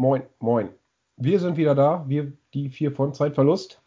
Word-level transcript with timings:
moin, 0.00 0.22
moin. 0.38 0.70
Wir 1.18 1.38
sind 1.38 1.58
wieder 1.58 1.74
da, 1.74 2.06
wir 2.08 2.32
die 2.54 2.70
vier 2.70 2.90
von 2.90 3.12
Zeitverlust. 3.12 3.82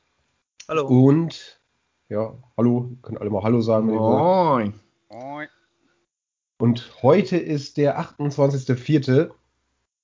Hallo. 0.68 0.86
Und 0.86 1.60
ja, 2.08 2.36
hallo, 2.56 2.92
können 3.02 3.18
alle 3.18 3.32
mal 3.32 3.42
Hallo 3.42 3.62
sagen. 3.62 3.88
wenn 3.88 3.96
ihr 3.96 4.00
wollt. 4.00 4.22
Moin. 4.22 4.74
Moin. 5.10 5.48
Und 6.60 6.94
heute 7.02 7.38
ist 7.38 7.78
der 7.78 8.00
28.04. 8.00 9.32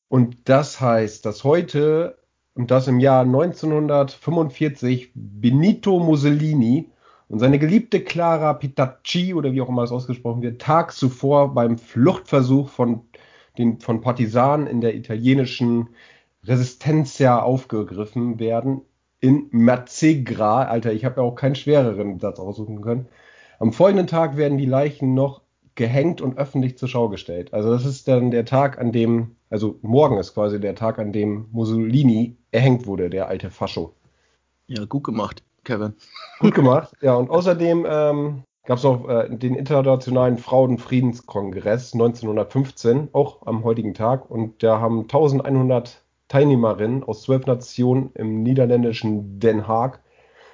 Und 0.07 0.49
das 0.49 0.81
heißt, 0.81 1.23
dass 1.27 1.43
heute 1.43 2.17
und 2.55 2.71
das 2.71 2.87
im 2.87 2.99
Jahr 2.99 3.21
1945 3.21 5.11
Benito 5.13 5.99
Mussolini 5.99 6.89
und 7.27 7.37
seine 7.37 7.59
geliebte 7.59 8.03
Clara 8.03 8.55
Pitacci 8.55 9.35
oder 9.35 9.53
wie 9.53 9.61
auch 9.61 9.69
immer 9.69 9.83
es 9.83 9.91
ausgesprochen 9.91 10.41
wird, 10.41 10.59
tags 10.59 10.97
zuvor 10.97 11.53
beim 11.53 11.77
Fluchtversuch 11.77 12.69
von, 12.69 13.01
den, 13.57 13.79
von 13.79 14.01
Partisanen 14.01 14.67
in 14.67 14.81
der 14.81 14.95
italienischen 14.95 15.89
Resistencia 16.43 17.41
aufgegriffen 17.41 18.39
werden 18.39 18.81
in 19.19 19.47
Merzegra. 19.51 20.63
Alter, 20.63 20.93
ich 20.93 21.05
habe 21.05 21.21
ja 21.21 21.27
auch 21.27 21.35
keinen 21.35 21.55
schwereren 21.55 22.19
Satz 22.19 22.39
aussuchen 22.39 22.81
können. 22.81 23.07
Am 23.59 23.73
folgenden 23.73 24.07
Tag 24.07 24.37
werden 24.37 24.57
die 24.57 24.65
Leichen 24.65 25.13
noch 25.13 25.41
gehängt 25.75 26.21
und 26.21 26.37
öffentlich 26.37 26.77
zur 26.77 26.89
Schau 26.89 27.09
gestellt. 27.09 27.53
Also 27.53 27.71
das 27.71 27.85
ist 27.85 28.07
dann 28.07 28.31
der 28.31 28.45
Tag, 28.45 28.79
an 28.79 28.91
dem, 28.91 29.35
also 29.49 29.79
morgen 29.81 30.17
ist 30.17 30.33
quasi 30.33 30.59
der 30.59 30.75
Tag, 30.75 30.99
an 30.99 31.11
dem 31.11 31.47
Mussolini 31.51 32.37
erhängt 32.51 32.85
wurde, 32.85 33.09
der 33.09 33.27
alte 33.27 33.49
Fascho. 33.49 33.93
Ja, 34.67 34.85
gut 34.85 35.03
gemacht, 35.03 35.43
Kevin. 35.63 35.93
Gut 36.39 36.53
gemacht. 36.53 36.93
Ja, 37.01 37.15
und 37.15 37.29
außerdem 37.29 37.85
ähm, 37.89 38.43
gab 38.69 38.77
es 38.77 38.83
noch 38.83 39.09
äh, 39.09 39.27
den 39.35 39.55
Internationalen 39.55 40.37
Frauenfriedenskongress 40.37 41.93
1915, 41.93 43.09
auch 43.13 43.47
am 43.47 43.63
heutigen 43.63 43.95
Tag. 43.95 44.29
Und 44.29 44.61
da 44.61 44.79
haben 44.79 45.01
1100 45.01 46.03
Teilnehmerinnen 46.27 47.03
aus 47.03 47.23
zwölf 47.23 47.47
Nationen 47.47 48.11
im 48.13 48.43
niederländischen 48.43 49.39
Den 49.39 49.67
Haag 49.67 50.03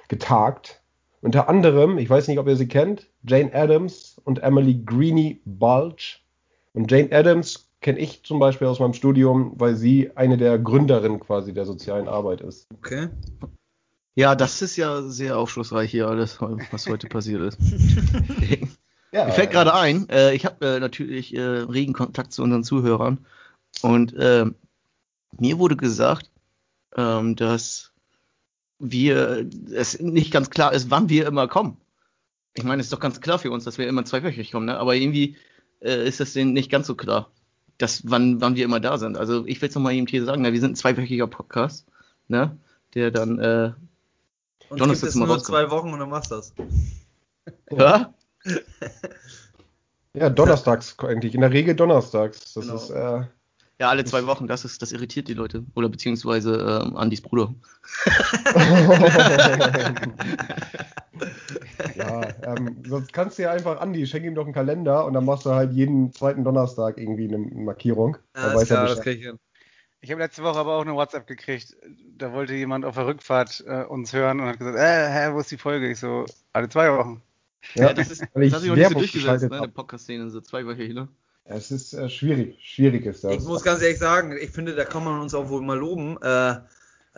getagt. 0.08 0.80
Unter 1.20 1.50
anderem, 1.50 1.98
ich 1.98 2.08
weiß 2.08 2.28
nicht, 2.28 2.38
ob 2.38 2.48
ihr 2.48 2.56
sie 2.56 2.68
kennt, 2.68 3.06
Jane 3.22 3.54
Addams 3.54 4.18
und 4.24 4.42
Emily 4.42 4.82
Greeny 4.86 5.42
Bulge. 5.44 6.20
Und 6.72 6.90
Jane 6.90 7.12
Addams 7.12 7.68
kenne 7.82 7.98
ich 7.98 8.24
zum 8.24 8.38
Beispiel 8.38 8.66
aus 8.66 8.80
meinem 8.80 8.94
Studium, 8.94 9.52
weil 9.56 9.76
sie 9.76 10.16
eine 10.16 10.38
der 10.38 10.58
Gründerinnen 10.58 11.20
quasi 11.20 11.52
der 11.52 11.66
sozialen 11.66 12.08
Arbeit 12.08 12.40
ist. 12.40 12.66
Okay. 12.78 13.08
Ja, 14.16 14.34
das 14.34 14.62
ist 14.62 14.76
ja 14.76 15.02
sehr 15.02 15.36
aufschlussreich 15.36 15.90
hier 15.90 16.08
alles, 16.08 16.40
was 16.40 16.86
heute 16.86 17.06
passiert 17.06 17.42
ist. 17.42 17.58
Ja, 19.12 19.24
Mir 19.24 19.32
fällt 19.32 19.52
gerade 19.52 19.72
ein, 19.72 20.08
äh, 20.10 20.34
ich 20.34 20.44
habe 20.44 20.66
äh, 20.66 20.80
natürlich 20.80 21.34
äh, 21.34 21.40
regen 21.40 21.94
Kontakt 21.94 22.32
zu 22.32 22.42
unseren 22.42 22.64
Zuhörern 22.64 23.24
und 23.80 24.12
äh, 24.14 24.44
mir 25.38 25.58
wurde 25.58 25.76
gesagt, 25.76 26.28
ähm, 26.96 27.36
dass 27.36 27.92
wir 28.78 29.48
es 29.72 30.00
nicht 30.00 30.32
ganz 30.32 30.50
klar 30.50 30.72
ist, 30.72 30.90
wann 30.90 31.08
wir 31.08 31.26
immer 31.26 31.46
kommen. 31.48 31.78
Ich 32.54 32.64
meine, 32.64 32.80
es 32.80 32.86
ist 32.86 32.92
doch 32.92 33.00
ganz 33.00 33.20
klar 33.20 33.38
für 33.38 33.50
uns, 33.50 33.64
dass 33.64 33.78
wir 33.78 33.88
immer 33.88 34.04
zweiwöchig 34.04 34.50
kommen, 34.50 34.66
ne? 34.66 34.76
aber 34.76 34.96
irgendwie 34.96 35.36
äh, 35.80 36.06
ist 36.06 36.20
das 36.20 36.32
denen 36.32 36.52
nicht 36.52 36.70
ganz 36.70 36.86
so 36.86 36.94
klar, 36.94 37.30
dass 37.78 38.10
wann, 38.10 38.40
wann 38.40 38.56
wir 38.56 38.64
immer 38.64 38.80
da 38.80 38.98
sind. 38.98 39.16
Also 39.16 39.46
ich 39.46 39.62
will 39.62 39.68
es 39.68 39.74
nochmal 39.74 39.94
eben 39.94 40.08
hier 40.08 40.24
sagen, 40.24 40.42
ne? 40.42 40.52
wir 40.52 40.60
sind 40.60 40.72
ein 40.72 40.76
zweiwöchiger 40.76 41.28
Podcast, 41.28 41.86
ne? 42.28 42.58
der 42.92 43.12
dann 43.12 43.38
äh, 43.38 43.72
Und 44.68 44.80
Donnerstag 44.80 45.12
gibt 45.12 45.22
es 45.22 45.28
nur 45.28 45.38
zwei 45.42 45.70
Wochen 45.70 45.92
und 45.92 46.00
dann 46.00 46.10
machst 46.10 46.30
du 46.30 46.36
das. 46.36 46.52
ja? 47.70 48.12
ja, 50.14 50.30
donnerstags 50.30 50.96
eigentlich. 51.00 51.34
In 51.34 51.40
der 51.40 51.52
Regel 51.52 51.74
donnerstags. 51.74 52.52
Das 52.54 52.64
Genau. 52.64 52.76
ist, 52.76 52.90
äh, 52.90 53.22
Ja, 53.78 53.90
alle 53.90 54.04
zwei 54.04 54.26
Wochen, 54.26 54.46
das 54.46 54.64
ist, 54.64 54.80
das 54.82 54.92
irritiert 54.92 55.28
die 55.28 55.34
Leute. 55.34 55.64
Oder 55.74 55.88
beziehungsweise 55.88 56.82
ähm, 56.84 56.96
Andis 56.96 57.20
Bruder. 57.20 57.54
ja, 61.96 62.28
ähm, 62.42 62.82
sonst 62.86 63.12
kannst 63.12 63.38
du 63.38 63.42
ja 63.42 63.52
einfach, 63.52 63.80
Andi, 63.80 64.06
schenk 64.06 64.24
ihm 64.24 64.34
doch 64.34 64.44
einen 64.44 64.54
Kalender 64.54 65.04
und 65.04 65.12
dann 65.12 65.24
machst 65.24 65.46
du 65.46 65.50
halt 65.50 65.72
jeden 65.72 66.12
zweiten 66.12 66.44
Donnerstag 66.44 66.98
irgendwie 66.98 67.28
eine 67.28 67.38
Markierung. 67.38 68.16
Weiß 68.34 68.70
er 68.70 68.76
klar, 68.76 68.86
das 68.88 69.00
krieg 69.00 69.18
ich 69.18 69.26
hin. 69.26 69.38
Ich 70.06 70.12
habe 70.12 70.22
letzte 70.22 70.44
Woche 70.44 70.60
aber 70.60 70.76
auch 70.76 70.82
eine 70.82 70.94
WhatsApp 70.94 71.26
gekriegt. 71.26 71.76
Da 72.16 72.32
wollte 72.32 72.54
jemand 72.54 72.84
auf 72.84 72.94
der 72.94 73.08
Rückfahrt 73.08 73.64
äh, 73.66 73.82
uns 73.82 74.12
hören 74.12 74.38
und 74.38 74.46
hat 74.46 74.60
gesagt, 74.60 74.78
äh, 74.78 75.08
hä, 75.10 75.32
wo 75.32 75.40
ist 75.40 75.50
die 75.50 75.56
Folge? 75.56 75.90
Ich 75.90 75.98
so, 75.98 76.26
alle 76.52 76.68
zwei 76.68 76.92
Wochen. 76.92 77.22
Ja, 77.74 77.92
das 77.92 78.12
ist, 78.12 78.20
das 78.20 78.52
hat 78.52 78.60
sich 78.60 78.68
noch 78.70 78.76
nicht 78.76 78.88
so 78.88 78.94
durchgesetzt, 78.94 79.50
ne, 79.50 79.56
in 79.56 79.62
der 79.64 79.68
Podcast-Szene, 79.68 80.30
so 80.30 80.40
zweiwöchig, 80.40 80.94
ne? 80.94 81.08
Es 81.42 81.72
ist 81.72 81.92
äh, 81.94 82.08
schwierig. 82.08 82.56
Schwierig 82.62 83.04
ist 83.04 83.24
das. 83.24 83.34
Ich 83.34 83.42
muss 83.42 83.64
ganz 83.64 83.82
ehrlich 83.82 83.98
sagen, 83.98 84.36
ich 84.40 84.50
finde, 84.50 84.76
da 84.76 84.84
kann 84.84 85.02
man 85.02 85.20
uns 85.20 85.34
auch 85.34 85.48
wohl 85.48 85.62
mal 85.62 85.76
loben. 85.76 86.22
Äh, 86.22 86.54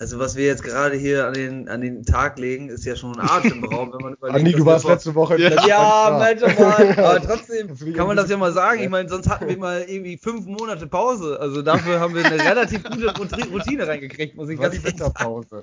also 0.00 0.20
was 0.20 0.36
wir 0.36 0.46
jetzt 0.46 0.62
gerade 0.62 0.96
hier 0.96 1.26
an 1.26 1.34
den, 1.34 1.68
an 1.68 1.80
den 1.80 2.04
Tag 2.04 2.38
legen, 2.38 2.68
ist 2.68 2.84
ja 2.84 2.94
schon 2.94 3.18
ein 3.18 3.28
Atemraum, 3.28 3.92
wenn 3.92 4.00
man 4.00 4.14
überlegt. 4.14 4.38
Andi, 4.38 4.52
du 4.52 4.64
warst 4.64 4.82
vor- 4.84 4.92
letzte 4.92 5.12
Woche 5.16 5.40
Ja. 5.40 5.66
Ja. 5.66 6.18
Mensch, 6.22 6.56
mal. 6.56 6.98
Aber 6.98 7.20
trotzdem 7.20 7.94
kann 7.94 8.06
man 8.06 8.16
das 8.16 8.30
ja 8.30 8.36
mal 8.36 8.52
sagen. 8.52 8.80
Ich 8.80 8.88
meine, 8.88 9.08
sonst 9.08 9.28
hatten 9.28 9.48
wir 9.48 9.56
mal 9.58 9.82
irgendwie 9.88 10.16
fünf 10.16 10.46
Monate 10.46 10.86
Pause. 10.86 11.38
Also 11.40 11.62
dafür 11.62 11.98
haben 11.98 12.14
wir 12.14 12.24
eine 12.24 12.38
relativ 12.44 12.84
gute 12.84 13.12
Routine- 13.18 13.88
reingekriegt, 13.88 14.36
muss 14.36 14.48
ich 14.48 14.60
ganz 14.60 14.76
ehrlich 14.76 14.96
sagen. 14.96 15.14
Winterpause. 15.14 15.60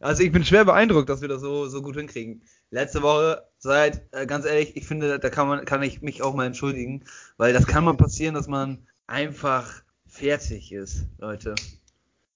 Also 0.00 0.22
ich 0.22 0.32
bin 0.32 0.44
schwer 0.44 0.64
beeindruckt, 0.64 1.08
dass 1.08 1.20
wir 1.20 1.28
das 1.28 1.40
so, 1.40 1.66
so 1.66 1.80
gut 1.82 1.96
hinkriegen. 1.96 2.42
Letzte 2.70 3.02
Woche, 3.02 3.42
seid 3.58 4.02
äh, 4.12 4.26
ganz 4.26 4.44
ehrlich, 4.44 4.76
ich 4.76 4.86
finde, 4.86 5.18
da 5.18 5.30
kann 5.30 5.48
man, 5.48 5.64
kann 5.64 5.82
ich 5.82 6.02
mich 6.02 6.22
auch 6.22 6.34
mal 6.34 6.46
entschuldigen, 6.46 7.04
weil 7.36 7.52
das 7.52 7.66
kann 7.66 7.84
mal 7.84 7.94
passieren, 7.96 8.34
dass 8.34 8.48
man 8.48 8.86
einfach 9.06 9.82
fertig 10.14 10.72
ist, 10.72 11.04
Leute. 11.18 11.54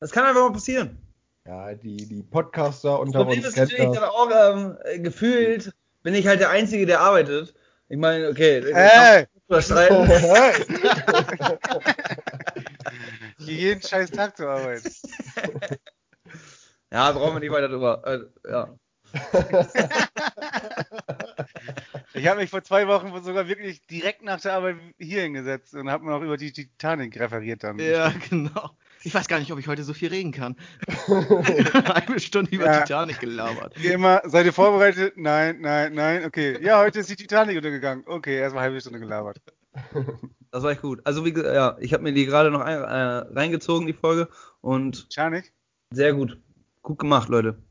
Das 0.01 0.11
kann 0.11 0.27
einfach 0.27 0.43
mal 0.43 0.53
passieren. 0.53 0.99
Ja, 1.47 1.73
die, 1.75 1.97
die 1.97 2.23
Podcaster 2.23 3.01
unter 3.01 3.21
Problem 3.21 3.39
uns 3.39 3.49
ist 3.49 3.57
natürlich 3.57 3.91
dann 3.93 4.05
auch 4.05 4.29
ähm, 4.31 4.77
äh, 4.85 4.99
gefühlt, 4.99 5.73
bin 6.03 6.15
ich 6.15 6.27
halt 6.27 6.41
der 6.41 6.51
Einzige, 6.51 6.85
der 6.85 7.01
arbeitet. 7.01 7.55
Ich 7.89 7.97
meine, 7.97 8.29
okay, 8.29 8.63
Ey! 8.71 9.27
drüber 9.47 9.63
streiten. 9.63 10.07
Hier 13.39 13.55
jeden 13.55 13.81
scheiß 13.81 14.11
Tag 14.11 14.37
zur 14.37 14.51
Arbeit. 14.51 14.83
Ja, 16.91 17.13
brauchen 17.13 17.35
wir 17.35 17.41
nicht 17.41 17.53
weiter 17.53 17.69
drüber. 17.69 18.03
Äh, 18.05 18.21
ja. 18.51 18.75
Ich 22.15 22.27
habe 22.27 22.41
mich 22.41 22.51
vor 22.51 22.63
zwei 22.63 22.89
Wochen 22.89 23.09
sogar 23.23 23.49
wirklich 23.49 23.87
direkt 23.87 24.23
nach 24.23 24.41
der 24.41 24.55
Arbeit 24.55 24.77
hier 24.99 25.23
hingesetzt 25.23 25.75
und 25.75 25.91
habe 25.91 26.07
noch 26.07 26.23
über 26.23 26.37
die 26.37 26.53
Titanic 26.53 27.19
referiert 27.21 27.63
dann. 27.65 27.79
Ja, 27.79 28.13
genau. 28.31 28.71
Ich 29.05 29.15
weiß 29.15 29.29
gar 29.29 29.39
nicht, 29.39 29.53
ob 29.53 29.59
ich 29.59 29.69
heute 29.69 29.85
so 29.85 29.95
viel 29.95 30.09
reden 30.09 30.33
kann. 30.33 30.57
Eine 31.95 32.19
Stunde 32.19 32.51
über 32.51 32.65
Ja. 32.67 32.81
Titanic 32.81 33.21
gelabert. 33.21 33.75
Wie 33.77 33.89
immer, 33.89 34.23
seid 34.25 34.47
ihr 34.47 34.53
vorbereitet? 34.53 35.15
Nein, 35.17 35.61
nein, 35.61 35.95
nein. 35.95 36.25
Okay. 36.25 36.59
Ja, 36.63 36.81
heute 36.81 37.01
ist 37.01 37.11
die 37.11 37.17
Titanic 37.17 37.57
untergegangen. 37.57 38.05
Okay, 38.07 38.39
erstmal 38.39 38.63
eine 38.65 38.71
halbe 38.73 38.81
Stunde 38.81 39.01
gelabert. 39.01 39.41
Das 40.51 40.63
war 40.63 40.71
echt 40.71 40.81
gut. 40.81 41.03
Also 41.05 41.27
wie 41.27 41.33
gesagt, 41.35 41.55
ja, 41.55 41.77
ich 41.79 41.93
habe 41.93 42.03
mir 42.03 42.13
die 42.15 42.25
gerade 42.25 42.51
noch 42.51 42.63
ein, 42.63 42.79
äh, 42.79 43.39
reingezogen, 43.39 43.87
die 43.87 43.93
Folge. 43.93 44.31
Und 44.63 45.11
Titanic? 45.11 45.53
sehr 45.93 46.15
gut. 46.15 46.41
Gut 46.81 46.99
gemacht, 46.99 47.29
Leute. 47.29 47.63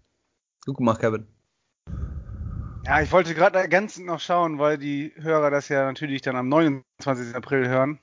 Gut 0.63 0.77
gemacht, 0.77 1.01
Kevin. 1.01 1.25
Ja, 2.87 3.01
ich 3.01 3.11
wollte 3.11 3.35
gerade 3.35 3.59
ergänzend 3.59 4.05
noch 4.05 4.21
schauen, 4.21 4.59
weil 4.59 4.77
die 4.77 5.11
Hörer 5.17 5.51
das 5.51 5.67
ja 5.67 5.83
natürlich 5.83 6.21
dann 6.21 6.37
am 6.37 6.47
29. 6.47 7.35
April 7.35 7.67
hören, 7.67 7.99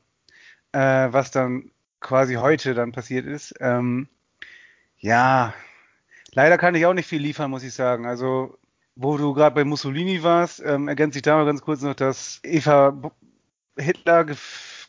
äh, 0.72 1.08
was 1.10 1.30
dann 1.30 1.70
quasi 2.00 2.34
heute 2.34 2.74
dann 2.74 2.92
passiert 2.92 3.24
ist. 3.24 3.54
Ähm, 3.60 4.08
ja, 4.98 5.54
leider 6.32 6.58
kann 6.58 6.74
ich 6.74 6.84
auch 6.84 6.92
nicht 6.92 7.08
viel 7.08 7.22
liefern, 7.22 7.50
muss 7.50 7.62
ich 7.62 7.72
sagen. 7.72 8.04
Also, 8.04 8.58
wo 8.94 9.16
du 9.16 9.32
gerade 9.32 9.54
bei 9.54 9.64
Mussolini 9.64 10.22
warst, 10.22 10.60
ähm, 10.62 10.88
ergänze 10.88 11.18
ich 11.18 11.22
da 11.22 11.36
mal 11.36 11.46
ganz 11.46 11.62
kurz 11.62 11.80
noch, 11.80 11.94
dass 11.94 12.40
Eva 12.42 12.90
B 12.90 13.08
Hitler, 13.78 14.24
ge 14.24 14.36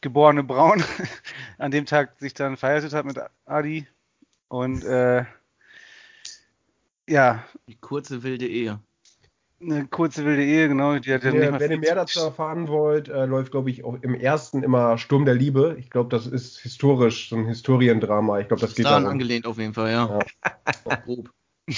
geborene 0.01 0.43
Braun, 0.43 0.83
an 1.57 1.71
dem 1.71 1.85
Tag 1.85 2.19
sich 2.19 2.33
dann 2.33 2.57
verheiratet 2.57 2.93
hat 2.93 3.05
mit 3.05 3.17
Adi. 3.45 3.87
Und 4.49 4.83
äh, 4.83 5.23
ja, 7.07 7.45
Die 7.69 7.77
kurze 7.77 8.23
wilde 8.23 8.45
Ehe. 8.45 8.81
Eine 9.65 9.87
kurze 9.87 10.25
wilde 10.25 10.43
Ehe, 10.43 10.67
genau. 10.67 10.97
Die 10.99 11.13
hat 11.13 11.23
ja 11.23 11.31
Wenn 11.31 11.39
nicht 11.39 11.45
ihr, 11.45 11.51
mal 11.51 11.59
wenn 11.59 11.71
ihr 11.71 11.77
mehr 11.79 11.89
zu- 11.89 11.95
dazu 11.95 12.19
erfahren 12.21 12.67
wollt, 12.67 13.09
äh, 13.09 13.25
läuft, 13.25 13.51
glaube 13.51 13.69
ich, 13.69 13.83
auch 13.83 13.97
im 14.01 14.13
ersten 14.15 14.63
immer 14.63 14.97
Sturm 14.97 15.25
der 15.25 15.33
Liebe. 15.35 15.75
Ich 15.79 15.89
glaube, 15.89 16.09
das 16.09 16.27
ist 16.27 16.59
historisch, 16.59 17.29
so 17.29 17.35
ein 17.35 17.45
Historiendrama. 17.45 18.39
Ich 18.39 18.47
glaube, 18.47 18.61
das 18.61 18.75
geht 18.75 18.85
Daran 18.85 19.05
angelehnt 19.07 19.45
auf 19.47 19.57
jeden 19.57 19.73
Fall, 19.73 19.91
ja. 19.91 20.19
Grob. 21.05 21.29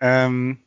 Ähm, 0.00 0.58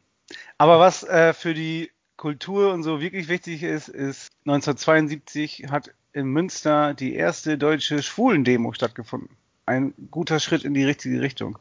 aber 0.57 0.79
was 0.79 1.03
äh, 1.03 1.33
für 1.33 1.53
die 1.53 1.89
Kultur 2.17 2.73
und 2.73 2.83
so 2.83 2.99
wirklich 3.01 3.29
wichtig 3.29 3.63
ist, 3.63 3.87
ist 3.87 4.29
1972 4.45 5.67
hat 5.69 5.91
in 6.13 6.27
Münster 6.27 6.93
die 6.93 7.15
erste 7.15 7.57
deutsche 7.57 8.03
Schwulendemo 8.03 8.73
stattgefunden. 8.73 9.29
Ein 9.65 9.93
guter 10.11 10.39
Schritt 10.39 10.65
in 10.65 10.73
die 10.73 10.83
richtige 10.83 11.21
Richtung. 11.21 11.57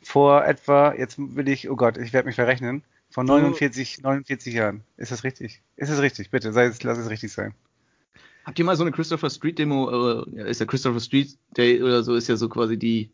Vor 0.00 0.44
etwa, 0.44 0.94
jetzt 0.94 1.16
will 1.18 1.48
ich, 1.48 1.68
oh 1.68 1.76
Gott, 1.76 1.98
ich 1.98 2.12
werde 2.12 2.26
mich 2.26 2.36
verrechnen, 2.36 2.82
von 3.12 3.26
Du- 3.26 3.32
49, 3.34 4.02
49 4.02 4.54
Jahren. 4.54 4.82
Ist 4.96 5.12
das 5.12 5.22
richtig? 5.24 5.62
Ist 5.76 5.90
es 5.90 6.00
richtig? 6.00 6.30
Bitte, 6.30 6.52
sei 6.52 6.64
es, 6.66 6.82
lass 6.82 6.98
es 6.98 7.08
richtig 7.10 7.32
sein. 7.32 7.54
Habt 8.44 8.58
ihr 8.58 8.64
mal 8.64 8.76
so 8.76 8.82
eine 8.82 8.90
Christopher 8.90 9.30
Street 9.30 9.58
Demo, 9.58 10.24
äh, 10.26 10.50
ist 10.50 10.58
ja 10.60 10.66
Christopher 10.66 10.98
Street 11.00 11.36
Day 11.56 11.80
oder 11.82 12.02
so, 12.02 12.14
ist 12.16 12.28
ja 12.28 12.36
so 12.36 12.48
quasi 12.48 12.76
die, 12.76 13.10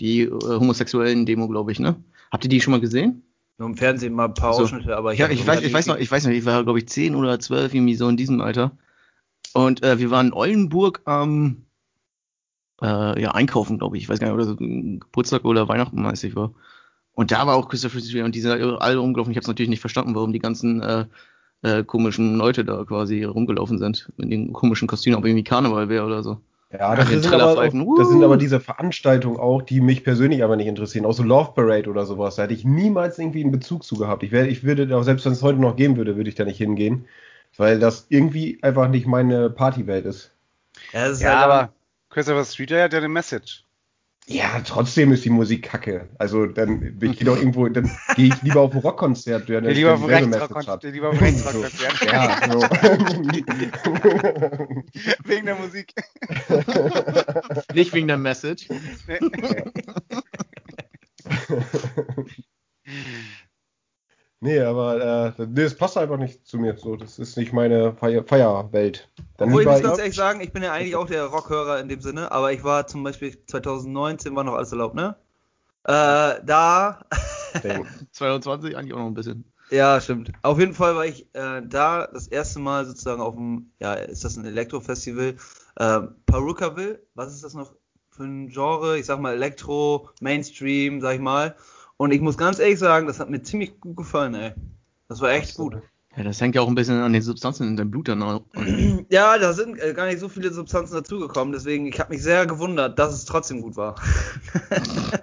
die 0.00 0.22
äh, 0.22 0.30
homosexuellen 0.30 1.26
Demo, 1.26 1.48
glaube 1.48 1.72
ich, 1.72 1.78
ne? 1.80 1.96
Habt 2.32 2.44
ihr 2.44 2.48
die 2.50 2.60
schon 2.60 2.70
mal 2.70 2.80
gesehen? 2.80 3.22
Nur 3.58 3.68
im 3.68 3.76
Fernsehen 3.76 4.14
mal 4.14 4.24
ein 4.26 4.34
paar 4.34 4.54
So. 4.54 4.62
Ausschnitte, 4.62 4.96
aber 4.96 5.12
ich, 5.12 5.18
Ja, 5.18 5.28
ich 5.28 5.46
weiß, 5.46 5.60
ich 5.60 5.72
weiß 5.72 5.86
noch, 5.86 5.98
ich 5.98 6.10
weiß 6.10 6.24
noch, 6.24 6.32
ich 6.32 6.46
war, 6.46 6.64
glaube 6.64 6.78
ich, 6.78 6.88
zehn 6.88 7.14
oder 7.14 7.38
zwölf, 7.40 7.74
irgendwie 7.74 7.94
so 7.94 8.08
in 8.08 8.16
diesem 8.16 8.40
Alter. 8.40 8.78
Und 9.52 9.82
äh, 9.82 9.98
wir 9.98 10.10
waren 10.10 10.28
in 10.28 10.32
Oldenburg 10.32 11.02
am 11.04 11.66
äh, 12.82 13.20
ja, 13.20 13.32
einkaufen, 13.32 13.78
glaube 13.78 13.96
ich. 13.96 14.04
Ich 14.04 14.08
weiß 14.08 14.18
gar 14.20 14.28
nicht, 14.28 14.34
oder 14.34 14.44
so 14.46 14.54
ein 14.58 15.00
Geburtstag 15.00 15.44
oder 15.44 15.68
Weihnachten, 15.68 16.02
weiß 16.02 16.24
ich 16.24 16.34
war. 16.36 16.54
Und 17.20 17.32
da 17.32 17.46
war 17.46 17.54
auch 17.54 17.68
Christopher 17.68 18.00
Street 18.00 18.24
und 18.24 18.34
die 18.34 18.40
sind 18.40 18.50
halt 18.50 18.62
alle 18.80 18.96
rumgelaufen. 18.96 19.30
Ich 19.30 19.36
habe 19.36 19.42
es 19.42 19.46
natürlich 19.46 19.68
nicht 19.68 19.80
verstanden, 19.80 20.14
warum 20.14 20.32
die 20.32 20.38
ganzen 20.38 20.80
äh, 20.80 21.04
äh, 21.60 21.84
komischen 21.84 22.36
Leute 22.36 22.64
da 22.64 22.82
quasi 22.86 23.24
rumgelaufen 23.24 23.76
sind. 23.76 24.10
In 24.16 24.30
den 24.30 24.54
komischen 24.54 24.88
Kostümen, 24.88 25.18
ob 25.18 25.26
irgendwie 25.26 25.44
Karneval 25.44 25.90
wäre 25.90 26.06
oder 26.06 26.22
so. 26.22 26.40
Ja, 26.72 26.96
das 26.96 27.10
sind, 27.10 27.26
aber 27.26 27.58
auch, 27.58 27.98
das 27.98 28.08
sind 28.08 28.24
aber 28.24 28.38
diese 28.38 28.58
Veranstaltungen 28.58 29.36
auch, 29.38 29.60
die 29.60 29.82
mich 29.82 30.02
persönlich 30.02 30.42
aber 30.42 30.56
nicht 30.56 30.66
interessieren. 30.66 31.04
Auch 31.04 31.12
so 31.12 31.22
Love 31.22 31.52
Parade 31.54 31.90
oder 31.90 32.06
sowas. 32.06 32.36
Da 32.36 32.44
hätte 32.44 32.54
ich 32.54 32.64
niemals 32.64 33.18
irgendwie 33.18 33.42
einen 33.42 33.52
Bezug 33.52 33.84
zu 33.84 33.96
gehabt. 33.96 34.22
Ich, 34.22 34.32
wär, 34.32 34.48
ich 34.48 34.64
würde, 34.64 34.86
da, 34.86 35.02
selbst 35.02 35.26
wenn 35.26 35.32
es 35.32 35.42
heute 35.42 35.60
noch 35.60 35.76
geben 35.76 35.98
würde, 35.98 36.16
würde 36.16 36.30
ich 36.30 36.36
da 36.36 36.46
nicht 36.46 36.56
hingehen. 36.56 37.04
Weil 37.58 37.80
das 37.80 38.06
irgendwie 38.08 38.62
einfach 38.62 38.88
nicht 38.88 39.06
meine 39.06 39.50
Partywelt 39.50 40.06
ist. 40.06 40.32
Ja, 40.94 41.08
das 41.08 41.18
ist 41.18 41.22
Ja, 41.22 41.32
halt 41.32 41.44
aber 41.44 41.72
Christopher 42.08 42.46
Street 42.46 42.70
Day 42.70 42.80
hat 42.80 42.94
ja 42.94 42.98
eine 42.98 43.10
Message. 43.10 43.66
Ja, 44.32 44.60
trotzdem 44.64 45.10
ist 45.12 45.24
die 45.24 45.30
Musik 45.30 45.64
kacke. 45.64 46.08
Also 46.16 46.46
dann 46.46 46.96
ich 47.02 47.16
gehe 47.18 47.24
doch 47.24 47.36
irgendwo, 47.36 47.66
dann 47.68 47.90
gehe 48.14 48.28
ich 48.28 48.42
lieber 48.42 48.60
auf 48.60 48.72
ein 48.72 48.78
Rockkonzert. 48.78 49.48
Der, 49.48 49.60
Der 49.60 49.72
lieber 49.74 49.94
auf 49.94 50.06
Rechtsrock- 50.06 50.86
lieber 50.88 51.08
auf 51.10 51.20
Rechtsrockkonzert. 51.20 52.00
Ja, 52.12 52.38
so. 52.52 52.60
Wegen 55.24 55.46
der 55.46 55.56
Musik. 55.56 55.92
Nicht 57.74 57.92
wegen 57.92 58.06
der 58.06 58.18
Message. 58.18 58.68
nee, 59.08 59.18
aber 64.42 65.34
äh, 65.38 65.46
nee, 65.46 65.64
das 65.64 65.74
passt 65.74 65.98
einfach 65.98 66.16
nicht 66.16 66.46
zu 66.46 66.58
mir. 66.58 66.76
So, 66.76 66.96
das 66.96 67.18
ist 67.18 67.36
nicht 67.36 67.52
meine 67.52 67.92
Feier 67.94 68.24
Feierwelt. 68.24 69.10
Dann 69.36 69.48
Obwohl 69.48 69.62
ich 69.62 69.68
muss 69.68 69.82
ganz 69.82 69.98
ehrlich 69.98 70.16
sagen, 70.16 70.40
ich 70.40 70.52
bin 70.52 70.62
ja 70.62 70.72
eigentlich 70.72 70.96
auch 70.96 71.06
der 71.06 71.26
Rockhörer 71.26 71.78
in 71.78 71.88
dem 71.88 72.00
Sinne, 72.00 72.32
aber 72.32 72.52
ich 72.52 72.64
war 72.64 72.86
zum 72.86 73.02
Beispiel 73.02 73.36
2019 73.46 74.34
war 74.34 74.44
noch 74.44 74.54
alles 74.54 74.72
erlaubt, 74.72 74.94
ne? 74.94 75.14
Äh, 75.84 76.40
da, 76.44 77.00
Ding. 77.62 77.86
22 78.12 78.76
eigentlich 78.76 78.94
auch 78.94 78.98
noch 78.98 79.06
ein 79.06 79.14
bisschen. 79.14 79.44
ja, 79.70 80.00
stimmt. 80.00 80.32
Auf 80.42 80.58
jeden 80.58 80.74
Fall 80.74 80.94
war 80.96 81.04
ich 81.04 81.26
äh, 81.34 81.62
da 81.62 82.06
das 82.06 82.26
erste 82.26 82.60
Mal 82.60 82.86
sozusagen 82.86 83.20
auf 83.20 83.34
dem, 83.34 83.72
ja, 83.78 83.94
ist 83.94 84.24
das 84.24 84.36
ein 84.36 84.46
Elektrofestival? 84.46 85.36
Äh, 85.76 86.00
Perukaville, 86.26 87.02
was 87.14 87.34
ist 87.34 87.44
das 87.44 87.54
noch 87.54 87.74
für 88.10 88.24
ein 88.24 88.48
Genre? 88.48 88.98
Ich 88.98 89.06
sag 89.06 89.20
mal 89.20 89.34
Elektro, 89.34 90.08
Mainstream, 90.20 91.00
sag 91.00 91.14
ich 91.14 91.20
mal. 91.20 91.56
Und 92.00 92.12
ich 92.12 92.22
muss 92.22 92.38
ganz 92.38 92.58
ehrlich 92.58 92.78
sagen, 92.78 93.06
das 93.06 93.20
hat 93.20 93.28
mir 93.28 93.42
ziemlich 93.42 93.78
gut 93.78 93.94
gefallen, 93.94 94.32
ey. 94.34 94.54
Das 95.08 95.20
war 95.20 95.32
echt 95.32 95.54
gut. 95.54 95.82
Ja, 96.16 96.22
das 96.22 96.40
hängt 96.40 96.54
ja 96.54 96.62
auch 96.62 96.68
ein 96.68 96.74
bisschen 96.74 96.98
an 96.98 97.12
den 97.12 97.20
Substanzen 97.20 97.68
in 97.68 97.76
deinem 97.76 97.90
Blut 97.90 98.08
dann 98.08 98.22
auch. 98.22 98.40
Ja, 99.10 99.36
da 99.36 99.52
sind 99.52 99.78
äh, 99.78 99.92
gar 99.92 100.06
nicht 100.06 100.18
so 100.18 100.30
viele 100.30 100.50
Substanzen 100.50 100.94
dazugekommen, 100.94 101.52
deswegen 101.52 101.84
ich 101.84 102.00
habe 102.00 102.14
mich 102.14 102.22
sehr 102.22 102.46
gewundert, 102.46 102.98
dass 102.98 103.12
es 103.12 103.26
trotzdem 103.26 103.60
gut 103.60 103.76
war. 103.76 103.96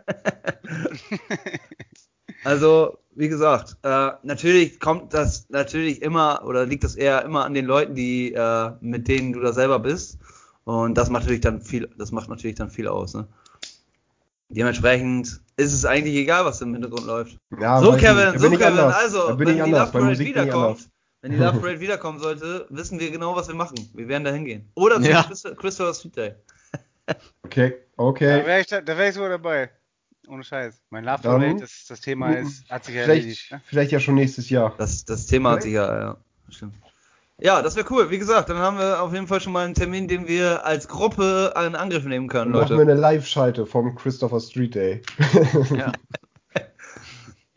also, 2.44 3.00
wie 3.16 3.28
gesagt, 3.28 3.76
äh, 3.82 4.12
natürlich 4.22 4.80
kommt 4.80 5.16
das 5.16 5.50
natürlich 5.50 6.04
immer 6.04 6.44
oder 6.46 6.68
liegt 6.68 6.84
das 6.84 6.94
eher 6.94 7.26
immer 7.26 7.44
an 7.44 7.56
den 7.56 7.66
Leuten, 7.66 7.96
die 7.96 8.34
äh, 8.34 8.72
mit 8.82 9.08
denen 9.08 9.34
du 9.34 9.40
da 9.40 9.52
selber 9.52 9.80
bist 9.80 10.20
und 10.66 10.96
das 10.96 11.10
macht 11.10 11.24
natürlich 11.24 11.42
dann 11.42 11.60
viel, 11.60 11.90
das 11.98 12.12
macht 12.12 12.30
natürlich 12.30 12.58
dann 12.58 12.70
viel 12.70 12.88
aus. 12.88 13.16
Ne? 13.16 13.28
Dementsprechend 14.50 15.42
ist 15.58 15.74
es 15.74 15.86
eigentlich 15.86 16.16
egal, 16.16 16.46
was 16.46 16.62
im 16.62 16.74
Hintergrund 16.74 17.06
läuft. 17.06 17.38
Ja, 17.60 17.80
So, 17.82 17.96
ich. 17.96 18.02
Kevin, 18.02 18.34
Da 18.34 18.40
so, 18.40 18.50
Kevin, 18.52 18.66
anders. 18.68 18.96
also, 18.96 19.28
Da 19.30 19.40
wenn 19.40 19.48
die. 19.48 19.54
Love 19.72 19.92
Parade 19.92 20.20
wiederkommt, 20.20 20.90
wenn 21.22 21.32
die 21.32 21.38
Love 21.38 21.60
Parade 21.60 21.80
wiederkommen 21.80 22.20
sollte, 22.20 22.66
wissen 22.70 23.00
wir 23.00 23.10
genau, 23.12 23.36
was 23.36 23.48
wir 23.48 23.56
machen. 23.56 23.76
Wir 23.94 24.08
werden 24.08 24.24
da 24.24 24.32
hingehen. 24.32 24.70
Oder 24.76 24.96
zum 24.96 25.06
Ja. 25.06 25.24
Christo- 25.24 25.56
Christopher 25.56 25.94
Street 25.94 26.16
Day. 26.16 26.36
Okay, 27.44 27.74
Da 27.96 28.04
okay. 28.04 28.46
wäre 28.46 28.60
ich, 28.62 28.68
da, 28.68 28.82
da 28.82 28.98
wär 28.98 29.08
ich 29.10 29.16
sogar 29.16 29.30
dabei. 29.30 29.70
Ohne 30.28 30.44
Scheiß. 30.44 30.82
Mein 30.90 31.06
Love 31.06 31.22
Parade, 31.24 31.56
das, 31.62 31.86
das 31.88 32.02
Thema 32.02 32.32
ist, 32.34 32.70
hat 32.70 32.84
sich 32.84 32.96
ja 32.96 33.04
Vielleicht, 33.04 33.22
erledigt. 33.22 33.52
Ne? 33.52 33.62
vielleicht 33.66 33.92
ja 33.94 34.00
schon 34.02 34.16
nächstes 34.16 34.50
Jahr. 34.50 34.76
Das, 34.78 35.06
das 35.06 35.26
Thema 35.26 35.52
hat 35.52 35.64
sich 35.64 35.72
ja, 35.74 36.00
ja, 36.00 36.18
stimmt. 36.50 36.74
Ja, 37.40 37.62
das 37.62 37.76
wäre 37.76 37.86
cool. 37.92 38.10
Wie 38.10 38.18
gesagt, 38.18 38.50
dann 38.50 38.58
haben 38.58 38.80
wir 38.80 39.02
auf 39.02 39.14
jeden 39.14 39.28
Fall 39.28 39.40
schon 39.40 39.54
mal 39.54 39.64
einen 39.66 39.76
Termin, 39.76 40.08
den 40.08 40.28
wir 40.28 40.66
als 40.66 40.88
Gruppe 40.88 41.54
in 41.68 41.76
Angriff 41.76 42.04
nehmen 42.06 42.28
können, 42.28 42.52
Dann 42.52 42.62
machen 42.64 42.72
wir 42.72 42.78
Leute. 42.78 42.92
eine 42.94 43.00
Live-Schalte 43.00 43.66
vom 43.68 43.96
Christopher 43.96 44.40
Street 44.40 44.74
Day. 44.76 45.02
Ja. 45.76 45.92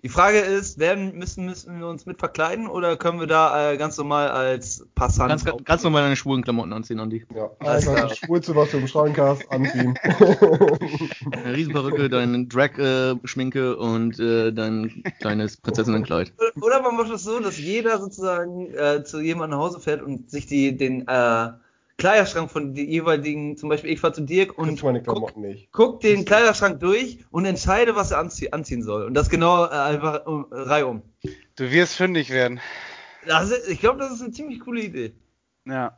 Die 0.03 0.09
Frage 0.09 0.39
ist, 0.39 0.79
werden, 0.79 1.19
müssen, 1.19 1.45
müssen 1.45 1.79
wir 1.79 1.87
uns 1.87 2.07
mit 2.07 2.19
verkleiden 2.19 2.67
oder 2.67 2.97
können 2.97 3.21
wir 3.21 3.27
da 3.27 3.73
äh, 3.73 3.77
ganz 3.77 3.99
normal 3.99 4.31
als 4.31 4.87
Passant 4.95 5.29
Ganz, 5.29 5.47
auf- 5.47 5.63
ganz 5.65 5.83
normal 5.83 6.03
deine 6.03 6.17
schwulen 6.17 6.43
Klamotten 6.43 6.73
anziehen, 6.73 6.99
Andi. 7.01 7.27
Ja, 7.35 7.49
klar. 7.81 8.09
das 8.09 8.17
Schwulste, 8.17 8.57
was 8.57 8.71
du 8.71 8.79
im 8.79 8.89
Schrank 8.89 9.19
hast, 9.19 9.51
anziehen. 9.53 9.95
Eine 11.33 11.55
Riesenperücke, 11.55 12.09
deine 12.09 12.47
Drag-Schminke 12.47 13.77
und 13.77 14.19
äh, 14.19 14.53
dein 14.53 15.03
kleines 15.21 15.57
Prinzessinnenkleid. 15.59 16.33
Oder 16.63 16.81
man 16.83 16.97
macht 16.97 17.11
es 17.11 17.23
so, 17.25 17.39
dass 17.41 17.59
jeder 17.59 17.99
sozusagen 17.99 18.73
äh, 18.75 19.05
zu 19.05 19.21
jemandem 19.21 19.59
nach 19.59 19.67
Hause 19.67 19.81
fährt 19.81 20.03
und 20.03 20.31
sich 20.31 20.47
die, 20.47 20.77
den 20.77 21.07
äh, 21.09 21.49
Kleiderschrank 22.01 22.51
von 22.51 22.75
den 22.75 22.89
jeweiligen, 22.89 23.57
zum 23.57 23.69
Beispiel 23.69 23.91
ich 23.91 24.01
fahr 24.01 24.13
zu 24.13 24.23
Dirk 24.23 24.59
und 24.59 24.81
guck, 25.07 25.35
guck 25.71 26.01
den 26.01 26.25
Kleiderschrank 26.25 26.81
durch 26.81 27.25
und 27.31 27.45
entscheide, 27.45 27.95
was 27.95 28.11
er 28.11 28.19
anzie 28.19 28.53
anziehen 28.53 28.83
soll. 28.83 29.05
Und 29.05 29.15
das 29.15 29.29
genau 29.31 29.67
äh, 29.67 29.69
einfach 29.69 30.27
um, 30.27 30.47
reihum. 30.51 31.03
Du 31.57 31.71
wirst 31.71 31.95
fündig 31.95 32.31
werden. 32.31 32.61
Das 33.27 33.51
ist, 33.51 33.69
ich 33.69 33.81
glaube, 33.81 33.99
das 33.99 34.13
ist 34.13 34.23
eine 34.23 34.33
ziemlich 34.33 34.61
coole 34.61 34.83
Idee. 34.83 35.15
Ja. 35.67 35.97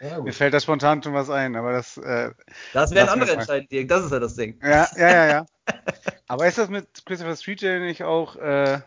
Ja, 0.00 0.20
Mir 0.20 0.32
fällt 0.32 0.52
da 0.52 0.58
spontan 0.58 1.00
schon 1.00 1.14
was 1.14 1.30
ein, 1.30 1.54
aber 1.54 1.70
das, 1.70 1.96
äh, 1.96 2.30
Das 2.72 2.90
werden 2.92 3.08
andere 3.08 3.32
entscheiden, 3.32 3.68
Dirk. 3.70 3.88
Das 3.88 4.04
ist 4.04 4.10
ja 4.10 4.18
das 4.18 4.34
Ding. 4.34 4.58
ja, 4.60 4.88
ja, 4.96 5.10
ja, 5.10 5.26
ja. 5.28 5.46
aber 6.26 6.48
ist 6.48 6.58
das 6.58 6.68
mit 6.70 6.88
Christopher 7.06 7.36
Street 7.36 7.62
Day 7.62 7.78
nicht 7.78 8.02
auch, 8.02 8.34
äh, 8.34 8.80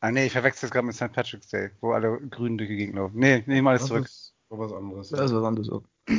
ah 0.00 0.10
nee, 0.10 0.26
ich 0.26 0.32
verwechsel 0.32 0.66
es 0.66 0.72
gerade 0.72 0.86
mit 0.86 0.96
St. 0.96 1.12
Patrick's 1.12 1.48
Day, 1.48 1.70
wo 1.80 1.92
alle 1.92 2.18
Grünen 2.30 2.58
durch 2.58 2.68
die 2.68 2.76
Gegend 2.76 2.96
laufen. 2.96 3.16
Nee, 3.18 3.44
nehmen 3.46 3.68
alles 3.68 3.82
Das 3.82 3.88
zurück. 3.88 4.06
ist 4.06 4.23
was 4.58 4.72
anderes. 4.72 5.08
Das 5.10 5.30
ist 5.30 5.34
was 5.36 5.44
anderes. 5.44 5.70
auch. 5.70 5.82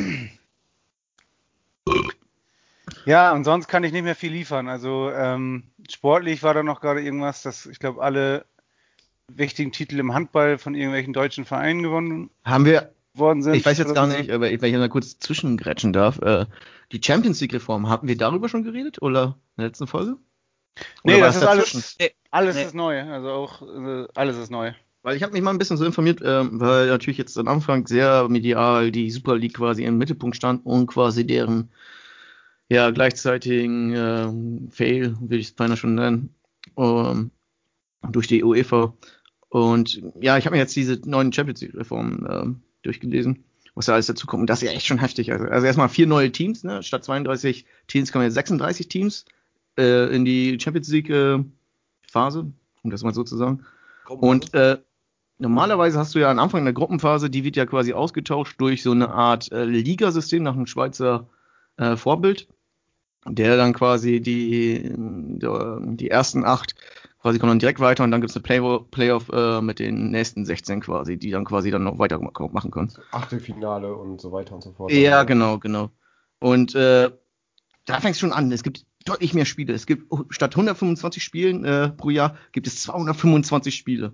Ja, 3.06 3.34
und 3.34 3.44
sonst 3.44 3.68
kann 3.68 3.84
ich 3.84 3.92
nicht 3.92 4.04
mehr 4.04 4.15
viel 4.15 4.32
liefern. 4.32 4.68
Also 4.68 5.12
ähm, 5.12 5.63
sportlich 5.89 6.42
war 6.44 6.54
da 6.56 6.63
noch 6.63 6.82
gerade 6.82 7.01
irgendwas, 7.01 7.44
dass 7.44 7.65
ich 7.68 7.77
glaube 7.80 8.01
alle 8.01 8.46
wichtigen 9.27 9.72
Titel 9.72 10.00
im 10.00 10.13
Handball 10.13 10.58
von 10.58 10.75
irgendwelchen 10.75 11.13
deutschen 11.13 11.46
Vereinen 11.46 11.84
gewonnen 11.84 12.30
Haben 12.44 12.65
wir, 12.65 12.92
worden 13.13 13.44
sind. 13.44 13.56
ich 13.56 13.65
weiß 13.65 13.77
jetzt 13.77 13.94
gar 13.94 14.08
nicht, 14.08 14.32
aber 14.32 14.46
wenn 14.46 14.54
ich 14.74 14.77
mal 14.80 14.89
kurz 14.89 15.20
zwischengrätschen 15.20 15.94
darf, 15.94 16.20
äh, 16.20 16.46
die 16.92 17.01
Champions 17.04 17.42
League-Reform, 17.42 17.89
hatten 17.89 18.08
wir 18.08 18.18
darüber 18.18 18.50
schon 18.50 18.63
geredet 18.63 19.01
oder 19.01 19.38
in 19.58 19.62
der 19.62 19.68
letzten 19.68 19.88
Folge? 19.88 20.18
Nee, 21.04 21.15
Oder 21.15 21.22
war 21.22 21.27
das 21.27 21.36
ist 21.38 21.44
dazwischen? 21.44 21.77
alles, 21.77 21.96
Nee. 22.00 22.12
alles 22.32 22.56
Nee. 22.56 22.63
ist 22.63 22.75
neu. 22.75 23.01
Also 23.04 23.30
auch 23.30 23.62
äh, 23.62 24.08
alles 24.15 24.38
ist 24.38 24.51
neu. 24.51 24.74
Weil 25.05 25.17
ich 25.17 25.21
habe 25.21 25.33
mich 25.33 25.43
mal 25.43 25.51
ein 25.51 25.59
bisschen 25.59 25.77
so 25.77 25.85
informiert, 25.85 26.19
ähm, 26.25 26.59
weil 26.59 26.88
natürlich 26.88 27.19
jetzt 27.19 27.38
am 27.38 27.47
Anfang 27.47 27.85
sehr 27.85 28.27
medial 28.27 28.89
die 28.89 29.12
Super 29.12 29.38
League 29.38 29.53
quasi 29.53 29.83
im 29.83 30.00
Mittelpunkt 30.00 30.35
stand 30.35 30.65
und 30.65 30.88
quasi 30.88 31.27
deren 31.27 31.69
ja 32.69 32.89
gleichzeitigen 32.89 33.93
ähm, 33.95 34.69
Fail, 34.71 35.15
würde 35.19 35.35
ich 35.35 35.50
es 35.50 35.51
beinahe 35.51 35.77
schon 35.77 35.93
nennen, 35.93 36.33
ähm, 36.75 37.29
durch 38.09 38.25
die 38.25 38.43
UEFA. 38.43 38.95
Und 39.50 40.01
ja, 40.21 40.39
ich 40.39 40.47
habe 40.47 40.55
mir 40.55 40.62
jetzt 40.62 40.75
diese 40.75 41.00
neuen 41.07 41.31
Champions 41.31 41.62
League 41.62 41.75
Reformen 41.75 42.25
ähm, 42.27 42.62
durchgelesen, 42.81 43.45
was 43.75 43.85
da 43.85 43.93
alles 43.93 44.07
dazu 44.07 44.25
kommt. 44.25 44.41
Und 44.41 44.50
das 44.50 44.63
ist 44.63 44.69
ja 44.69 44.75
echt 44.75 44.88
schon 44.88 44.97
heftig. 44.97 45.31
Also, 45.31 45.45
also 45.45 45.67
erstmal 45.67 45.89
vier 45.89 46.07
neue 46.07 46.31
Teams, 46.31 46.63
ne? 46.63 46.81
Statt 46.81 47.03
32 47.03 47.67
Teams 47.85 48.12
kommen 48.12 48.25
jetzt 48.25 48.33
36 48.33 48.88
Teams 48.88 49.25
äh, 49.77 50.12
in 50.15 50.25
die 50.25 50.57
Champions 50.59 50.89
League 50.89 51.12
äh, 51.12 51.43
Phase, 52.09 52.51
um 52.81 52.89
das 52.89 53.03
mal 53.03 53.13
so 53.13 53.24
zu 53.24 53.38
sagen. 53.38 53.63
Und 54.07 54.51
äh, 54.55 54.77
normalerweise 55.38 56.00
hast 56.00 56.15
du 56.15 56.20
ja 56.20 56.32
am 56.32 56.39
Anfang 56.39 56.63
der 56.63 56.74
Gruppenphase, 56.74 57.30
die 57.30 57.44
wird 57.44 57.56
ja 57.56 57.65
quasi 57.65 57.94
ausgetauscht 57.94 58.60
durch 58.60 58.84
so 58.84 58.92
eine 58.92 59.10
Art 59.10 59.51
äh, 59.51 59.65
Ligasystem 59.65 60.44
nach 60.44 60.56
einem 60.56 60.68
Schweizer 60.68 61.27
äh, 61.77 61.96
Vorbild, 61.96 62.48
der 63.27 63.58
dann 63.58 63.74
quasi 63.74 64.22
die, 64.22 64.92
der, 64.96 65.80
die 65.82 66.10
ersten 66.10 66.46
acht 66.46 66.75
quasi 67.25 67.39
kommen 67.39 67.54
dann 67.54 67.60
direkt 67.60 67.80
weiter 67.80 68.04
und 68.04 68.12
dann 68.12 68.22
gibt 68.22 68.30
es 68.30 68.38
eine 68.38 68.44
Play 68.44 68.80
Playoff 68.92 69.30
äh, 69.30 69.60
mit 69.60 69.80
den 69.80 70.12
nächsten 70.12 70.46
16 70.46 70.82
quasi, 70.82 71.18
die 71.18 71.32
dann 71.32 71.44
quasi 71.44 71.72
dann 71.72 71.84
noch 71.84 71.98
weiter 71.98 72.20
machen 72.20 72.70
können. 72.70 72.94
Achtelfinale 73.10 73.96
und 73.96 74.22
so 74.22 74.32
weiter 74.32 74.54
und 74.54 74.62
so 74.62 74.74
fort. 74.74 74.92
Ja, 74.92 75.24
genau, 75.24 75.58
genau. 75.58 75.89
Und 76.38 76.75
äh, 76.75 77.10
da 77.86 78.00
fängt 78.00 78.13
es 78.13 78.20
schon 78.20 78.32
an. 78.32 78.51
Es 78.51 78.62
gibt 78.62 78.86
deutlich 79.06 79.34
mehr 79.34 79.46
Spiele. 79.46 79.74
Es 79.74 79.88
gibt 79.88 80.13
statt 80.30 80.54
125 80.54 81.24
Spielen 81.24 81.65
äh, 81.65 81.89
pro 81.89 82.12
Jahr 82.12 82.38
gibt 82.51 82.68
es 82.68 82.84
225 82.84 83.74
Spiele. 83.74 84.13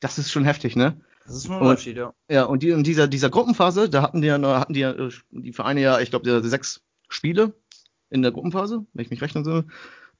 Das 0.00 0.18
ist 0.18 0.30
schon 0.30 0.44
heftig, 0.44 0.76
ne? 0.76 1.00
Das 1.26 1.36
ist 1.36 1.48
nur 1.48 1.58
ein 1.58 1.62
Unterschied, 1.62 1.96
ja. 1.96 2.12
Ja, 2.28 2.44
und 2.44 2.62
die, 2.62 2.70
in 2.70 2.82
dieser, 2.82 3.06
dieser 3.06 3.30
Gruppenphase, 3.30 3.88
da 3.88 4.02
hatten 4.02 4.20
die 4.20 4.28
ja, 4.28 4.40
hatten 4.58 4.72
die, 4.72 4.80
ja 4.80 4.92
äh, 4.92 5.10
die 5.30 5.52
Vereine 5.52 5.80
ja, 5.80 6.00
ich 6.00 6.10
glaube, 6.10 6.42
sechs 6.42 6.82
Spiele 7.08 7.54
in 8.08 8.22
der 8.22 8.32
Gruppenphase, 8.32 8.84
wenn 8.92 9.04
ich 9.04 9.10
mich 9.10 9.22
rechnen 9.22 9.44
soll. 9.44 9.66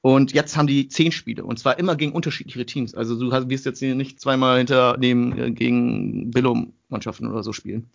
Und 0.01 0.33
jetzt 0.33 0.57
haben 0.57 0.67
die 0.67 0.87
zehn 0.87 1.11
Spiele 1.11 1.43
und 1.43 1.59
zwar 1.59 1.77
immer 1.77 1.95
gegen 1.95 2.13
unterschiedliche 2.13 2.65
Teams. 2.65 2.95
Also 2.95 3.19
du 3.19 3.31
wirst 3.49 3.65
jetzt 3.65 3.79
hier 3.79 3.93
nicht 3.93 4.19
zweimal 4.19 4.57
hinter 4.57 4.97
neben 4.99 5.37
äh, 5.37 5.51
gegen 5.51 6.31
Billo-Mannschaften 6.31 7.27
oder 7.27 7.43
so 7.43 7.53
spielen. 7.53 7.89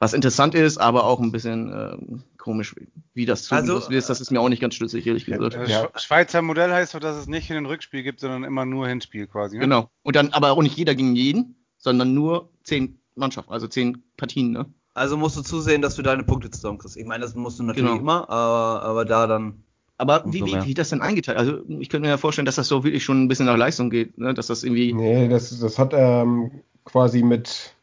Was 0.00 0.14
interessant 0.14 0.54
ist, 0.54 0.78
aber 0.78 1.04
auch 1.04 1.20
ein 1.20 1.30
bisschen 1.30 1.72
äh, 1.72 1.96
komisch, 2.38 2.74
wie- 2.74 2.88
wie 3.12 3.26
das 3.26 3.42
zugelassen 3.44 3.70
Also, 3.76 3.90
wird. 3.90 4.08
Das 4.08 4.20
ist 4.20 4.30
mir 4.30 4.40
auch 4.40 4.48
nicht 4.48 4.60
ganz 4.62 4.74
schlüssig, 4.74 5.06
ehrlich 5.06 5.26
gesagt. 5.26 5.54
Das 5.54 5.68
Ja. 5.70 5.84
Sch- 5.84 5.98
Schweizer 6.00 6.40
Modell 6.42 6.72
heißt 6.72 6.94
doch, 6.94 7.00
dass 7.00 7.16
es 7.18 7.26
nicht 7.26 7.46
Hin- 7.46 7.58
und 7.58 7.66
Rückspiel 7.66 8.02
gibt, 8.02 8.20
sondern 8.20 8.42
immer 8.44 8.64
nur 8.64 8.88
Hinspiel 8.88 9.26
quasi. 9.26 9.56
Ne? 9.56 9.60
Genau. 9.64 9.90
Und 10.02 10.16
dann 10.16 10.30
aber 10.30 10.52
auch 10.52 10.62
nicht 10.62 10.76
jeder 10.76 10.94
gegen 10.94 11.14
jeden, 11.14 11.54
sondern 11.76 12.14
nur 12.14 12.48
zehn 12.64 12.98
Mannschaften, 13.14 13.52
also 13.52 13.66
zehn 13.68 14.02
Partien, 14.16 14.52
ne? 14.52 14.66
Also 14.94 15.16
musst 15.18 15.36
du 15.36 15.42
zusehen, 15.42 15.82
dass 15.82 15.94
du 15.96 16.02
deine 16.02 16.24
Punkte 16.24 16.50
zusammenkriegst. 16.50 16.96
Ich 16.96 17.06
meine, 17.06 17.22
das 17.22 17.34
musst 17.34 17.58
du 17.58 17.62
natürlich 17.62 17.90
Genau. 17.90 18.00
immer, 18.00 18.28
aber, 18.30 18.82
aber 18.82 19.04
da 19.04 19.26
dann. 19.26 19.62
Aber 19.98 20.24
wie, 20.26 20.42
wie, 20.46 20.64
wie 20.64 20.72
das 20.74 20.88
denn 20.88 21.02
eingeteilt? 21.02 21.36
Also 21.36 21.58
ich 21.68 21.90
könnte 21.90 22.06
mir 22.06 22.08
ja 22.08 22.16
vorstellen, 22.16 22.46
dass 22.46 22.54
das 22.56 22.68
so 22.68 22.84
wirklich 22.84 23.04
schon 23.04 23.22
ein 23.22 23.28
bisschen 23.28 23.44
nach 23.46 23.56
Leistung 23.58 23.90
geht, 23.90 24.16
ne? 24.16 24.32
Dass 24.32 24.46
das 24.46 24.64
irgendwie. 24.64 24.94
Nee, 24.94 25.28
das, 25.28 25.58
das 25.60 25.78
hat 25.78 25.92
ähm, 25.94 26.50
quasi 26.86 27.22
mit 27.22 27.74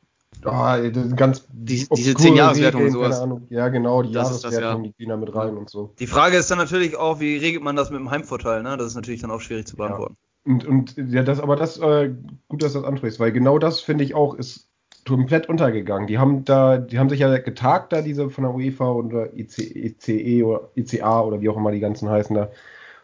ah, 0.45 0.77
ganz 1.15 1.45
Die- 1.51 1.75
diese 1.75 1.91
obskure 1.91 2.15
10-Jahreswertung 2.15 2.83
und 2.83 2.91
sowas. 2.91 3.27
Ja, 3.49 3.67
genau, 3.69 4.03
die 4.03 4.11
Das 4.11 4.43
Jahreswertung, 4.43 4.83
ja. 4.83 4.89
die 4.89 4.97
gehen 4.97 5.09
da 5.09 5.17
mit 5.17 5.33
rein 5.33 5.57
und 5.57 5.69
so. 5.69 5.93
Die 5.99 6.07
Frage 6.07 6.37
ist 6.37 6.49
dann 6.51 6.57
natürlich 6.57 6.95
auch, 6.95 7.19
wie 7.19 7.37
regelt 7.37 7.63
man 7.63 7.75
das 7.75 7.89
mit 7.89 7.99
dem 7.99 8.09
Heimvorteil, 8.11 8.63
ne? 8.63 8.77
Das 8.77 8.87
ist 8.87 8.95
natürlich 8.95 9.21
dann 9.21 9.31
auch 9.31 9.41
schwierig 9.41 9.67
zu 9.67 9.75
beantworten. 9.75 10.17
Und, 10.45 10.65
und 10.65 10.95
ja, 10.97 11.23
das, 11.23 11.39
aber 11.39 11.55
das, 11.55 11.77
äh, 11.77 12.13
gut, 12.47 12.63
dass 12.63 12.73
du 12.73 12.79
das 12.79 12.87
ansprichst, 12.87 13.19
weil 13.19 13.31
genau 13.33 13.59
das 13.59 13.81
finde 13.81 14.03
ich 14.05 14.15
auch, 14.15 14.35
ist 14.35 14.69
komplett 15.05 15.49
untergegangen. 15.49 16.07
Die 16.07 16.17
haben 16.17 16.45
da, 16.45 16.77
die 16.77 16.99
haben 16.99 17.09
sich 17.09 17.19
ja 17.19 17.37
getagt, 17.37 17.93
da 17.93 18.01
diese 18.01 18.29
von 18.29 18.43
der 18.43 18.53
UEFA 18.53 18.89
und 18.89 19.09
der 19.09 19.37
IC, 19.37 19.59
ICE 19.59 20.43
oder 20.43 20.69
ICA 20.75 21.21
oder 21.21 21.41
wie 21.41 21.49
auch 21.49 21.57
immer 21.57 21.71
die 21.71 21.79
ganzen 21.79 22.09
heißen 22.09 22.35
da. 22.35 22.49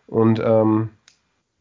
Und 0.07 0.41
ähm, 0.43 0.89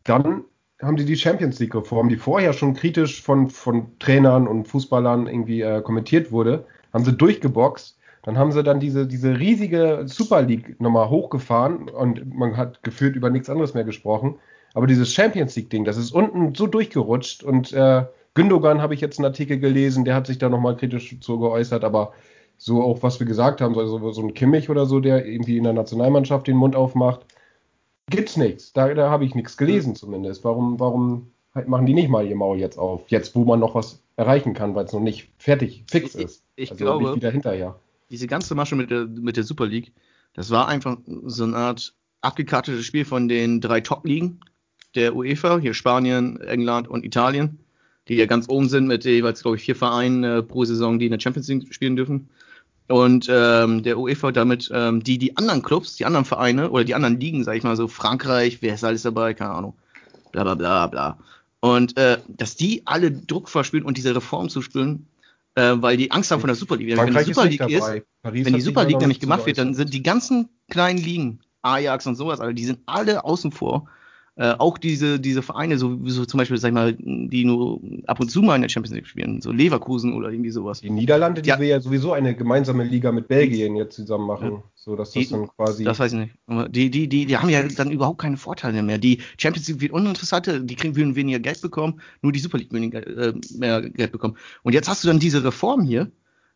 dann 0.04 0.44
haben 0.82 0.96
die 0.96 1.04
die 1.04 1.16
Champions 1.16 1.58
League 1.60 1.74
Reform, 1.74 2.08
die 2.08 2.16
vorher 2.16 2.52
schon 2.52 2.74
kritisch 2.74 3.22
von, 3.22 3.48
von 3.48 3.86
Trainern 3.98 4.48
und 4.48 4.66
Fußballern 4.66 5.26
irgendwie 5.26 5.62
äh, 5.62 5.80
kommentiert 5.80 6.32
wurde, 6.32 6.66
haben 6.92 7.04
sie 7.04 7.12
durchgeboxt. 7.12 7.96
Dann 8.24 8.38
haben 8.38 8.52
sie 8.52 8.62
dann 8.62 8.78
diese, 8.78 9.06
diese 9.06 9.38
riesige 9.38 10.02
Super 10.06 10.42
League 10.42 10.80
nochmal 10.80 11.08
hochgefahren 11.08 11.88
und 11.88 12.34
man 12.34 12.56
hat 12.56 12.82
gefühlt 12.82 13.16
über 13.16 13.30
nichts 13.30 13.50
anderes 13.50 13.74
mehr 13.74 13.84
gesprochen. 13.84 14.36
Aber 14.74 14.86
dieses 14.86 15.12
Champions 15.12 15.56
League-Ding, 15.56 15.84
das 15.84 15.96
ist 15.96 16.12
unten 16.12 16.54
so 16.54 16.66
durchgerutscht 16.66 17.42
und 17.42 17.72
äh, 17.72 18.04
Gündogan 18.34 18.80
habe 18.80 18.94
ich 18.94 19.00
jetzt 19.00 19.18
einen 19.18 19.26
Artikel 19.26 19.58
gelesen, 19.58 20.04
der 20.04 20.14
hat 20.14 20.26
sich 20.26 20.38
da 20.38 20.48
nochmal 20.48 20.76
kritisch 20.76 21.20
zu 21.20 21.38
geäußert, 21.38 21.84
aber 21.84 22.12
so 22.56 22.82
auch 22.82 23.02
was 23.02 23.18
wir 23.20 23.26
gesagt 23.26 23.60
haben, 23.60 23.74
so, 23.74 23.86
so, 23.86 24.12
so 24.12 24.22
ein 24.22 24.34
Kimmich 24.34 24.70
oder 24.70 24.86
so, 24.86 25.00
der 25.00 25.26
irgendwie 25.26 25.58
in 25.58 25.64
der 25.64 25.72
Nationalmannschaft 25.72 26.46
den 26.46 26.56
Mund 26.56 26.76
aufmacht, 26.76 27.26
gibt's 28.10 28.36
nichts. 28.36 28.72
Da, 28.72 28.92
da 28.94 29.10
habe 29.10 29.24
ich 29.24 29.34
nichts 29.34 29.56
gelesen 29.56 29.94
zumindest. 29.94 30.44
Warum, 30.44 30.78
warum 30.80 31.30
halt 31.54 31.68
machen 31.68 31.86
die 31.86 31.94
nicht 31.94 32.08
mal 32.08 32.26
ihr 32.26 32.36
Maul 32.36 32.58
jetzt 32.58 32.78
auf? 32.78 33.08
Jetzt, 33.08 33.34
wo 33.34 33.44
man 33.44 33.60
noch 33.60 33.74
was 33.74 34.02
erreichen 34.16 34.54
kann, 34.54 34.74
weil 34.74 34.84
es 34.84 34.92
noch 34.92 35.00
nicht 35.00 35.30
fertig 35.38 35.84
fix 35.90 36.14
Ich- 36.14 36.24
ist. 36.24 36.44
ich 36.56 36.70
also 36.70 36.84
glaube- 36.84 37.04
nicht 37.04 37.16
wieder 37.16 37.30
hinterher. 37.30 37.78
Diese 38.10 38.26
ganze 38.26 38.54
Masche 38.54 38.76
mit 38.76 38.90
der, 38.90 39.06
mit 39.06 39.36
der 39.38 39.44
Super 39.44 39.66
League, 39.66 39.92
das 40.34 40.50
war 40.50 40.68
einfach 40.68 40.98
so 41.24 41.44
eine 41.44 41.56
Art 41.56 41.94
abgekartetes 42.20 42.84
Spiel 42.84 43.04
von 43.06 43.26
den 43.28 43.60
drei 43.60 43.80
Top-Ligen 43.80 44.40
der 44.94 45.16
UEFA, 45.16 45.58
hier 45.58 45.72
Spanien, 45.72 46.38
England 46.42 46.86
und 46.88 47.04
Italien, 47.06 47.58
die 48.08 48.14
ja 48.16 48.26
ganz 48.26 48.50
oben 48.50 48.68
sind 48.68 48.86
mit 48.86 49.04
jeweils, 49.06 49.40
glaube 49.40 49.56
ich, 49.56 49.62
vier 49.62 49.74
Vereinen 49.76 50.22
äh, 50.24 50.42
pro 50.42 50.64
Saison, 50.66 50.98
die 50.98 51.06
in 51.06 51.12
der 51.12 51.20
Champions 51.20 51.48
League 51.48 51.72
spielen 51.72 51.96
dürfen. 51.96 52.28
Und 52.88 53.28
ähm, 53.30 53.82
der 53.82 53.98
UEFA 53.98 54.32
damit 54.32 54.70
ähm, 54.74 55.02
die, 55.02 55.18
die 55.18 55.36
anderen 55.36 55.62
Clubs, 55.62 55.96
die 55.96 56.04
anderen 56.04 56.24
Vereine 56.24 56.70
oder 56.70 56.84
die 56.84 56.94
anderen 56.94 57.18
Ligen, 57.18 57.44
sag 57.44 57.56
ich 57.56 57.62
mal 57.62 57.76
so, 57.76 57.88
Frankreich, 57.88 58.58
wer 58.60 58.74
ist 58.74 58.84
alles 58.84 59.02
dabei, 59.02 59.34
keine 59.34 59.52
Ahnung, 59.52 59.74
bla 60.32 60.42
bla 60.42 60.54
bla 60.54 60.86
bla. 60.88 61.18
Und 61.60 61.96
äh, 61.96 62.18
dass 62.28 62.56
die 62.56 62.82
alle 62.84 63.12
Druck 63.12 63.48
verspüren 63.48 63.84
und 63.84 63.96
diese 63.96 64.14
Reform 64.14 64.48
zu 64.48 64.62
spüren, 64.62 65.06
äh, 65.54 65.74
weil 65.76 65.96
die 65.96 66.10
Angst 66.10 66.30
haben 66.30 66.40
von 66.40 66.48
der 66.48 66.56
Super 66.56 66.76
League. 66.76 66.96
Wenn 66.96 67.14
die 67.14 67.22
Super 67.22 67.44
ist 67.44 67.50
League 67.50 67.66
nicht 67.66 67.78
ist, 67.78 68.02
wenn 68.22 68.54
die 68.54 68.60
Super 68.60 68.84
League 68.84 68.98
nämlich 68.98 69.20
gemacht 69.20 69.46
wird, 69.46 69.58
dann 69.58 69.74
sind 69.74 69.94
die 69.94 70.02
ganzen 70.02 70.48
kleinen 70.68 70.98
Ligen, 70.98 71.40
Ajax 71.62 72.06
und 72.06 72.16
sowas, 72.16 72.40
also 72.40 72.52
die 72.52 72.64
sind 72.64 72.80
alle 72.86 73.24
außen 73.24 73.52
vor. 73.52 73.88
Äh, 74.34 74.54
auch 74.58 74.78
diese, 74.78 75.20
diese 75.20 75.42
Vereine, 75.42 75.76
so, 75.76 75.98
so 76.06 76.24
zum 76.24 76.38
Beispiel, 76.38 76.56
sag 76.56 76.68
ich 76.68 76.74
mal, 76.74 76.94
die 76.98 77.44
nur 77.44 77.82
ab 78.06 78.18
und 78.18 78.30
zu 78.30 78.40
mal 78.40 78.56
in 78.56 78.62
der 78.62 78.70
Champions 78.70 78.94
League 78.94 79.06
spielen, 79.06 79.42
so 79.42 79.52
Leverkusen 79.52 80.14
oder 80.14 80.30
irgendwie 80.30 80.50
sowas. 80.50 80.80
Die 80.80 80.88
Niederlande, 80.88 81.42
die 81.42 81.50
Ja. 81.50 81.58
will 81.58 81.68
ja 81.68 81.80
sowieso 81.80 82.14
eine 82.14 82.34
gemeinsame 82.34 82.84
Liga 82.84 83.12
mit 83.12 83.28
Belgien 83.28 83.76
jetzt 83.76 83.94
zusammen 83.94 84.26
machen, 84.26 84.62
so 84.74 84.96
dass 84.96 85.12
das 85.12 85.22
Die- 85.24 85.28
dann 85.34 85.48
quasi 85.48 85.84
Das 85.84 85.98
weiß 85.98 86.14
ich 86.14 86.18
nicht. 86.18 86.34
Die, 86.74 86.90
die, 86.90 87.08
die, 87.08 87.26
die 87.26 87.36
haben 87.36 87.50
ja 87.50 87.62
dann 87.62 87.90
überhaupt 87.90 88.22
keine 88.22 88.38
Vorteile 88.38 88.82
mehr. 88.82 88.96
Die 88.96 89.18
Champions 89.36 89.68
League 89.68 89.82
wird 89.82 89.92
uninteressanter, 89.92 90.60
die 90.60 90.76
kriegen 90.76 90.96
würden 90.96 91.14
weniger 91.14 91.38
Geld 91.38 91.60
bekommen, 91.60 92.00
nur 92.22 92.32
die 92.32 92.38
Super 92.38 92.56
League 92.56 92.72
weniger, 92.72 93.06
äh, 93.06 93.34
mehr 93.58 93.82
Geld 93.82 94.12
bekommen. 94.12 94.38
Und 94.62 94.72
jetzt 94.72 94.88
hast 94.88 95.04
du 95.04 95.08
dann 95.08 95.18
diese 95.18 95.44
Reform 95.44 95.82
hier, 95.82 96.10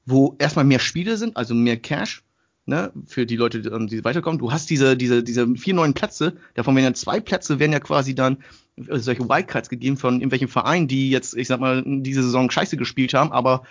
wo 0.07 0.35
erstmal 0.39 0.65
mehr 0.65 0.79
Spiele 0.79 1.19
sind, 1.19 1.37
also 1.37 1.53
mehr 1.55 1.77
Cash, 1.77 2.23
ne, 2.67 2.93
für 3.07 3.27
die 3.27 3.37
Leute, 3.37 3.63
die, 3.63 3.69
ähm, 3.69 3.87
die 3.87 4.05
weiterkommen. 4.05 4.39
Du 4.39 4.53
hast 4.53 4.69
diese, 4.69 4.97
diese, 4.97 5.23
diese 5.23 5.49
vier 5.57 5.75
neuen 5.75 5.95
Plätze, 5.95 6.37
davon 6.55 6.75
werden 6.77 6.87
ja 6.87 6.95
zwei 6.95 7.21
Plätze, 7.21 7.59
werden 7.59 7.73
ja 7.73 7.81
quasi 7.81 8.15
dann 8.15 8.39
äh, 8.77 8.99
solche 8.99 9.29
Wildcards 9.29 9.69
gegeben 9.69 9.97
von 9.97 10.15
irgendwelchen 10.15 10.49
Vereinen, 10.49 10.89
die 10.89 11.11
jetzt, 11.11 11.37
ich 11.37 11.49
sag 11.49 11.61
mal, 11.61 11.83
diese 11.87 12.23
Saison 12.23 12.51
scheiße 12.51 12.77
gespielt 12.77 13.15
haben, 13.15 13.33
aber 13.33 13.63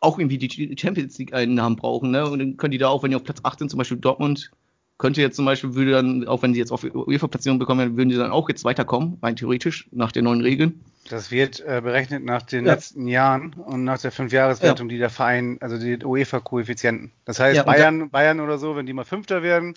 auch 0.00 0.18
irgendwie 0.18 0.38
die 0.38 0.76
Champions 0.78 1.18
League 1.18 1.34
Einnahmen 1.34 1.76
brauchen, 1.76 2.10
ne? 2.10 2.28
Und 2.28 2.38
dann 2.38 2.56
können 2.56 2.70
die 2.70 2.78
da 2.78 2.88
auch, 2.88 3.02
wenn 3.02 3.10
die 3.10 3.16
auf 3.16 3.24
Platz 3.24 3.40
8 3.42 3.58
sind, 3.58 3.70
zum 3.70 3.78
Beispiel 3.78 3.98
Dortmund, 3.98 4.50
könnte 4.96 5.20
jetzt 5.20 5.36
zum 5.36 5.44
Beispiel, 5.44 5.74
würde 5.74 5.92
dann, 5.92 6.26
auch 6.26 6.42
wenn 6.42 6.54
sie 6.54 6.58
jetzt 6.58 6.72
auf 6.72 6.84
UEFA-Platzierung 6.84 7.58
bekommen, 7.58 7.96
würden 7.96 8.08
die 8.08 8.16
dann 8.16 8.30
auch 8.30 8.48
jetzt 8.48 8.64
weiterkommen, 8.64 9.18
rein 9.22 9.36
theoretisch, 9.36 9.88
nach 9.92 10.12
den 10.12 10.24
neuen 10.24 10.40
Regeln. 10.40 10.80
Das 11.10 11.30
wird 11.30 11.60
äh, 11.60 11.80
berechnet 11.82 12.24
nach 12.24 12.42
den 12.42 12.66
Ja. 12.66 12.74
letzten 12.74 13.06
Jahren 13.08 13.52
und 13.54 13.84
nach 13.84 13.98
der 13.98 14.12
Fünfjahreswertung, 14.12 14.88
die 14.88 14.98
der 14.98 15.10
Verein, 15.10 15.58
also 15.60 15.76
die 15.78 16.04
UEFA-Koeffizienten. 16.04 17.10
Das 17.24 17.40
heißt, 17.40 17.56
Ja, 17.56 17.62
Bayern, 17.64 18.10
Bayern 18.10 18.40
oder 18.40 18.58
so, 18.58 18.76
wenn 18.76 18.86
die 18.86 18.92
mal 18.92 19.04
Fünfter 19.04 19.42
werden, 19.42 19.74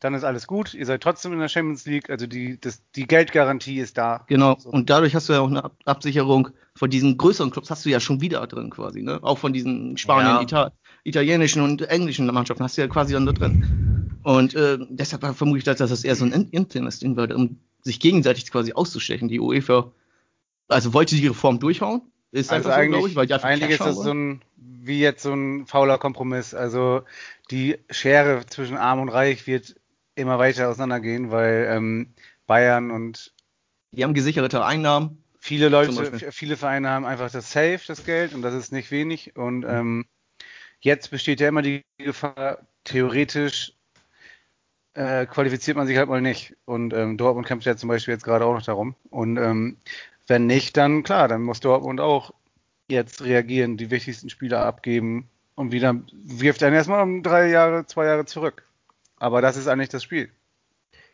dann 0.00 0.14
ist 0.14 0.24
alles 0.24 0.46
gut. 0.46 0.74
Ihr 0.74 0.86
seid 0.86 1.02
trotzdem 1.02 1.32
in 1.32 1.40
der 1.40 1.48
Champions 1.48 1.84
League. 1.86 2.08
Also 2.10 2.26
die, 2.26 2.60
das, 2.60 2.82
die 2.94 3.06
Geldgarantie 3.06 3.78
ist 3.78 3.98
da. 3.98 4.24
Genau. 4.28 4.56
So. 4.58 4.70
Und 4.70 4.90
dadurch 4.90 5.14
hast 5.14 5.28
du 5.28 5.32
ja 5.32 5.40
auch 5.40 5.48
eine 5.50 5.64
Ab 5.64 5.76
Absicherung 5.84 6.50
von 6.74 6.88
diesen 6.90 7.16
größeren 7.18 7.50
Clubs, 7.50 7.70
hast 7.70 7.84
du 7.84 7.90
ja 7.90 7.98
schon 7.98 8.20
wieder 8.20 8.46
drin 8.46 8.70
quasi, 8.70 9.02
ne? 9.02 9.18
Auch 9.22 9.38
von 9.38 9.52
diesen 9.52 9.96
Spanien, 9.96 10.36
Ja. 10.36 10.42
Ita 10.42 10.72
italienischen 11.04 11.62
und 11.62 11.82
englischen 11.82 12.26
Mannschaften 12.26 12.62
hast 12.62 12.76
du 12.76 12.82
ja 12.82 12.86
quasi 12.88 13.12
dann 13.14 13.26
da 13.26 13.32
drin. 13.32 14.20
Und 14.22 14.54
äh, 14.54 14.78
deshalb 14.90 15.24
vermute 15.36 15.58
ich, 15.58 15.64
dass 15.64 15.78
das 15.78 16.04
eher 16.04 16.14
so 16.16 16.24
ein 16.24 16.32
in- 16.32 16.48
internes 16.50 16.98
Ding 17.00 17.16
war, 17.16 17.28
um 17.34 17.58
sich 17.82 17.98
gegenseitig 17.98 18.50
quasi 18.50 18.72
auszustechen. 18.74 19.28
Die 19.28 19.40
UEFA, 19.40 19.90
also 20.68 20.94
wollte 20.94 21.16
die 21.16 21.26
Reform 21.26 21.58
durchhauen, 21.58 22.02
ist 22.30 22.52
Also 22.52 22.68
einfach 22.68 22.70
so, 22.70 22.80
eigentlich, 22.80 22.92
glaube 22.92 23.08
ich, 23.08 23.16
weil 23.16 23.26
die 23.26 23.34
eigentlich 23.34 23.70
ist 23.70 23.80
das 23.80 23.96
so 23.96 24.12
ein, 24.12 24.42
wie 24.56 25.00
jetzt 25.00 25.22
so 25.22 25.32
ein 25.32 25.66
fauler 25.66 25.98
Kompromiss. 25.98 26.54
Also 26.54 27.02
die 27.50 27.78
Schere 27.90 28.44
zwischen 28.46 28.76
Arm 28.76 29.00
und 29.00 29.08
Reich 29.08 29.46
wird 29.46 29.76
immer 30.14 30.38
weiter 30.38 30.68
auseinandergehen, 30.68 31.30
weil 31.30 31.68
ähm, 31.70 32.08
Bayern 32.46 32.90
und 32.90 33.32
Die 33.92 34.04
haben 34.04 34.14
gesicherte 34.14 34.64
Einnahmen. 34.64 35.22
viele 35.38 35.68
Leute, 35.68 36.32
viele 36.32 36.56
Vereine 36.56 36.90
haben 36.90 37.06
einfach 37.06 37.30
das 37.30 37.52
Safe, 37.52 37.80
das 37.86 38.04
Geld, 38.04 38.34
und 38.34 38.42
das 38.42 38.54
ist 38.54 38.72
nicht 38.72 38.90
wenig. 38.90 39.36
Und 39.36 39.64
ähm, 39.64 40.04
jetzt 40.80 41.10
besteht 41.10 41.40
ja 41.40 41.48
immer 41.48 41.62
die 41.62 41.82
Gefahr, 41.98 42.58
theoretisch 42.84 43.72
äh, 44.94 45.26
qualifiziert 45.26 45.76
man 45.76 45.86
sich 45.86 45.96
halt 45.96 46.08
mal 46.08 46.20
nicht. 46.20 46.56
Und 46.64 46.92
ähm, 46.92 47.16
Dortmund 47.16 47.46
kämpft 47.46 47.66
ja 47.66 47.76
zum 47.76 47.88
Beispiel 47.88 48.14
jetzt 48.14 48.24
gerade 48.24 48.44
auch 48.44 48.54
noch 48.54 48.64
darum. 48.64 48.94
Und 49.10 49.36
ähm, 49.36 49.76
wenn 50.28 50.46
nicht, 50.46 50.76
dann 50.76 51.02
klar, 51.02 51.28
dann 51.28 51.42
muss 51.42 51.60
Dortmund 51.60 52.00
auch 52.00 52.32
jetzt 52.88 53.22
reagieren, 53.22 53.76
die 53.76 53.90
wichtigsten 53.90 54.30
Spieler 54.30 54.64
abgeben 54.64 55.28
und 55.54 55.72
wieder 55.72 55.94
wirft 56.12 56.62
dann 56.62 56.72
erstmal 56.72 57.02
um 57.02 57.22
drei 57.22 57.48
Jahre, 57.48 57.86
zwei 57.86 58.06
Jahre 58.06 58.24
zurück. 58.24 58.64
Aber 59.16 59.42
das 59.42 59.56
ist 59.56 59.66
eigentlich 59.66 59.88
das 59.88 60.02
Spiel. 60.02 60.30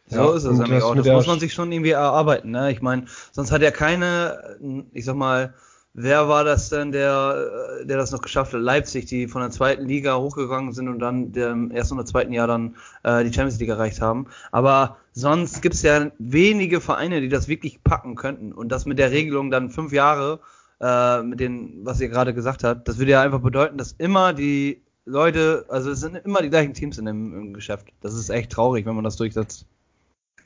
So 0.06 0.16
Ja, 0.16 0.36
ist 0.36 0.44
es 0.44 0.58
das 0.58 0.82
auch. 0.82 0.94
Das 0.94 1.06
muss 1.06 1.26
man 1.26 1.40
sich 1.40 1.54
schon 1.54 1.72
irgendwie 1.72 1.92
erarbeiten. 1.92 2.50
Ne? 2.50 2.70
Ich 2.70 2.82
meine, 2.82 3.06
sonst 3.32 3.50
hat 3.50 3.62
ja 3.62 3.70
keine, 3.70 4.58
ich 4.92 5.04
sag 5.04 5.16
mal, 5.16 5.54
wer 5.94 6.28
war 6.28 6.44
das 6.44 6.68
denn, 6.68 6.92
der, 6.92 7.80
äh, 7.80 7.86
der 7.86 7.96
das 7.96 8.10
noch 8.10 8.20
geschafft 8.20 8.52
hat? 8.52 8.60
Leipzig, 8.60 9.06
die 9.06 9.28
von 9.28 9.40
der 9.40 9.50
zweiten 9.50 9.86
Liga 9.86 10.16
hochgegangen 10.16 10.72
sind 10.72 10.88
und 10.88 10.98
dann 10.98 11.32
der 11.32 11.52
im 11.52 11.70
ersten 11.70 11.94
oder 11.94 12.04
zweiten 12.04 12.32
Jahr 12.32 12.46
dann 12.46 12.76
äh, 13.04 13.24
die 13.24 13.32
Champions 13.32 13.58
League 13.58 13.70
erreicht 13.70 14.00
haben. 14.00 14.26
Aber 14.52 14.98
sonst 15.12 15.62
gibt 15.62 15.74
es 15.74 15.82
ja 15.82 16.10
wenige 16.18 16.80
Vereine, 16.80 17.20
die 17.20 17.28
das 17.28 17.48
wirklich 17.48 17.82
packen 17.82 18.16
könnten. 18.16 18.52
Und 18.52 18.68
das 18.70 18.84
mit 18.84 18.98
der 18.98 19.10
Regelung 19.12 19.50
dann 19.50 19.70
fünf 19.70 19.92
Jahre, 19.92 20.40
äh, 20.80 21.22
mit 21.22 21.40
den, 21.40 21.84
was 21.84 22.00
ihr 22.00 22.08
gerade 22.08 22.34
gesagt 22.34 22.64
habt, 22.64 22.88
das 22.88 22.98
würde 22.98 23.12
ja 23.12 23.22
einfach 23.22 23.40
bedeuten, 23.40 23.78
dass 23.78 23.92
immer 23.92 24.32
die 24.32 24.82
Leute, 25.06 25.66
also 25.68 25.90
es 25.90 26.00
sind 26.00 26.16
immer 26.16 26.42
die 26.42 26.50
gleichen 26.50 26.74
Teams 26.74 26.98
in 26.98 27.04
dem 27.04 27.34
im 27.34 27.54
Geschäft. 27.54 27.88
Das 28.00 28.14
ist 28.14 28.30
echt 28.30 28.50
traurig, 28.50 28.86
wenn 28.86 28.94
man 28.94 29.04
das 29.04 29.16
durchsetzt. 29.16 29.66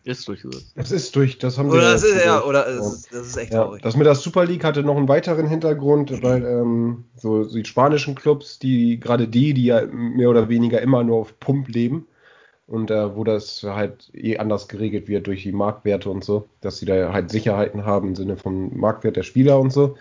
Ist 0.08 0.26
durchgesetzt. 0.28 0.72
Das 0.76 0.90
ist 0.90 1.14
durch, 1.16 1.38
das 1.38 1.58
haben 1.58 1.70
Oder 1.70 1.80
wir. 1.82 1.92
das 1.92 2.02
ist, 2.02 2.24
ja, 2.24 2.42
oder 2.42 2.64
das 2.64 2.94
ist, 2.94 3.12
das 3.14 3.26
ist 3.28 3.36
echt 3.36 3.52
Ja, 3.52 3.64
traurig. 3.64 3.82
das 3.82 3.96
mit 3.96 4.06
der 4.06 4.14
Super 4.14 4.44
League 4.44 4.64
hatte 4.64 4.82
noch 4.82 4.96
einen 4.96 5.08
weiteren 5.08 5.46
Hintergrund, 5.46 6.22
weil 6.22 6.44
ähm, 6.44 7.04
so, 7.16 7.44
so 7.44 7.56
die 7.56 7.64
spanischen 7.64 8.14
Clubs, 8.14 8.58
die 8.58 8.98
gerade 9.00 9.28
die, 9.28 9.54
die 9.54 9.64
ja 9.66 9.82
mehr 9.86 10.30
oder 10.30 10.48
weniger 10.48 10.80
immer 10.80 11.04
nur 11.04 11.18
auf 11.18 11.38
Pump 11.40 11.68
leben 11.68 12.06
und 12.66 12.90
äh, 12.90 13.16
wo 13.16 13.24
das 13.24 13.62
halt 13.64 14.10
eh 14.14 14.38
anders 14.38 14.68
geregelt 14.68 15.08
wird 15.08 15.26
durch 15.26 15.42
die 15.42 15.52
Marktwerte 15.52 16.10
und 16.10 16.24
so, 16.24 16.48
dass 16.60 16.78
sie 16.78 16.86
da 16.86 17.12
halt 17.12 17.30
Sicherheiten 17.30 17.84
haben 17.86 18.08
im 18.08 18.14
Sinne 18.16 18.36
vom 18.36 18.76
Marktwert 18.78 19.16
der 19.16 19.22
Spieler 19.22 19.58
und 19.60 19.72
so. 19.72 19.96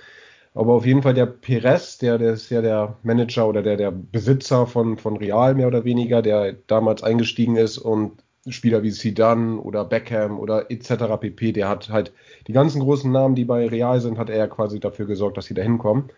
Aber 0.53 0.73
auf 0.73 0.85
jeden 0.85 1.03
Fall 1.03 1.13
der 1.13 1.27
Perez, 1.27 1.97
der, 1.99 2.17
der 2.17 2.33
ist 2.33 2.49
ja 2.49 2.61
der 2.61 2.97
Manager 3.03 3.47
oder 3.47 3.61
der, 3.61 3.77
der 3.77 3.91
Besitzer 3.91 4.67
von, 4.67 4.97
von 4.97 5.17
Real 5.17 5.53
mehr 5.55 5.67
oder 5.67 5.83
weniger, 5.85 6.21
der 6.21 6.53
damals 6.67 7.03
eingestiegen 7.03 7.55
ist 7.57 7.77
und 7.77 8.23
Spieler 8.51 8.83
wie 8.83 8.91
Zidane 8.91 9.59
oder 9.59 9.85
Beckham 9.85 10.39
oder 10.39 10.69
etc. 10.71 11.17
pp. 11.17 11.51
Der 11.53 11.69
hat 11.69 11.89
halt 11.89 12.13
die 12.47 12.53
ganzen 12.53 12.81
großen 12.81 13.11
Namen, 13.11 13.35
die 13.35 13.45
bei 13.45 13.67
Real 13.67 13.99
sind, 14.01 14.17
hat 14.17 14.29
er 14.29 14.47
quasi 14.47 14.79
dafür 14.79 15.05
gesorgt, 15.05 15.37
dass 15.37 15.45
sie 15.45 15.53
da 15.53 15.61
hinkommen. 15.61 16.11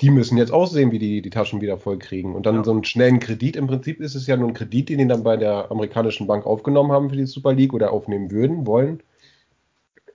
Die 0.00 0.10
müssen 0.10 0.38
jetzt 0.38 0.52
auch 0.52 0.66
sehen, 0.66 0.92
wie 0.92 0.98
die 0.98 1.22
die 1.22 1.30
Taschen 1.30 1.60
wieder 1.60 1.78
voll 1.78 1.98
kriegen. 1.98 2.34
Und 2.34 2.46
dann 2.46 2.56
Ja. 2.56 2.64
so 2.64 2.72
einen 2.72 2.84
schnellen 2.84 3.20
Kredit, 3.20 3.56
im 3.56 3.66
Prinzip 3.68 4.00
ist 4.00 4.14
es 4.16 4.26
ja 4.26 4.36
nur 4.36 4.48
ein 4.48 4.54
Kredit, 4.54 4.88
den 4.88 4.98
die 4.98 5.08
dann 5.08 5.22
bei 5.24 5.36
der 5.36 5.70
amerikanischen 5.70 6.26
Bank 6.26 6.46
aufgenommen 6.46 6.92
haben 6.92 7.10
für 7.10 7.16
die 7.16 7.26
Super 7.26 7.52
League 7.54 7.74
oder 7.74 7.92
aufnehmen 7.92 8.30
würden, 8.30 8.66
wollen. 8.66 9.02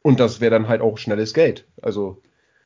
Und 0.01 0.19
das 0.19 0.39
wäre 0.41 0.51
dann 0.51 0.67
halt 0.67 0.81
auch 0.81 0.98
schnelles 0.98 1.34
Geld. 1.34 1.65
Also, 1.81 2.22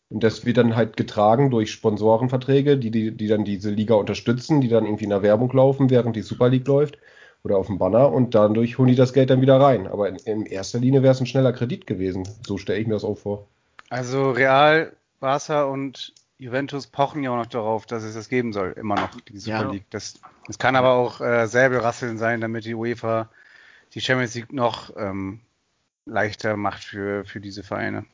und 0.10 0.24
das 0.24 0.46
wird 0.46 0.58
dann 0.58 0.76
halt 0.76 0.98
getragen 0.98 1.52
durch 1.52 1.72
Sponsorenverträge, 1.72 2.78
die, 2.78 2.92
die, 2.92 3.12
die 3.16 3.28
dann 3.28 3.46
diese 3.46 3.72
Liga 3.72 3.96
unterstützen, 3.96 4.62
die 4.62 4.70
dann 4.70 4.86
irgendwie 4.86 5.06
in 5.06 5.12
der 5.12 5.24
Werbung 5.24 5.52
laufen, 5.54 5.90
während 5.90 6.16
die 6.16 6.22
Super 6.24 6.50
League 6.50 6.68
läuft 6.68 6.98
oder 7.44 7.58
auf 7.58 7.68
dem 7.68 7.78
Banner 7.78 8.12
und 8.12 8.36
dadurch 8.36 8.78
holen 8.78 8.90
die 8.90 8.96
das 8.96 9.14
Geld 9.14 9.30
dann 9.30 9.42
wieder 9.42 9.60
rein. 9.60 9.88
Aber 9.88 10.10
in, 10.10 10.16
in 10.18 10.46
erster 10.46 10.80
Linie 10.80 11.02
wäre 11.04 11.14
es 11.14 11.20
ein 11.20 11.26
schneller 11.26 11.54
Kredit 11.54 11.88
gewesen. 11.88 12.28
So 12.46 12.58
stelle 12.58 12.80
ich 12.80 12.88
mir 12.88 12.94
das 12.94 13.04
auch 13.04 13.18
vor. 13.18 13.48
Also 13.90 14.32
Real, 14.32 14.94
Barca 15.20 15.64
und 15.64 16.14
Juventus 16.38 16.88
pochen 16.88 17.24
ja 17.24 17.32
auch 17.32 17.38
noch 17.38 17.46
darauf, 17.48 17.86
dass 17.86 18.04
es 18.04 18.14
das 18.14 18.30
geben 18.30 18.54
soll, 18.54 18.74
immer 18.80 18.96
noch, 18.96 19.10
die 19.22 19.40
Super 19.40 19.64
Ja. 19.64 19.72
League. 19.72 19.86
Das, 19.90 20.20
das 20.48 20.58
kann 20.58 20.76
aber 20.76 20.94
auch 20.94 21.22
äh, 21.22 21.48
Säbelrasseln 21.48 22.18
sein, 22.18 22.40
damit 22.42 22.66
die 22.66 22.76
UEFA 22.76 23.30
die 23.94 24.02
Champions 24.02 24.36
League 24.36 24.54
noch 24.54 24.96
ähm, 24.98 25.40
leichter 26.06 26.56
macht 26.58 26.84
für, 26.84 27.26
für 27.26 27.40
diese 27.40 27.64
Vereine. 27.64 28.06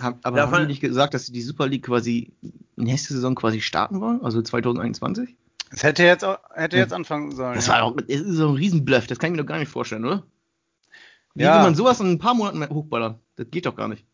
Haben, 0.00 0.18
aber 0.22 0.36
Davon- 0.38 0.54
haben 0.54 0.62
die 0.62 0.68
nicht 0.68 0.80
gesagt, 0.80 1.12
dass 1.14 1.26
sie 1.26 1.32
die 1.32 1.42
Super 1.42 1.66
League 1.66 1.84
quasi 1.86 2.32
nächste 2.76 3.14
Saison 3.14 3.34
quasi 3.34 3.60
starten 3.60 4.00
wollen? 4.00 4.22
Also 4.22 4.42
2021? 4.42 5.34
Es 5.72 5.82
hätte 5.82 6.02
jetzt 6.02 6.24
auch, 6.24 6.38
hätte 6.54 6.76
jetzt 6.76 6.92
anfangen 6.92 7.34
sollen. 7.34 7.54
Das 7.54 7.68
war 7.68 7.80
doch, 7.80 7.96
das 7.96 8.20
ist 8.20 8.36
so 8.36 8.48
ein 8.48 8.56
Riesenbluff, 8.56 9.06
das 9.06 9.18
kann 9.18 9.28
ich 9.28 9.36
mir 9.36 9.42
doch 9.42 9.48
gar 9.48 9.58
nicht 9.58 9.70
vorstellen, 9.70 10.04
oder? 10.04 10.22
Wie 11.34 11.44
Ja. 11.44 11.54
will 11.54 11.62
man 11.62 11.74
sowas 11.74 12.00
in 12.00 12.10
ein 12.10 12.18
paar 12.18 12.34
Monaten 12.34 12.68
hochballern? 12.68 13.18
Das 13.36 13.50
geht 13.50 13.66
doch 13.66 13.74
gar 13.74 13.88
nicht. 13.88 14.04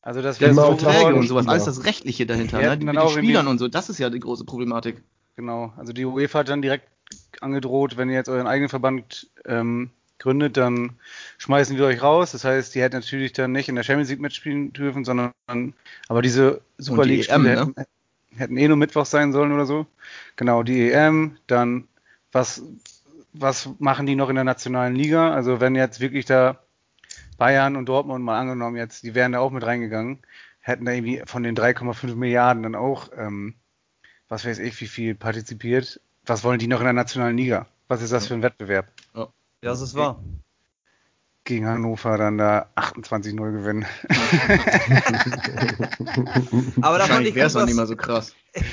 Also 0.00 0.22
das 0.22 0.38
Das 0.38 0.40
wäre 0.40 0.54
so 0.54 0.76
Verträge 0.76 1.14
und 1.14 1.28
sowas, 1.28 1.46
alles 1.48 1.64
das 1.64 1.84
Rechtliche 1.84 2.24
dahinter, 2.24 2.58
Die 2.58 2.84
ne? 2.84 2.92
mit 2.92 2.98
auch 2.98 3.12
den 3.12 3.24
Spielern 3.24 3.48
und 3.48 3.58
so, 3.58 3.68
das 3.68 3.90
ist 3.90 3.98
ja 3.98 4.08
die 4.08 4.20
große 4.20 4.44
Problematik. 4.44 5.02
Genau, 5.36 5.72
also 5.76 5.92
die 5.92 6.04
UEFA 6.04 6.40
hat 6.40 6.48
dann 6.48 6.62
direkt 6.62 6.88
angedroht, 7.40 7.96
wenn 7.96 8.08
ihr 8.08 8.14
jetzt 8.16 8.28
euren 8.28 8.46
eigenen 8.46 8.68
Verband 8.68 9.30
ähm, 9.44 9.90
gründet, 10.18 10.56
dann 10.56 10.98
schmeißen 11.38 11.76
wir 11.76 11.84
euch 11.84 12.02
raus. 12.02 12.32
Das 12.32 12.44
heißt, 12.44 12.74
die 12.74 12.80
hätten 12.80 12.96
natürlich 12.96 13.32
dann 13.32 13.52
nicht 13.52 13.68
in 13.68 13.74
der 13.74 13.82
Champions 13.82 14.08
League 14.10 14.20
mitspielen 14.20 14.72
dürfen, 14.72 15.04
sondern 15.04 15.32
aber 16.08 16.22
diese 16.22 16.60
Super 16.78 17.02
Und 17.02 17.08
die 17.08 17.22
Spiele 17.22 17.66
ne? 17.66 17.86
Hätten, 18.38 18.56
eh 18.56 18.68
nur 18.68 18.76
Mittwoch 18.76 19.06
sein 19.06 19.32
sollen 19.32 19.52
oder 19.52 19.66
so. 19.66 19.86
Genau, 20.36 20.62
die 20.62 20.90
EM, 20.90 21.36
dann 21.46 21.88
was 22.32 22.62
was 23.32 23.70
machen 23.78 24.06
die 24.06 24.16
noch 24.16 24.28
in 24.30 24.34
der 24.34 24.44
nationalen 24.44 24.94
Liga? 24.94 25.32
Also 25.32 25.60
wenn 25.60 25.74
jetzt 25.74 26.00
wirklich 26.00 26.24
da 26.24 26.58
Bayern 27.36 27.76
und 27.76 27.86
Dortmund 27.86 28.24
mal 28.24 28.38
angenommen 28.38 28.76
jetzt, 28.76 29.02
die 29.02 29.14
wären 29.14 29.32
da 29.32 29.40
auch 29.40 29.50
mit 29.50 29.64
reingegangen, 29.64 30.20
hätten 30.60 30.84
da 30.84 30.92
irgendwie 30.92 31.22
von 31.24 31.42
den 31.42 31.56
3,5 31.56 32.14
Milliarden 32.16 32.62
dann 32.62 32.74
auch 32.74 33.10
ähm, 33.16 33.54
was 34.28 34.44
weiß 34.44 34.58
ich, 34.58 34.80
wie 34.80 34.86
viel 34.86 35.14
partizipiert. 35.14 36.00
Was 36.26 36.44
wollen 36.44 36.58
die 36.58 36.66
noch 36.66 36.80
in 36.80 36.84
der 36.84 36.92
nationalen 36.92 37.36
Liga? 37.36 37.66
Was 37.88 38.02
ist 38.02 38.12
das 38.12 38.26
für 38.26 38.34
ein 38.34 38.42
Wettbewerb? 38.42 38.92
Ja, 39.14 39.28
das 39.62 39.80
ist 39.80 39.94
wahr. 39.94 40.22
Gegen 41.48 41.66
Hannover 41.66 42.18
dann 42.18 42.36
da 42.36 42.66
28-0 42.76 43.52
gewinnen. 43.52 43.86
Aber 46.82 46.98
da 46.98 47.06
fand 47.06 47.26
ich 47.26 47.34
wäre 47.34 47.46
es 47.46 47.54
noch 47.54 47.64
nicht 47.64 47.74
mal 47.74 47.86
so 47.86 47.96
krass. 47.96 48.34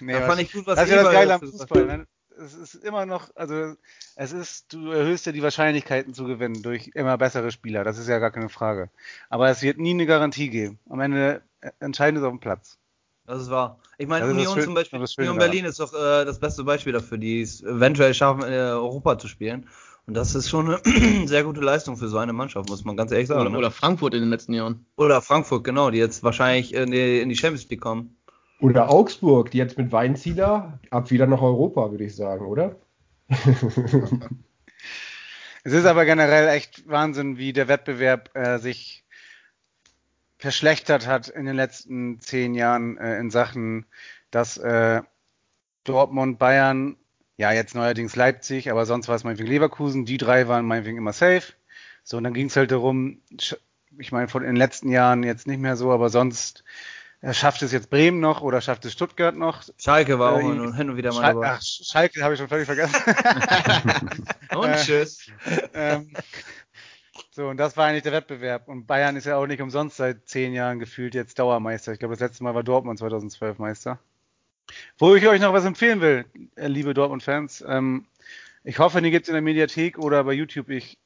Nee, 0.00 0.12
da 0.12 0.20
was- 0.20 0.26
fand 0.26 0.40
ich 0.40 0.52
gut, 0.52 0.66
was 0.66 0.76
das 0.76 0.88
ist 0.88 0.94
ja 0.94 1.02
das 1.02 1.12
Geile 1.12 1.34
am 1.34 1.40
Fußball. 1.40 1.86
Ne? 1.86 2.06
Es 2.38 2.54
ist 2.54 2.74
immer 2.74 3.06
noch, 3.06 3.30
also 3.36 3.74
es 4.16 4.32
ist, 4.32 4.72
du 4.72 4.90
erhöhst 4.90 5.26
ja 5.26 5.32
die 5.32 5.42
Wahrscheinlichkeiten 5.42 6.14
zu 6.14 6.24
gewinnen 6.24 6.62
durch 6.62 6.90
immer 6.94 7.16
bessere 7.18 7.52
Spieler. 7.52 7.84
Das 7.84 7.98
ist 7.98 8.08
ja 8.08 8.18
gar 8.18 8.30
keine 8.32 8.48
Frage. 8.48 8.90
Aber 9.28 9.48
es 9.48 9.62
wird 9.62 9.78
nie 9.78 9.90
eine 9.90 10.06
Garantie 10.06 10.50
geben. 10.50 10.78
Am 10.88 11.00
Ende 11.00 11.42
äh, 11.60 11.70
entscheidend 11.78 12.18
ist 12.18 12.24
auf 12.24 12.32
dem 12.32 12.40
Platz. 12.40 12.78
Das 13.26 13.42
ist 13.42 13.50
wahr. 13.50 13.78
Ich 13.98 14.08
meine, 14.08 14.26
Union 14.26 14.54
Schön- 14.54 14.64
zum 14.64 14.74
Beispiel, 14.74 14.98
Union 14.98 15.16
daran. 15.18 15.38
Berlin 15.38 15.64
ist 15.66 15.78
doch 15.78 15.92
äh, 15.94 16.24
das 16.24 16.40
beste 16.40 16.64
Beispiel 16.64 16.92
dafür, 16.92 17.18
die 17.18 17.42
es 17.42 17.62
eventuell 17.62 18.14
schaffen, 18.14 18.42
in 18.42 18.52
Europa 18.52 19.18
zu 19.18 19.28
spielen. 19.28 19.68
Und 20.06 20.14
das 20.14 20.34
ist 20.34 20.48
schon 20.48 20.74
eine 20.74 21.26
sehr 21.26 21.44
gute 21.44 21.60
Leistung 21.60 21.96
für 21.96 22.08
so 22.08 22.18
eine 22.18 22.32
Mannschaft, 22.32 22.68
muss 22.68 22.84
man 22.84 22.96
ganz 22.96 23.12
ehrlich 23.12 23.28
sagen. 23.28 23.42
Oder, 23.42 23.50
ne? 23.50 23.58
oder 23.58 23.70
Frankfurt 23.70 24.14
in 24.14 24.20
den 24.20 24.30
letzten 24.30 24.52
Jahren. 24.52 24.84
Oder 24.96 25.22
Frankfurt, 25.22 25.64
genau, 25.64 25.90
die 25.90 25.98
jetzt 25.98 26.22
wahrscheinlich 26.22 26.74
in 26.74 26.90
die, 26.90 27.20
in 27.20 27.28
die 27.28 27.36
Champions 27.36 27.68
League 27.68 27.80
kommen. 27.80 28.16
Oder 28.60 28.90
Augsburg, 28.90 29.50
die 29.50 29.58
jetzt 29.58 29.78
mit 29.78 29.90
Weinzieler 29.92 30.78
ab 30.90 31.10
wieder 31.10 31.26
nach 31.26 31.42
Europa, 31.42 31.90
würde 31.90 32.04
ich 32.04 32.14
sagen, 32.16 32.46
oder? 32.46 32.76
Es 35.64 35.72
ist 35.72 35.86
aber 35.86 36.04
generell 36.04 36.48
echt 36.48 36.88
Wahnsinn, 36.88 37.38
wie 37.38 37.52
der 37.52 37.68
Wettbewerb 37.68 38.30
äh, 38.34 38.58
sich 38.58 39.04
verschlechtert 40.38 41.06
hat 41.06 41.28
in 41.28 41.46
den 41.46 41.54
letzten 41.54 42.18
zehn 42.20 42.54
Jahren 42.54 42.98
äh, 42.98 43.18
in 43.18 43.30
Sachen, 43.30 43.86
dass 44.32 44.56
äh, 44.58 45.02
Dortmund, 45.84 46.40
Bayern, 46.40 46.96
ja 47.42 47.52
jetzt 47.52 47.74
neuerdings 47.74 48.14
Leipzig, 48.16 48.70
aber 48.70 48.86
sonst 48.86 49.08
war 49.08 49.16
es 49.16 49.24
meinetwegen 49.24 49.50
Leverkusen, 49.50 50.04
die 50.04 50.16
drei 50.16 50.46
waren 50.48 50.64
meinetwegen 50.64 50.96
immer 50.98 51.12
safe. 51.12 51.52
So, 52.04 52.16
und 52.16 52.24
dann 52.24 52.34
ging 52.34 52.46
es 52.46 52.56
halt 52.56 52.70
darum, 52.70 53.20
ich 53.98 54.12
meine, 54.12 54.28
von 54.28 54.42
in 54.42 54.48
den 54.50 54.56
letzten 54.56 54.90
Jahren 54.90 55.22
jetzt 55.24 55.46
nicht 55.46 55.58
mehr 55.60 55.76
so, 55.76 55.90
aber 55.92 56.08
sonst 56.08 56.62
äh, 57.20 57.34
schafft 57.34 57.62
es 57.62 57.72
jetzt 57.72 57.90
Bremen 57.90 58.20
noch 58.20 58.42
oder 58.42 58.60
schafft 58.60 58.84
es 58.84 58.92
Stuttgart 58.92 59.36
noch? 59.36 59.62
Schalke 59.76 60.18
war 60.18 60.32
Äh, 60.32 60.34
auch 60.36 60.40
hin- 60.52 60.74
hin 60.74 60.90
und 60.90 60.96
wieder 60.96 61.12
mal 61.12 61.20
Schal 61.20 61.34
dabei. 61.34 61.46
Ach, 61.48 61.62
Schalke 61.62 62.22
habe 62.22 62.34
ich 62.34 62.40
schon 62.40 62.48
völlig 62.48 62.66
vergessen. 62.66 62.94
Und 64.56 64.68
Äh, 64.68 64.76
tschüss. 64.76 65.30
ähm, 65.74 66.12
so, 67.30 67.48
und 67.48 67.56
das 67.56 67.76
war 67.76 67.86
eigentlich 67.86 68.02
der 68.02 68.12
Wettbewerb. 68.12 68.68
Und 68.68 68.86
Bayern 68.86 69.16
ist 69.16 69.24
ja 69.26 69.36
auch 69.36 69.46
nicht 69.46 69.62
umsonst 69.62 69.96
seit 69.96 70.28
zehn 70.28 70.52
Jahren 70.52 70.78
gefühlt 70.78 71.14
jetzt 71.14 71.38
Dauermeister. 71.38 71.92
Ich 71.92 71.98
glaube, 71.98 72.14
das 72.14 72.20
letzte 72.20 72.44
Mal 72.44 72.54
war 72.54 72.62
Dortmund 72.62 72.98
2012 72.98 73.58
Meister. 73.58 73.98
Wo 74.98 75.14
ich 75.14 75.26
euch 75.26 75.40
noch 75.40 75.52
was 75.52 75.64
empfehlen 75.64 76.00
will, 76.00 76.24
äh, 76.56 76.68
liebe 76.68 76.94
Dortmund-Fans. 76.94 77.64
Ähm, 77.66 78.06
ich 78.64 78.78
hoffe, 78.78 79.02
die 79.02 79.10
gibt 79.10 79.24
es 79.24 79.28
in 79.28 79.34
der 79.34 79.42
Mediathek 79.42 79.98
oder 79.98 80.24
bei 80.24 80.32
YouTube. 80.32 80.70
Ich 80.70 80.98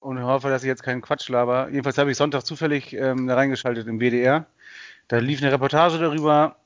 und 0.00 0.22
hoffe, 0.22 0.48
dass 0.48 0.62
ich 0.62 0.68
jetzt 0.68 0.82
keinen 0.82 1.02
Quatsch 1.02 1.28
laber. 1.28 1.68
Jedenfalls 1.70 1.98
habe 1.98 2.10
ich 2.10 2.16
Sonntag 2.16 2.44
zufällig 2.44 2.92
ähm, 2.92 3.26
da 3.26 3.34
reingeschaltet 3.34 3.86
im 3.88 3.98
WDR. 3.98 4.46
Da 5.08 5.18
lief 5.18 5.42
eine 5.42 5.52
Reportage 5.52 5.98
darüber, 5.98 6.56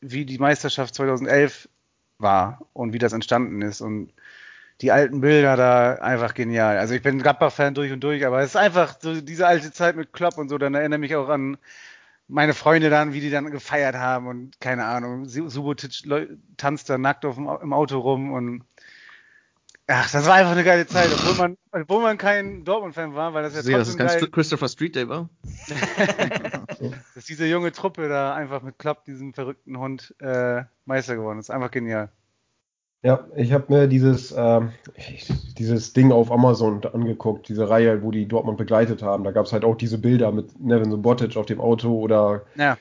wie 0.00 0.24
die 0.24 0.38
Meisterschaft 0.38 0.94
2011 0.94 1.68
war 2.18 2.66
und 2.72 2.92
wie 2.92 2.98
das 2.98 3.12
entstanden 3.12 3.62
ist. 3.62 3.80
Und 3.80 4.12
die 4.80 4.90
alten 4.90 5.20
Bilder 5.20 5.56
da 5.56 5.94
einfach 5.94 6.34
genial. 6.34 6.78
Also 6.78 6.94
ich 6.94 7.02
bin 7.02 7.22
Gladbach-Fan 7.22 7.74
durch 7.74 7.92
und 7.92 8.00
durch, 8.00 8.26
aber 8.26 8.40
es 8.40 8.50
ist 8.50 8.56
einfach 8.56 8.96
so 9.00 9.20
diese 9.20 9.46
alte 9.46 9.72
Zeit 9.72 9.96
mit 9.96 10.12
Klopp 10.12 10.38
und 10.38 10.48
so, 10.48 10.58
dann 10.58 10.74
erinnere 10.74 10.98
mich 10.98 11.14
auch 11.14 11.28
an 11.28 11.56
meine 12.28 12.54
Freunde 12.54 12.88
dann, 12.90 13.12
wie 13.12 13.20
die 13.20 13.30
dann 13.30 13.50
gefeiert 13.50 13.96
haben 13.96 14.26
und 14.26 14.60
keine 14.60 14.84
Ahnung, 14.84 15.26
Su- 15.28 15.48
Subotic 15.48 16.02
tanzt 16.56 16.88
da 16.88 16.98
nackt 16.98 17.24
auf 17.24 17.34
dem, 17.36 17.48
im 17.62 17.72
Auto 17.72 17.98
rum 17.98 18.32
und 18.32 18.64
ach, 19.86 20.10
das 20.10 20.26
war 20.26 20.34
einfach 20.34 20.52
eine 20.52 20.64
geile 20.64 20.86
Zeit, 20.86 21.10
obwohl 21.12 21.34
man, 21.34 21.56
obwohl 21.72 22.02
man 22.02 22.18
kein 22.18 22.64
Dortmund-Fan 22.64 23.14
war, 23.14 23.34
weil 23.34 23.42
das 23.42 23.54
ja 23.54 23.62
sehe, 23.62 23.76
dass 23.76 23.88
es 23.88 23.96
trotzdem 23.96 24.06
kein 24.08 24.18
geil 24.20 24.28
St- 24.28 24.32
Christopher 24.32 24.68
Street 24.68 24.96
Day 24.96 25.08
war. 25.08 25.28
dass 27.14 27.24
diese 27.26 27.46
junge 27.46 27.72
Truppe 27.72 28.08
da 28.08 28.34
einfach 28.34 28.62
mit 28.62 28.78
Klopp, 28.78 29.04
diesem 29.04 29.34
verrückten 29.34 29.78
Hund, 29.78 30.14
äh, 30.20 30.64
Meister 30.86 31.16
geworden 31.16 31.38
ist. 31.38 31.50
Einfach 31.50 31.70
genial. 31.70 32.10
Ja, 33.04 33.26
ich 33.34 33.52
habe 33.52 33.72
mir 33.72 33.88
dieses, 33.88 34.32
ähm, 34.36 34.70
dieses 35.58 35.92
Ding 35.92 36.12
auf 36.12 36.30
Amazon 36.30 36.84
angeguckt, 36.84 37.48
diese 37.48 37.68
Reihe, 37.68 38.02
wo 38.02 38.12
die 38.12 38.28
Dortmund 38.28 38.58
begleitet 38.58 39.02
haben. 39.02 39.24
Da 39.24 39.32
gab 39.32 39.46
es 39.46 39.52
halt 39.52 39.64
auch 39.64 39.76
diese 39.76 39.98
Bilder 39.98 40.30
mit 40.30 40.60
Nevin 40.60 40.90
Subotic 40.90 41.36
auf 41.36 41.46
dem 41.46 41.60
Auto 41.60 41.98
oder 41.98 42.44
Ja, 42.54 42.76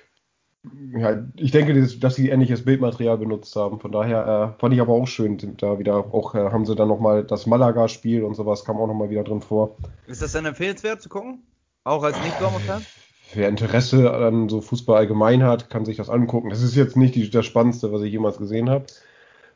ja, 0.93 1.23
ich 1.37 1.51
denke, 1.51 1.73
dass, 1.73 1.99
dass 1.99 2.15
sie 2.15 2.29
ähnliches 2.29 2.63
Bildmaterial 2.63 3.17
benutzt 3.17 3.55
haben. 3.55 3.79
Von 3.79 3.91
daher 3.91 4.55
äh, 4.57 4.59
fand 4.59 4.73
ich 4.75 4.81
aber 4.81 4.93
auch 4.93 5.07
schön, 5.07 5.39
da 5.57 5.79
wieder 5.79 5.95
auch 5.95 6.35
äh, 6.35 6.51
haben 6.51 6.65
sie 6.65 6.75
dann 6.75 6.87
nochmal 6.87 7.23
das 7.23 7.47
Malaga-Spiel 7.47 8.23
und 8.23 8.35
sowas 8.35 8.63
kam 8.63 8.77
auch 8.77 8.85
nochmal 8.85 9.09
wieder 9.09 9.23
drin 9.23 9.41
vor. 9.41 9.77
Ist 10.05 10.21
das 10.21 10.33
denn 10.33 10.45
empfehlenswert 10.45 11.01
zu 11.01 11.09
gucken? 11.09 11.41
Auch 11.83 12.03
als 12.03 12.15
Nicht-Dortmund-Fan? 12.21 12.85
Wer 13.33 13.49
Interesse 13.49 14.13
an 14.13 14.49
so 14.49 14.61
Fußball 14.61 14.97
allgemein 14.97 15.41
hat, 15.41 15.69
kann 15.69 15.85
sich 15.85 15.97
das 15.97 16.09
angucken. 16.09 16.49
Das 16.49 16.61
ist 16.61 16.75
jetzt 16.75 16.95
nicht 16.95 17.15
die, 17.15 17.29
das 17.29 17.45
Spannendste, 17.45 17.91
was 17.91 18.03
ich 18.03 18.11
jemals 18.11 18.37
gesehen 18.37 18.69
habe. 18.69 18.85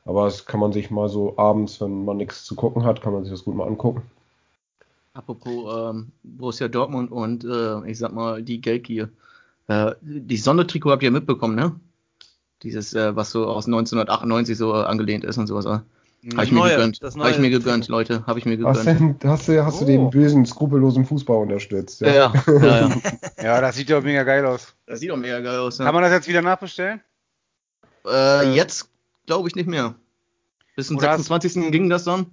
Aber 0.06 0.26
das 0.26 0.46
kann 0.46 0.60
man 0.60 0.72
sich 0.72 0.92
mal 0.92 1.10
so 1.10 1.38
abends, 1.38 1.82
wenn 1.82 2.06
man 2.06 2.18
nichts 2.18 2.44
zu 2.44 2.56
gucken 2.56 2.84
hat, 2.86 3.02
kann 3.02 3.14
man 3.14 3.24
sich 3.24 3.34
das 3.34 3.44
gut 3.44 3.56
mal 3.56 3.68
angucken. 3.68 4.04
Apropos 5.14 5.74
ähm, 5.94 6.12
Borussia 6.24 6.68
Dortmund 6.68 7.12
und 7.12 7.44
äh, 7.46 7.90
ich 7.90 7.98
sag 7.98 8.14
mal 8.14 8.44
die 8.44 8.62
Geldgier. 8.62 9.10
Äh, 9.68 9.94
die 10.02 10.38
Sondertrikot 10.38 10.92
habt 10.92 11.04
ihr 11.04 11.12
mitbekommen, 11.12 11.56
ne? 11.56 11.76
Dieses, 12.64 12.94
äh, 12.94 13.16
was 13.16 13.32
so 13.32 13.46
aus 13.48 13.66
1998 13.66 14.58
so 14.58 14.74
angelehnt 14.74 15.24
ist 15.24 15.38
und 15.38 15.48
sowas. 15.48 15.66
Habe 15.66 15.84
ich 16.44 16.52
mir 16.52 16.60
neue, 16.60 16.76
gegönnt. 16.76 17.04
das 17.04 17.16
Habe 17.16 17.30
ich 17.30 17.38
mir 17.40 17.50
gegönnt, 17.52 17.88
Leute. 17.88 18.26
Habe 18.26 18.40
ich 18.40 18.46
mir 18.46 18.58
Hast, 18.66 18.86
gegönnt. 18.86 19.24
denn, 19.24 19.30
hast, 19.30 19.48
du, 19.48 19.64
hast 19.64 19.80
du 19.80 19.86
Oh. 19.86 19.88
den 19.88 20.10
bösen, 20.10 20.46
skrupellosen 20.46 21.06
Fußball 21.06 21.38
unterstützt? 21.38 22.02
Ja, 22.02 22.14
ja, 22.14 22.34
ja, 22.48 22.88
ja. 22.90 22.90
Ja, 23.44 23.62
das 23.62 23.76
sieht 23.76 23.90
ja 23.90 24.02
mega 24.02 24.24
geil 24.24 24.46
aus. 24.46 24.74
Das 24.88 25.00
sieht 25.00 25.12
doch 25.12 25.18
mega 25.18 25.40
geil 25.40 25.60
aus. 25.60 25.78
Kann 25.78 25.86
Ja. 25.88 25.92
man 25.92 26.02
das 26.04 26.12
jetzt 26.12 26.28
wieder 26.28 26.42
nachbestellen? 26.42 27.02
Äh, 28.08 28.54
jetzt 28.56 28.90
glaube 29.26 29.48
ich 29.48 29.56
nicht 29.56 29.68
mehr. 29.68 29.96
Bis 30.76 30.88
zum 30.88 30.98
Oder 30.98 31.10
hast- 31.12 31.26
26. 31.26 31.72
ging 31.72 31.90
das 31.90 32.04
dann. 32.04 32.28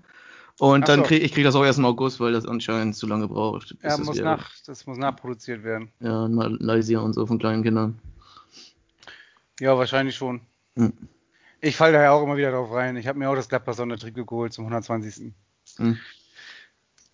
Und 0.59 0.83
Ach 0.83 0.87
dann 0.87 1.01
so. 1.01 1.07
krieg 1.07 1.23
ich 1.23 1.33
krieg 1.33 1.45
das 1.45 1.55
auch 1.55 1.65
erst 1.65 1.79
im 1.79 1.87
August, 1.87 2.21
weil 2.21 2.33
das 2.33 2.45
anscheinend 2.47 2.95
zu 2.95 3.07
lange 3.07 3.27
braucht. 3.27 3.71
Ja, 3.83 3.91
das 3.91 4.01
muss 4.01 4.17
wieder- 4.17 4.25
nach, 4.25 4.51
das 4.67 4.87
muss 4.87 4.99
nachproduziert 4.99 5.65
werden. 5.65 5.91
Ja, 6.01 6.29
Malaysia 6.29 7.01
und 7.01 7.15
so 7.15 7.25
von 7.27 7.39
kleinen 7.39 7.63
Kindern. 7.63 7.99
Ja, 9.61 9.77
wahrscheinlich 9.79 10.15
schon. 10.17 10.41
Hm. 10.77 10.93
Ich 11.61 11.77
falle 11.77 11.93
da 11.93 12.03
ja 12.03 12.11
auch 12.13 12.23
immer 12.23 12.37
wieder 12.37 12.51
drauf 12.51 12.73
rein. 12.73 12.97
Ich 12.97 13.07
habe 13.07 13.19
mir 13.19 13.31
auch 13.31 13.35
das 13.37 13.49
Gladbach 13.49 13.75
Sondertrikot 13.75 14.25
geholt 14.27 14.53
zum 14.53 14.65
120. 14.67 15.33
Hm. 15.77 15.99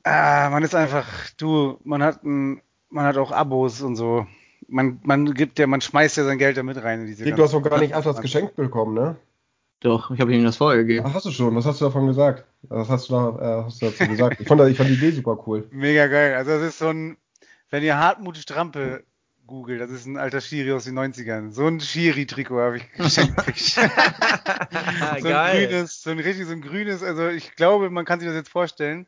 Ah, 0.04 0.48
man 0.50 0.62
ist 0.62 0.74
einfach, 0.74 1.06
du, 1.36 1.78
man 1.84 2.02
hat 2.02 2.24
ein, 2.24 2.62
man 2.88 3.04
hat 3.04 3.18
auch 3.18 3.30
Abos 3.30 3.82
und 3.82 3.96
so. 3.96 4.26
Man, 4.68 5.00
man 5.04 5.34
gibt 5.34 5.58
ja, 5.58 5.66
man 5.66 5.80
schmeißt 5.80 6.16
ja 6.16 6.24
sein 6.24 6.38
Geld 6.38 6.56
da 6.56 6.62
mit 6.62 6.82
rein 6.82 7.00
in 7.00 7.06
diese 7.06 7.24
Dick, 7.24 7.36
du 7.36 7.42
hast 7.42 7.52
doch 7.54 7.62
gar 7.62 7.78
nicht 7.78 7.92
erst 7.92 8.06
das 8.06 8.20
Geschenk 8.20 8.54
bekommen, 8.56 8.94
ne? 8.94 9.16
Doch, 9.80 10.10
ich 10.10 10.20
habe 10.20 10.34
ihm 10.34 10.44
das 10.44 10.56
vorher 10.56 10.82
gegeben. 10.82 11.06
Ach, 11.08 11.14
hast 11.14 11.26
du 11.26 11.30
schon. 11.30 11.54
Was 11.54 11.64
hast 11.64 11.80
du 11.80 11.84
davon 11.84 12.06
gesagt? 12.08 12.44
Was 12.62 12.88
hast 12.88 13.08
du, 13.08 13.12
da, 13.12 13.60
äh, 13.60 13.64
hast 13.64 13.80
du 13.80 13.86
dazu 13.86 14.08
gesagt? 14.08 14.40
Ich 14.40 14.48
fand, 14.48 14.60
ich 14.62 14.76
fand 14.76 14.90
die 14.90 14.94
Idee 14.94 15.12
super 15.12 15.38
cool. 15.46 15.68
Mega 15.70 16.08
geil. 16.08 16.34
Also 16.34 16.50
das 16.50 16.62
ist 16.62 16.78
so 16.78 16.88
ein, 16.88 17.16
wenn 17.70 17.84
ihr 17.84 17.96
Hartmut 17.96 18.36
Strampe 18.36 19.04
googelt, 19.46 19.80
das 19.80 19.90
ist 19.90 20.06
ein 20.06 20.16
alter 20.16 20.40
Schiri 20.40 20.72
aus 20.72 20.84
den 20.84 20.98
90ern. 20.98 21.52
So 21.52 21.66
ein 21.66 21.80
Schiri-Trikot 21.80 22.58
habe 22.60 22.76
ich 22.78 22.92
geschenkt. 22.96 23.38
Ah, 23.38 25.16
so 25.20 25.26
ein 25.28 25.32
geil. 25.32 25.68
grünes, 25.68 26.02
so 26.02 26.10
ein 26.10 26.18
richtig 26.18 26.46
so 26.46 26.52
ein 26.52 26.60
grünes, 26.60 27.02
also 27.02 27.28
ich 27.28 27.54
glaube, 27.54 27.88
man 27.88 28.04
kann 28.04 28.18
sich 28.18 28.28
das 28.28 28.36
jetzt 28.36 28.50
vorstellen. 28.50 29.06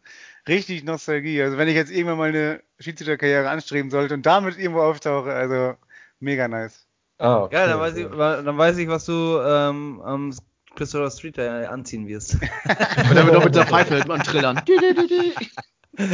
Richtig 0.49 0.85
Nostalgie. 0.85 1.43
Also 1.43 1.59
wenn 1.59 1.69
ich 1.69 1.75
jetzt 1.75 1.91
irgendwann 1.91 2.19
mal 2.19 2.29
eine 2.29 2.63
Schiedsrichterkarriere 2.79 3.51
anstreben 3.51 3.91
sollte 3.91 4.15
und 4.15 4.25
damit 4.25 4.57
irgendwo 4.57 4.81
auftauche, 4.83 5.33
also 5.33 5.75
mega 6.21 6.47
nice. 6.49 6.87
Ah, 7.19 7.43
okay. 7.43 7.57
Ja, 7.57 7.67
dann 7.67 7.81
weiß, 7.81 7.97
ich, 7.97 8.07
dann 8.09 8.57
weiß 8.57 8.79
ich, 8.79 8.89
was 8.89 9.05
du 9.05 9.39
ähm, 9.45 10.01
am 10.03 10.33
Christopher 10.77 11.11
Street 11.11 11.37
Day 11.37 11.67
anziehen 11.67 12.07
wirst. 12.07 12.35
Und 12.35 13.15
dann 13.15 13.27
noch 13.33 13.45
mit 13.45 13.55
der 13.55 13.67
Pfeife 13.67 14.03
beim 14.07 14.23
Trillern. 14.23 14.61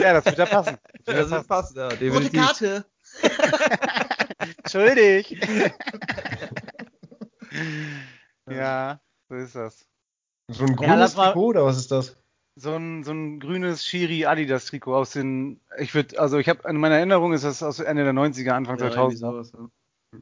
Ja, 0.00 0.14
das 0.14 0.24
wird 0.24 0.38
da 0.38 0.46
passen. 0.46 0.78
Das 1.04 1.14
wird 1.14 1.18
Das 1.18 1.30
da 1.30 1.36
wird 1.36 1.48
passen. 1.48 1.76
ja, 1.78 2.10
Rote. 2.10 2.30
Karte. 2.30 2.86
Entschuldig. 4.64 5.38
ja, 8.50 9.00
so 9.28 9.34
ist 9.36 9.54
das. 9.54 9.86
So 10.48 10.64
ein 10.64 10.70
Ja, 10.70 10.74
grünes 10.76 11.16
mal- 11.16 11.26
Trikot 11.26 11.46
oder 11.48 11.64
was 11.64 11.76
ist 11.76 11.90
das? 11.92 12.16
So 12.56 12.72
ein, 12.74 13.04
so 13.04 13.12
ein 13.12 13.38
grünes 13.38 13.84
Schiri 13.84 14.24
Adidas 14.24 14.64
Trikot 14.64 14.94
aus 14.96 15.10
den, 15.10 15.60
ich 15.78 15.94
würde, 15.94 16.18
also 16.18 16.38
ich 16.38 16.48
habe, 16.48 16.66
in 16.68 16.78
meiner 16.78 16.96
Erinnerung 16.96 17.34
ist 17.34 17.44
das 17.44 17.62
aus 17.62 17.78
Ende 17.80 18.04
der 18.04 18.14
90er, 18.14 18.52
Anfang 18.52 18.78
Ja, 18.78 18.86
irgendwie 18.86 19.16
2000. 19.16 19.18
sowas, 19.18 19.52
ja. 19.52 20.18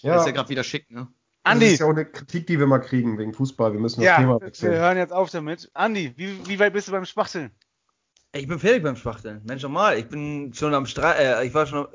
Ja, 0.00 0.12
Das 0.14 0.22
ist 0.22 0.26
ja 0.28 0.32
gerade 0.32 0.48
wieder 0.48 0.64
schick, 0.64 0.90
ne? 0.90 1.08
Das 1.46 1.52
Andi, 1.52 1.66
ist 1.66 1.78
ja 1.78 1.86
auch 1.86 1.90
eine 1.90 2.04
Kritik, 2.04 2.46
die 2.48 2.58
wir 2.58 2.66
mal 2.66 2.80
kriegen 2.80 3.18
wegen 3.18 3.32
Fußball. 3.32 3.72
Wir 3.72 3.78
müssen 3.78 4.00
das 4.00 4.06
ja, 4.06 4.16
Thema 4.16 4.40
wir 4.40 4.46
wechseln. 4.46 4.72
hören 4.72 4.98
jetzt 4.98 5.12
auf 5.12 5.30
damit. 5.30 5.70
Andi, 5.74 6.12
wie, 6.16 6.46
wie 6.48 6.58
weit 6.58 6.72
bist 6.72 6.88
du 6.88 6.92
beim 6.92 7.04
Spachteln? 7.04 7.52
Ich 8.32 8.48
bin 8.48 8.58
fertig 8.58 8.82
beim 8.82 8.96
Spachteln. 8.96 9.40
Mensch, 9.44 9.62
normal. 9.62 9.96
Ich 9.98 10.08
bin 10.08 10.52
schon 10.52 10.74
am 10.74 10.86
Streit. 10.86 11.18
Äh, 11.18 11.46
ich 11.46 11.54
war 11.54 11.66
schon. 11.66 11.86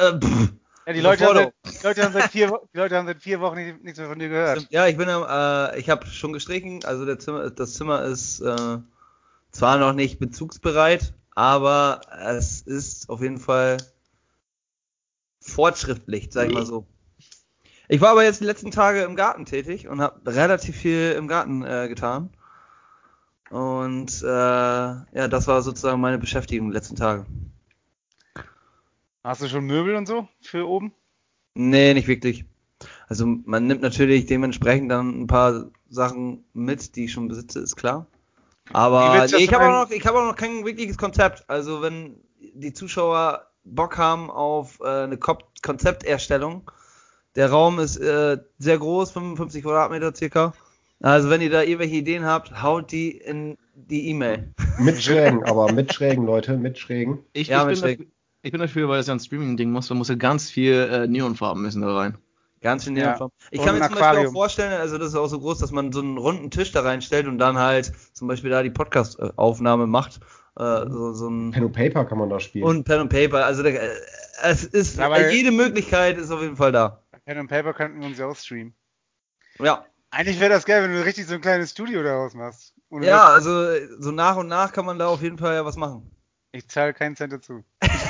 Äh, 0.00 0.08
äh, 0.08 0.20
pff. 0.20 0.52
Ja, 0.86 0.92
die 0.92 1.00
Leute, 1.00 1.24
seit, 1.24 1.54
die, 1.64 1.86
Leute 1.86 2.02
haben 2.02 2.12
seit 2.12 2.30
vier, 2.32 2.60
die 2.74 2.78
Leute 2.78 2.96
haben 2.96 3.06
seit 3.06 3.22
vier 3.22 3.40
Wochen 3.40 3.56
nicht, 3.56 3.84
nichts 3.84 3.98
mehr 4.00 4.08
von 4.08 4.18
dir 4.18 4.28
gehört. 4.28 4.66
Ja, 4.70 4.88
ich 4.88 4.96
bin 4.96 5.08
am, 5.08 5.22
äh, 5.22 5.78
ich 5.78 5.88
habe 5.88 6.06
schon 6.06 6.32
gestrichen. 6.32 6.84
Also 6.84 7.04
der 7.04 7.18
Zimmer, 7.20 7.48
das 7.50 7.74
Zimmer 7.74 8.02
ist 8.02 8.40
äh, 8.40 8.78
zwar 9.52 9.78
noch 9.78 9.92
nicht 9.92 10.18
bezugsbereit, 10.18 11.14
aber 11.36 12.00
es 12.26 12.62
ist 12.62 13.08
auf 13.08 13.20
jeden 13.22 13.38
Fall 13.38 13.76
fortschrittlich, 15.40 16.28
sag 16.32 16.48
ich 16.48 16.54
mal 16.54 16.66
so. 16.66 16.86
Ich 17.92 18.00
war 18.00 18.10
aber 18.10 18.22
jetzt 18.22 18.40
die 18.40 18.44
letzten 18.44 18.70
Tage 18.70 19.02
im 19.02 19.16
Garten 19.16 19.46
tätig 19.46 19.88
und 19.88 20.00
habe 20.00 20.20
relativ 20.24 20.76
viel 20.76 21.10
im 21.18 21.26
Garten 21.26 21.64
äh, 21.64 21.88
getan. 21.88 22.30
Und 23.50 24.22
äh, 24.22 24.26
ja, 24.26 25.28
das 25.28 25.48
war 25.48 25.60
sozusagen 25.62 26.00
meine 26.00 26.18
Beschäftigung 26.18 26.68
die 26.68 26.76
letzten 26.76 26.94
Tage. 26.94 27.26
Hast 29.24 29.42
du 29.42 29.48
schon 29.48 29.64
Möbel 29.64 29.96
und 29.96 30.06
so 30.06 30.28
für 30.40 30.68
oben? 30.68 30.92
Nee, 31.54 31.92
nicht 31.94 32.06
wirklich. 32.06 32.44
Also 33.08 33.26
man 33.26 33.66
nimmt 33.66 33.82
natürlich 33.82 34.26
dementsprechend 34.26 34.92
dann 34.92 35.22
ein 35.22 35.26
paar 35.26 35.64
Sachen 35.88 36.44
mit, 36.52 36.94
die 36.94 37.06
ich 37.06 37.12
schon 37.12 37.26
besitze, 37.26 37.58
ist 37.58 37.74
klar. 37.74 38.06
Aber 38.72 39.26
nee, 39.26 39.36
ich 39.38 39.52
habe 39.52 39.64
auch 39.64 39.88
noch, 39.88 39.90
ich 39.90 40.06
habe 40.06 40.20
auch 40.20 40.26
noch 40.26 40.36
kein 40.36 40.64
wirkliches 40.64 40.96
Konzept. 40.96 41.42
Also 41.50 41.82
wenn 41.82 42.20
die 42.54 42.72
Zuschauer 42.72 43.50
Bock 43.64 43.98
haben 43.98 44.30
auf 44.30 44.78
äh, 44.78 45.02
eine 45.02 45.18
Ko 45.18 45.38
Konzepterstellung, 45.60 46.70
der 47.36 47.50
Raum 47.50 47.78
ist 47.78 47.96
äh, 47.96 48.38
sehr 48.58 48.78
groß, 48.78 49.10
55 49.12 49.62
Quadratmeter 49.62 50.14
circa. 50.14 50.52
Also 51.02 51.30
wenn 51.30 51.40
ihr 51.40 51.50
da 51.50 51.62
irgendwelche 51.62 51.96
Ideen 51.96 52.24
habt, 52.24 52.62
haut 52.62 52.92
die 52.92 53.10
in 53.10 53.56
die 53.74 54.08
E-Mail. 54.08 54.52
Mit 54.78 55.02
Schrägen, 55.02 55.42
aber 55.44 55.72
mit 55.72 55.92
Schrägen, 55.94 56.26
Leute, 56.26 56.56
mit 56.58 56.78
Schrägen. 56.78 57.20
Ich, 57.32 57.48
Ja, 57.48 57.62
ich, 57.62 57.66
mit 57.68 57.74
bin 57.74 57.80
dafür, 57.80 57.96
Schräg. 57.96 58.08
ich 58.42 58.52
bin 58.52 58.60
dafür, 58.60 58.88
weil 58.88 58.98
das 58.98 59.06
ja 59.06 59.14
ein 59.14 59.20
Streaming-Ding 59.20 59.70
muss. 59.70 59.88
Da 59.88 59.94
muss 59.94 60.08
ja 60.08 60.14
ganz 60.16 60.50
viel 60.50 60.74
äh, 60.74 61.06
Neonfarben 61.06 61.62
müssen 61.62 61.80
da 61.82 61.94
rein. 61.96 62.18
Ganz 62.60 62.84
Ja. 62.84 62.92
Neonfarben. 62.92 63.32
Ich 63.50 63.60
Und 63.60 63.64
kann 63.66 63.74
mir 63.78 63.80
zum 63.80 63.88
Beispiel 63.92 64.02
auch 64.04 64.08
Aquarium. 64.10 64.32
vorstellen, 64.34 64.72
also 64.74 64.98
das 64.98 65.08
ist 65.08 65.14
auch 65.14 65.28
so 65.28 65.40
groß, 65.40 65.58
dass 65.58 65.70
man 65.72 65.92
so 65.92 66.00
einen 66.00 66.18
runden 66.18 66.50
Tisch 66.50 66.72
da 66.72 66.82
reinstellt 66.82 67.26
und 67.26 67.38
dann 67.38 67.56
halt 67.56 67.92
zum 68.12 68.28
Beispiel 68.28 68.50
da 68.50 68.62
die 68.62 68.68
Podcast-Aufnahme 68.70 69.86
macht. 69.86 70.20
Äh, 70.58 70.90
so, 70.90 71.12
so 71.14 71.28
ein 71.28 71.52
Pen 71.52 71.64
und 71.64 71.72
Paper 71.72 72.04
kann 72.04 72.18
man 72.18 72.28
da 72.28 72.38
spielen. 72.40 72.64
und 72.66 72.84
Pen 72.84 73.00
und 73.00 73.08
Paper. 73.08 73.46
Also 73.46 73.62
der, 73.62 73.82
äh, 73.82 73.88
es 74.42 74.64
ist 74.64 74.98
Ja, 74.98 75.06
aber- 75.06 75.30
jede 75.30 75.50
Möglichkeit 75.52 76.18
ist 76.18 76.30
auf 76.30 76.42
jeden 76.42 76.56
Fall 76.56 76.72
da. 76.72 76.99
Pen 77.24 77.38
und 77.38 77.48
Paper 77.48 77.72
könnten 77.74 78.00
wir 78.00 78.06
uns 78.06 78.18
ja 78.18 78.26
auch 78.26 78.36
streamen. 78.36 78.74
Ja. 79.58 79.84
Eigentlich 80.10 80.40
wäre 80.40 80.50
das 80.50 80.64
geil, 80.64 80.82
wenn 80.82 80.92
du 80.92 81.04
richtig 81.04 81.26
so 81.26 81.34
ein 81.34 81.40
kleines 81.40 81.70
Studio 81.70 82.02
daraus 82.02 82.34
machst. 82.34 82.74
Ohne 82.90 83.06
Ja, 83.06 83.28
also 83.28 83.50
so 84.00 84.10
nach 84.10 84.36
und 84.36 84.48
nach 84.48 84.72
kann 84.72 84.84
man 84.84 84.98
da 84.98 85.06
auf 85.06 85.22
jeden 85.22 85.38
Fall 85.38 85.54
ja 85.54 85.64
was 85.64 85.76
machen. 85.76 86.10
Ich 86.52 86.68
zahle 86.68 86.92
keinen 86.92 87.14
Cent 87.14 87.32
dazu. 87.32 87.62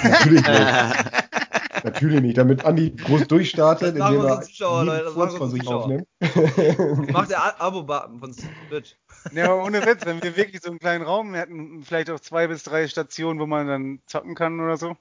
Natürlich 0.02 0.46
nicht. 0.46 0.46
Natürlich 1.84 2.20
nicht. 2.20 2.38
Damit 2.38 2.64
Andi 2.64 2.90
groß 2.90 3.28
durchstartet, 3.28 3.94
Das 3.94 3.98
machen 3.98 4.14
indem 4.14 4.26
er 4.26 4.36
unsere 4.36 4.50
Zuschauer, 4.50 4.84
Leute, 4.84 5.04
das 5.04 5.12
von 5.14 5.22
unsere 5.28 5.50
sich 5.50 5.62
Zuschauer. 5.62 5.84
aufnimmt. 5.84 7.12
Macht 7.12 7.30
der 7.30 7.60
Abo-Button 7.60 8.18
von 8.18 8.34
Twitch. 8.68 8.96
Ja, 9.32 9.52
aber 9.52 9.64
ohne 9.64 9.84
Witz, 9.84 10.06
wenn 10.06 10.22
wir 10.22 10.34
wirklich 10.34 10.62
so 10.62 10.70
einen 10.70 10.78
kleinen 10.78 11.04
Raum 11.04 11.34
hätten, 11.34 11.82
vielleicht 11.82 12.08
auch 12.08 12.20
zwei 12.20 12.46
bis 12.46 12.62
drei 12.62 12.88
Stationen, 12.88 13.38
wo 13.38 13.46
man 13.46 13.66
dann 13.66 14.00
zocken 14.06 14.34
kann 14.34 14.60
oder 14.60 14.78
so. 14.78 14.96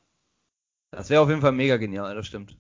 Das 0.92 1.10
wäre 1.10 1.22
auf 1.22 1.30
jeden 1.30 1.40
Fall 1.40 1.54
mega 1.54 1.78
genial, 1.78 2.14
das 2.16 2.28
stimmt. 2.28 2.58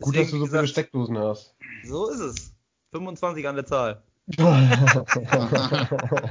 Gut, 0.00 0.16
dass 0.16 0.30
du 0.30 0.36
so 0.38 0.44
wie 0.44 0.48
viele 0.48 0.62
gesagt, 0.62 0.68
Steckdosen 0.68 1.18
hast. 1.18 1.54
So 1.84 2.08
ist 2.10 2.20
es. 2.20 2.54
25 2.92 3.48
an 3.48 3.54
der 3.56 3.66
Zahl. 3.66 4.02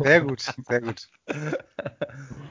Sehr 0.03 0.21
gut, 0.21 0.41
sehr 0.67 0.81
gut. 0.81 1.09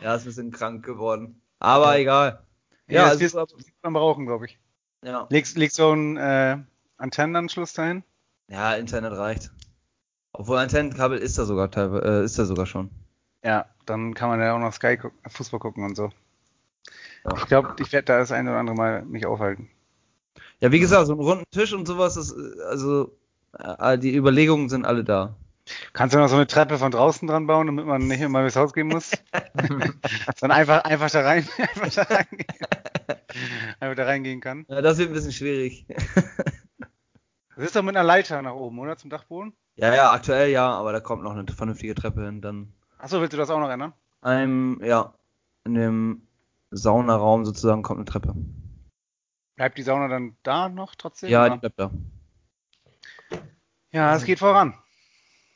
Ja, 0.03 0.15
ist 0.15 0.23
ein 0.23 0.27
bisschen 0.27 0.51
krank 0.51 0.85
geworden. 0.85 1.41
Aber 1.59 1.99
egal. 1.99 2.43
Ja, 2.89 3.05
Ja, 3.05 3.11
das 3.11 3.21
wirst 3.21 3.37
also, 3.37 3.57
du 3.57 3.65
am 3.83 3.93
brauchen, 3.93 4.27
glaube 4.27 4.47
ich. 4.47 4.59
ja. 5.05 5.27
Legst, 5.31 5.57
legst 5.57 5.79
du 5.79 5.91
einen 5.91 6.17
äh, 6.17 6.59
Antennenanschluss 6.97 7.73
dahin? 7.75 8.03
ja, 8.49 8.75
Internet 8.75 9.13
reicht. 9.13 9.51
Obwohl 10.33 10.59
Antennenkabel 10.59 11.19
ist 11.19 11.39
da 11.39 11.45
sogar 11.45 11.71
teilweise, 11.71 12.05
äh, 12.05 12.25
ist 12.25 12.39
da 12.39 12.45
sogar 12.47 12.67
schon. 12.67 12.91
Ja, 13.45 13.67
dann 13.87 14.15
kann 14.15 14.29
man 14.31 14.41
ja 14.41 14.55
auch 14.55 14.59
noch 14.59 14.73
Sky 14.73 14.97
gucken, 14.97 15.19
Fußball 15.29 15.61
gucken 15.61 15.85
und 15.85 15.97
so. 15.97 16.11
Ja. 17.25 17.35
Ich 17.37 17.47
glaube, 17.47 17.75
ich 17.79 17.93
werde 17.93 18.07
da 18.07 18.19
das 18.19 18.33
ein 18.33 18.49
oder 18.49 18.59
andere 18.59 18.77
Mal 18.77 19.03
mich 19.05 19.27
aufhalten. 19.27 19.71
Ja, 20.61 20.73
wie 20.73 20.81
gesagt, 20.81 21.07
so 21.07 21.12
einen 21.12 21.23
runden 21.23 21.44
Tisch 21.51 21.73
und 21.73 21.87
sowas, 21.87 22.16
äh, 22.16 22.62
also 22.62 23.12
die 23.99 24.14
Überlegungen 24.14 24.68
sind 24.68 24.85
alle 24.87 25.03
da. 25.03 25.35
Kannst 25.92 26.14
du 26.14 26.18
noch 26.18 26.29
so 26.29 26.37
eine 26.37 26.46
Treppe 26.46 26.79
von 26.79 26.90
draußen 26.90 27.27
dran 27.29 27.46
bauen, 27.46 27.66
damit 27.66 27.87
man 27.87 28.07
nicht 28.07 28.20
immer 28.20 28.40
durchs 28.40 28.57
Haus 28.57 28.73
gehen 28.73 28.88
muss? 28.88 29.11
Sondern 30.37 30.59
einfach, 30.59 30.85
einfach 30.85 31.11
da 31.11 31.20
rein, 31.20 31.46
einfach 31.59 31.90
da 31.94 32.03
reingehen. 32.03 32.46
einfach 33.81 33.96
da 33.96 34.05
reingehen 34.05 34.40
kann. 34.40 34.66
Ja, 34.68 34.83
das 34.83 34.99
wird 34.99 35.11
ein 35.11 35.14
bisschen 35.14 35.33
schwierig. 35.33 35.87
Das 37.57 37.66
ist 37.66 37.77
doch 37.77 37.83
mit 37.83 37.94
einer 37.94 38.07
Leiter 38.07 38.40
nach 38.40 38.55
oben, 38.55 38.79
oder? 38.79 38.96
Zum 38.96 39.11
Dachboden? 39.11 39.53
ja, 39.77 39.94
ja, 39.94 40.12
aktuell 40.12 40.49
ja, 40.51 40.66
aber 40.73 40.92
da 40.94 41.01
kommt 41.01 41.23
noch 41.23 41.33
eine 41.33 41.44
vernünftige 41.46 41.94
Treppe 41.94 42.25
hin. 42.25 42.40
Dann 42.40 42.73
Achso, 42.96 43.20
willst 43.20 43.35
du 43.35 43.37
das 43.37 43.51
auch 43.51 43.59
noch 43.59 43.68
ändern? 43.68 43.92
einem, 44.23 44.81
ja, 44.83 45.12
in 45.64 45.75
dem 45.75 46.23
Saunaraum 46.70 47.44
sozusagen 47.44 47.83
kommt 47.83 47.99
eine 47.99 48.07
Treppe. 48.07 48.35
Bleibt 49.61 49.77
die 49.77 49.83
Sauna 49.83 50.09
dann 50.09 50.37
da 50.42 50.70
noch 50.70 50.94
trotzdem? 50.94 51.29
Ja, 51.29 51.44
oder? 51.44 51.51
die 51.51 51.61
bleibt 51.61 51.79
da. 51.79 51.90
ja, 53.92 54.16
es 54.16 54.25
geht 54.25 54.38
voran. 54.38 54.73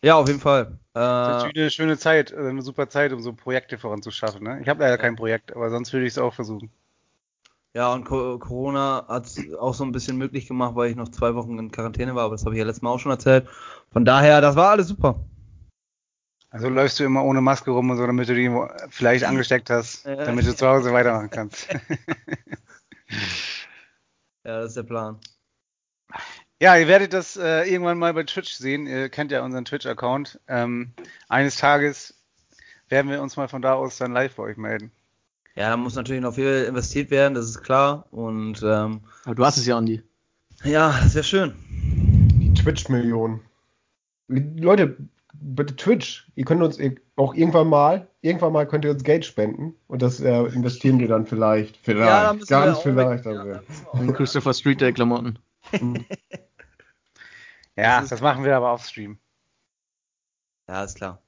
Ja, 0.05 0.17
auf 0.17 0.29
jeden 0.29 0.40
Fall. 0.40 0.79
Das 0.93 1.03
ist 1.03 1.03
Äh, 1.03 1.33
natürlich 1.33 1.57
eine 1.57 1.71
schöne 1.71 1.97
Zeit, 1.97 2.35
also 2.35 2.51
eine 2.51 2.61
super 2.61 2.90
Zeit, 2.90 3.14
um 3.14 3.23
so 3.23 3.33
Projekte 3.33 3.79
voranzuschaffen. 3.79 4.43
Ne? 4.43 4.61
Ich 4.61 4.69
habe 4.69 4.83
leider 4.83 4.99
kein 4.99 5.17
Projekt, 5.17 5.57
aber 5.57 5.71
sonst 5.71 5.90
würde 5.95 6.05
ich 6.05 6.12
es 6.12 6.19
auch 6.19 6.35
versuchen. 6.35 6.71
ja, 7.73 7.95
und 7.95 8.05
Co 8.05 8.38
Corona 8.38 9.07
hat 9.09 9.27
auch 9.59 9.73
so 9.73 9.85
ein 9.85 9.93
bisschen 9.93 10.19
möglich 10.19 10.49
gemacht, 10.49 10.75
weil 10.75 10.90
ich 10.90 10.97
noch 10.97 11.09
zwei 11.09 11.35
Wochen 11.35 11.59
in 11.59 11.71
Quarantäne 11.71 12.14
war, 12.14 12.25
aber 12.25 12.35
das 12.35 12.45
habe 12.45 12.55
ich 12.55 12.59
ja 12.59 12.67
letztes 12.67 12.83
Mal 12.83 12.90
auch 12.90 13.01
schon 13.01 13.11
erzählt. 13.12 13.49
Von 13.90 14.05
daher, 14.05 14.43
das 14.43 14.55
war 14.55 14.69
alles 14.73 14.88
super. 14.88 15.19
Also 16.51 16.69
läufst 16.69 17.01
du 17.01 17.05
immer 17.05 17.25
ohne 17.25 17.40
Maske 17.40 17.71
rum 17.71 17.88
und 17.88 17.97
so, 17.97 18.07
damit 18.07 18.29
du 18.29 18.35
die 18.35 18.51
vielleicht 18.90 19.25
angesteckt 19.25 19.71
hast, 19.71 20.05
Ja. 20.05 20.17
damit 20.27 20.47
du 20.47 20.55
zu 20.55 20.69
Hause 20.69 20.93
weitermachen 20.93 21.31
kannst. 21.31 21.69
Ja, 24.45 24.61
das 24.61 24.69
ist 24.69 24.77
der 24.77 24.83
Plan. 24.83 25.19
ja, 26.61 26.77
ihr 26.77 26.87
werdet 26.89 27.13
das 27.13 27.37
äh, 27.37 27.65
irgendwann 27.71 27.99
mal 27.99 28.13
bei 28.15 28.25
Twitch 28.25 28.53
sehen. 28.53 28.87
Ihr 28.87 29.09
kennt 29.09 29.33
ja 29.33 29.43
unseren 29.43 29.65
Twitch-Account. 29.65 30.41
Ähm, 30.49 30.93
eines 31.29 31.57
Tages 31.57 32.15
werden 32.89 33.11
wir 33.11 33.23
uns 33.23 33.37
mal 33.37 33.49
von 33.49 33.63
da 33.63 33.75
aus 33.75 33.97
dann 33.99 34.13
live 34.13 34.35
bei 34.37 34.43
euch 34.45 34.57
melden. 34.57 34.93
Ja, 35.57 35.71
da 35.71 35.77
muss 35.77 35.95
natürlich 35.95 36.23
noch 36.23 36.35
viel 36.35 36.65
investiert 36.69 37.11
werden, 37.11 37.35
das 37.35 37.47
ist 37.47 37.63
klar. 37.63 38.07
Und 38.11 38.61
ähm, 38.63 39.01
Aber 39.25 39.35
du 39.35 39.45
hast 39.45 39.57
es 39.57 39.67
ja, 39.67 39.79
Andi. 39.79 40.03
ja, 40.65 40.91
das 41.03 41.15
wäre 41.15 41.25
schön. 41.25 41.55
Die 41.71 42.53
Twitch-Millionen. 42.55 43.41
Leute, 44.29 44.97
bitte 45.40 45.77
Twitch. 45.77 46.31
Ihr 46.35 46.44
könnt 46.44 46.62
uns 46.62 46.79
auch 47.16 47.35
irgendwann 47.35 47.68
mal, 47.68 48.09
irgendwann 48.23 48.53
mal 48.53 48.66
könnt 48.66 48.85
ihr 48.85 48.90
uns 48.90 49.05
Geld 49.05 49.25
spenden 49.25 49.75
und 49.87 50.03
das 50.03 50.20
äh, 50.20 50.42
investieren 50.47 50.99
wir 50.99 51.09
dann 51.09 51.27
vielleicht, 51.27 51.77
vielleicht, 51.77 52.51
Ja, 52.51 52.62
ganz 52.62 52.81
vielleicht. 52.81 53.25
mit- 53.25 53.37
also. 53.37 53.51
ja, 53.51 54.01
In 54.01 54.12
Christopher 54.12 54.55
Street 54.55 54.81
Day 54.81 54.92
Klamotten. 54.92 55.38
Ja, 57.77 58.03
Das 58.03 58.20
machen 58.20 58.44
wir 58.44 58.57
aber 58.57 58.70
auf 58.70 58.85
Stream. 58.85 59.18
Ja, 60.68 60.85
ist 60.85 60.94
klar. 60.97 61.20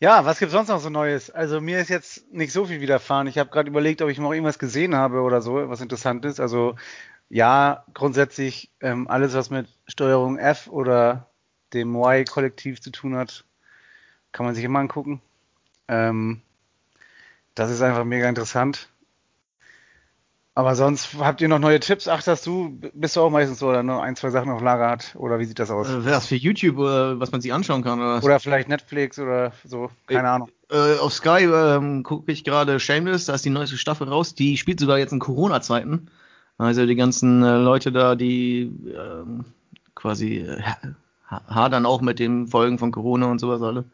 Ja, 0.00 0.24
was 0.24 0.38
gibt's 0.38 0.52
sonst 0.54 0.68
noch 0.68 0.80
so 0.80 0.88
Neues? 0.90 1.30
Also 1.30 1.60
mir 1.60 1.80
ist 1.80 1.88
jetzt 1.90 2.32
nicht 2.32 2.52
so 2.52 2.64
viel 2.64 2.80
widerfahren. 2.80 3.26
Ich 3.26 3.38
habe 3.38 3.50
gerade 3.50 3.68
überlegt, 3.68 4.02
ob 4.02 4.08
ich 4.08 4.18
noch 4.18 4.32
irgendwas 4.32 4.58
gesehen 4.58 4.94
habe 4.96 5.20
oder 5.20 5.40
so, 5.42 5.68
was 5.68 5.80
interessant 5.80 6.24
ist. 6.24 6.40
Also 6.40 6.76
ja, 7.28 7.84
grundsätzlich 7.94 8.72
ähm, 8.80 9.06
alles, 9.08 9.34
was 9.34 9.50
mit 9.50 9.68
Steuerung 9.86 10.38
F 10.38 10.66
oder 10.68 11.30
dem 11.74 11.94
Y-Kollektiv 11.94 12.80
zu 12.80 12.90
tun 12.90 13.16
hat, 13.16 13.44
kann 14.32 14.46
man 14.46 14.54
sich 14.54 14.64
immer 14.64 14.78
angucken. 14.78 15.20
Ähm, 15.88 16.40
das 17.54 17.70
ist 17.70 17.82
einfach 17.82 18.04
mega 18.04 18.28
interessant. 18.28 18.88
Aber 20.56 20.76
sonst 20.76 21.14
habt 21.18 21.40
ihr 21.40 21.48
noch 21.48 21.58
neue 21.58 21.80
Tipps? 21.80 22.06
Ach, 22.06 22.22
dass 22.22 22.42
du 22.42 22.78
bist 22.94 23.16
du 23.16 23.22
auch 23.22 23.30
meistens 23.30 23.58
so 23.58 23.70
oder 23.70 23.82
nur 23.82 24.00
ein, 24.02 24.14
zwei 24.14 24.30
Sachen 24.30 24.52
auf 24.52 24.62
Lager 24.62 24.88
hat? 24.88 25.16
Oder 25.16 25.40
wie 25.40 25.46
sieht 25.46 25.58
das 25.58 25.70
aus? 25.70 25.88
Äh, 25.88 26.04
was 26.04 26.26
für 26.26 26.36
YouTube, 26.36 26.78
äh, 26.78 27.18
was 27.18 27.32
man 27.32 27.40
sich 27.40 27.52
anschauen 27.52 27.82
kann, 27.82 27.98
oder 27.98 28.14
was? 28.14 28.24
Oder 28.24 28.38
vielleicht 28.38 28.68
Netflix 28.68 29.18
oder 29.18 29.52
so, 29.64 29.90
keine 30.06 30.28
Ahnung. 30.28 30.50
Äh, 30.70 30.98
auf 30.98 31.12
Sky 31.12 31.44
ähm, 31.44 32.04
gucke 32.04 32.30
ich 32.30 32.44
gerade 32.44 32.78
Shameless, 32.78 33.26
da 33.26 33.34
ist 33.34 33.44
die 33.44 33.50
neueste 33.50 33.76
Staffel 33.76 34.08
raus. 34.08 34.36
Die 34.36 34.56
spielt 34.56 34.78
sogar 34.78 34.98
jetzt 34.98 35.12
in 35.12 35.18
Corona-Zeiten. 35.18 36.08
Also 36.56 36.86
die 36.86 36.94
ganzen 36.94 37.42
äh, 37.42 37.56
Leute 37.56 37.90
da, 37.90 38.14
die 38.14 38.72
ähm, 38.96 39.44
quasi 39.96 40.38
äh, 40.38 40.62
hadern 41.28 41.86
auch 41.86 42.00
mit 42.00 42.18
den 42.18 42.46
Folgen 42.46 42.78
von 42.78 42.92
Corona 42.92 43.26
und 43.30 43.38
sowas 43.38 43.62
alle. 43.62 43.84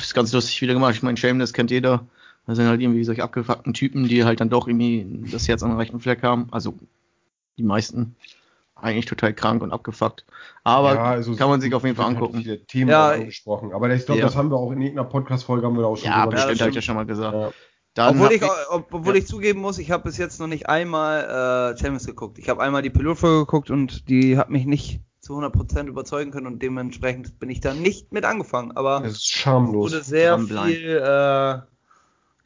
Ist 0.00 0.14
ganz 0.14 0.32
lustig 0.32 0.60
wieder 0.62 0.72
gemacht. 0.74 0.94
Ich 0.94 1.02
meine, 1.02 1.16
Shameless 1.16 1.52
kennt 1.52 1.70
jeder. 1.70 2.06
Das 2.46 2.56
sind 2.56 2.66
halt 2.66 2.80
irgendwie 2.80 3.04
solche 3.04 3.22
abgefuckten 3.22 3.74
Typen, 3.74 4.08
die 4.08 4.24
halt 4.24 4.40
dann 4.40 4.48
doch 4.48 4.66
irgendwie 4.66 5.28
das 5.30 5.46
Herz 5.46 5.62
am 5.62 5.76
rechten 5.76 6.00
Fleck 6.00 6.22
haben. 6.22 6.48
Also 6.50 6.74
die 7.58 7.62
meisten 7.62 8.16
eigentlich 8.74 9.06
total 9.06 9.32
krank 9.32 9.62
und 9.62 9.70
abgefuckt. 9.70 10.24
Aber 10.64 10.94
Ja, 10.94 11.04
also 11.04 11.36
kann 11.36 11.48
man 11.48 11.60
sich 11.60 11.72
auf 11.74 11.84
jeden 11.84 11.94
Fall 11.94 12.06
halt 12.06 12.16
angucken. 12.16 12.38
Viele 12.38 12.64
Themen 12.64 12.90
Ja, 12.90 13.10
angesprochen. 13.10 13.72
Aber 13.72 13.88
ich 13.90 14.04
glaube, 14.06 14.20
ja. 14.20 14.26
das 14.26 14.34
haben 14.34 14.50
wir 14.50 14.56
auch 14.56 14.72
in 14.72 14.80
irgendeiner 14.80 15.08
Podcast-Folge 15.08 15.66
haben 15.66 15.76
wir 15.76 15.82
da 15.82 15.88
auch 15.88 15.96
schon 15.96 16.06
Ja, 16.08 16.22
drüber 16.24 16.36
bestimmt, 16.36 16.60
habe 16.60 16.70
ich 16.70 16.76
ja 16.76 16.82
schon 16.82 16.96
mal 16.96 17.06
gesagt. 17.06 17.34
Ja. 17.34 17.52
Dann 17.94 18.16
obwohl 18.16 18.32
ich, 18.32 18.42
ob- 18.42 18.88
obwohl 18.90 19.14
ja. 19.14 19.20
ich 19.20 19.26
zugeben 19.28 19.60
muss, 19.60 19.78
ich 19.78 19.90
habe 19.90 20.02
bis 20.04 20.16
jetzt 20.16 20.40
noch 20.40 20.46
nicht 20.48 20.68
einmal 20.68 21.74
äh, 21.74 21.78
Champions 21.78 22.06
geguckt. 22.06 22.38
Ich 22.38 22.48
habe 22.48 22.62
einmal 22.62 22.82
die 22.82 22.90
Pilotfolge 22.90 23.40
geguckt 23.40 23.70
und 23.70 24.08
die 24.08 24.36
hat 24.38 24.48
mich 24.50 24.64
nicht 24.64 25.00
zu 25.22 25.38
100% 25.38 25.86
überzeugen 25.86 26.32
können 26.32 26.46
und 26.48 26.60
dementsprechend 26.62 27.38
bin 27.38 27.48
ich 27.48 27.60
da 27.60 27.72
nicht 27.74 28.12
mit 28.12 28.24
angefangen. 28.24 28.72
Aber 28.72 29.00
Das 29.00 29.12
ist 29.12 29.28
schamlos. 29.30 29.92
wurde 29.92 30.02
sehr 30.02 30.36
dranbleiben. 30.36 30.72
viel 30.74 30.96
äh, 31.02 31.58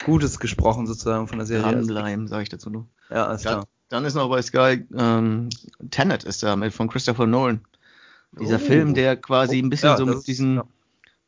Gutes 0.05 0.39
gesprochen 0.39 0.87
sozusagen 0.87 1.27
von 1.27 1.39
der 1.39 1.47
Serie. 1.47 1.73
Dranbleiben, 1.73 2.29
sage 2.29 2.43
ich 2.45 2.49
dazu 2.51 2.69
nur. 2.71 2.87
ja, 3.11 3.27
alles 3.27 3.43
klar. 3.43 3.67
dann 3.89 4.05
ist 4.05 4.15
noch 4.15 4.29
bei 4.29 4.43
Sky 4.43 4.85
ähm, 4.97 5.49
Tenet 5.91 6.25
ist 6.25 6.43
da 6.43 6.55
mit 6.55 6.75
von 6.75 6.89
Christopher 6.89 7.27
Nolan. 7.27 7.61
Dieser 8.39 8.57
Oh. 8.57 8.59
Film, 8.59 8.93
der 8.93 9.17
quasi 9.17 9.59
ein 9.59 9.71
bisschen 9.71 9.89
Ja, 9.89 9.97
so 9.97 10.05
mit 10.05 10.17
ist- 10.19 10.29
diesen, 10.29 10.57
ja. 10.57 10.65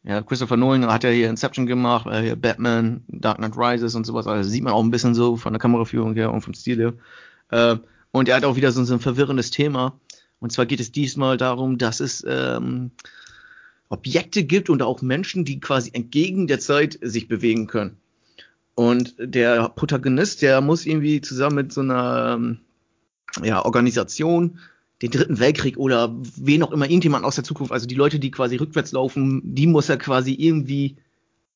ja. 0.04 0.22
Christopher 0.22 0.58
Nolan 0.58 0.86
hat 0.92 1.02
ja 1.04 1.08
hier 1.10 1.30
Inception 1.30 1.64
gemacht, 1.64 2.06
äh, 2.06 2.20
hier 2.20 2.36
Batman, 2.36 3.04
Dark 3.08 3.38
Knight 3.38 3.56
Rises 3.56 3.94
und 3.94 4.04
sowas. 4.04 4.26
Also 4.26 4.50
sieht 4.50 4.62
man 4.64 4.74
auch 4.74 4.82
ein 4.82 4.90
bisschen 4.90 5.14
so 5.14 5.36
von 5.36 5.54
der 5.54 5.60
Kameraführung 5.60 6.12
her 6.12 6.30
und 6.30 6.42
vom 6.42 6.52
Stil 6.52 6.76
her. 6.78 6.92
Äh, 7.50 7.78
und 8.10 8.28
er 8.28 8.36
hat 8.36 8.44
auch 8.44 8.56
wieder 8.56 8.70
so, 8.70 8.84
so 8.84 8.92
ein 8.92 9.00
verwirrendes 9.00 9.50
Thema. 9.50 9.98
Und 10.40 10.52
zwar 10.52 10.66
geht 10.66 10.80
es 10.80 10.92
diesmal 10.92 11.36
darum, 11.36 11.78
dass 11.78 12.00
es 12.00 12.24
ähm, 12.26 12.90
Objekte 13.88 14.44
gibt 14.44 14.70
und 14.70 14.82
auch 14.82 15.02
Menschen, 15.02 15.44
die 15.44 15.60
quasi 15.60 15.90
entgegen 15.92 16.46
der 16.46 16.60
Zeit 16.60 16.98
sich 17.00 17.28
bewegen 17.28 17.66
können. 17.66 17.96
Und 18.74 19.16
der 19.18 19.68
Protagonist, 19.70 20.42
der 20.42 20.60
muss 20.60 20.86
irgendwie 20.86 21.20
zusammen 21.20 21.56
mit 21.56 21.72
so 21.72 21.80
einer 21.80 22.34
ähm, 22.36 22.60
ja, 23.42 23.64
Organisation 23.64 24.60
den 25.02 25.10
dritten 25.10 25.38
Weltkrieg 25.38 25.76
oder 25.76 26.14
wen 26.36 26.62
auch 26.62 26.72
immer, 26.72 26.86
irgendjemand 26.86 27.24
aus 27.24 27.36
der 27.36 27.44
Zukunft, 27.44 27.72
also 27.72 27.86
die 27.86 27.94
Leute, 27.94 28.18
die 28.18 28.30
quasi 28.30 28.56
rückwärts 28.56 28.92
laufen, 28.92 29.42
die 29.44 29.66
muss 29.66 29.88
er 29.88 29.96
quasi 29.96 30.34
irgendwie 30.34 30.96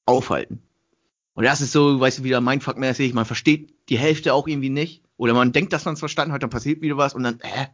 aufhalten. 0.07 0.63
Und 1.35 1.45
das 1.45 1.61
ist 1.61 1.73
so, 1.73 1.99
weißt 1.99 2.21
du, 2.21 2.25
wieder 2.25 2.41
Mindfuck-mäßig, 2.41 3.15
man 3.15 3.25
versteht 3.25 3.73
die 3.89 3.99
Hälfte 3.99 4.35
auch 4.35 4.47
irgendwie 4.47 4.69
nicht. 4.69 5.03
Oder 5.17 5.35
man 5.35 5.53
denkt, 5.53 5.73
dass 5.73 5.85
man 5.85 5.95
es 5.95 6.01
verstanden 6.01 6.33
hat, 6.33 6.43
dann 6.43 6.51
passiert 6.51 6.83
wieder 6.83 6.97
was 6.97 7.15
und 7.15 7.23
dann, 7.23 7.41
äh, 7.41 7.67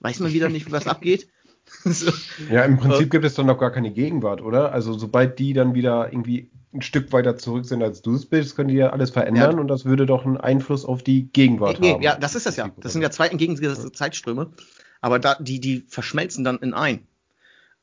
weiß 0.00 0.20
man 0.20 0.32
wieder 0.32 0.48
nicht, 0.48 0.70
was 0.72 0.86
abgeht. 0.86 1.28
so. 1.84 2.10
Ja, 2.50 2.64
im 2.64 2.78
Prinzip 2.78 3.10
gibt 3.10 3.24
es 3.24 3.34
dann 3.34 3.46
noch 3.46 3.58
gar 3.58 3.70
keine 3.70 3.92
Gegenwart, 3.92 4.42
oder? 4.42 4.72
Also 4.72 4.92
sobald 4.98 5.38
die 5.38 5.52
dann 5.52 5.74
wieder 5.74 6.12
irgendwie 6.12 6.50
ein 6.72 6.82
Stück 6.82 7.12
weiter 7.12 7.36
zurück 7.36 7.64
sind, 7.64 7.82
als 7.82 8.00
du 8.02 8.14
es 8.14 8.26
bist, 8.26 8.56
können 8.56 8.68
die 8.68 8.76
ja 8.76 8.90
alles 8.90 9.10
verändern 9.10 9.54
Ja. 9.54 9.60
und 9.60 9.68
das 9.68 9.84
würde 9.84 10.06
doch 10.06 10.24
einen 10.24 10.36
Einfluss 10.36 10.84
auf 10.84 11.02
die 11.02 11.28
Gegenwart 11.32 11.80
Nee, 11.80 11.94
haben. 11.94 12.02
ja, 12.02 12.16
das 12.16 12.34
ist 12.34 12.46
das 12.46 12.56
ja. 12.56 12.70
Das 12.78 12.92
sind 12.92 13.02
ja 13.02 13.10
zwei 13.10 13.26
entgegengesetzte 13.28 13.92
Zeitströme. 13.92 14.50
Aber 15.00 15.18
da, 15.18 15.36
die, 15.40 15.60
die 15.60 15.84
verschmelzen 15.88 16.44
dann 16.44 16.58
in 16.58 16.74
ein. 16.74 17.06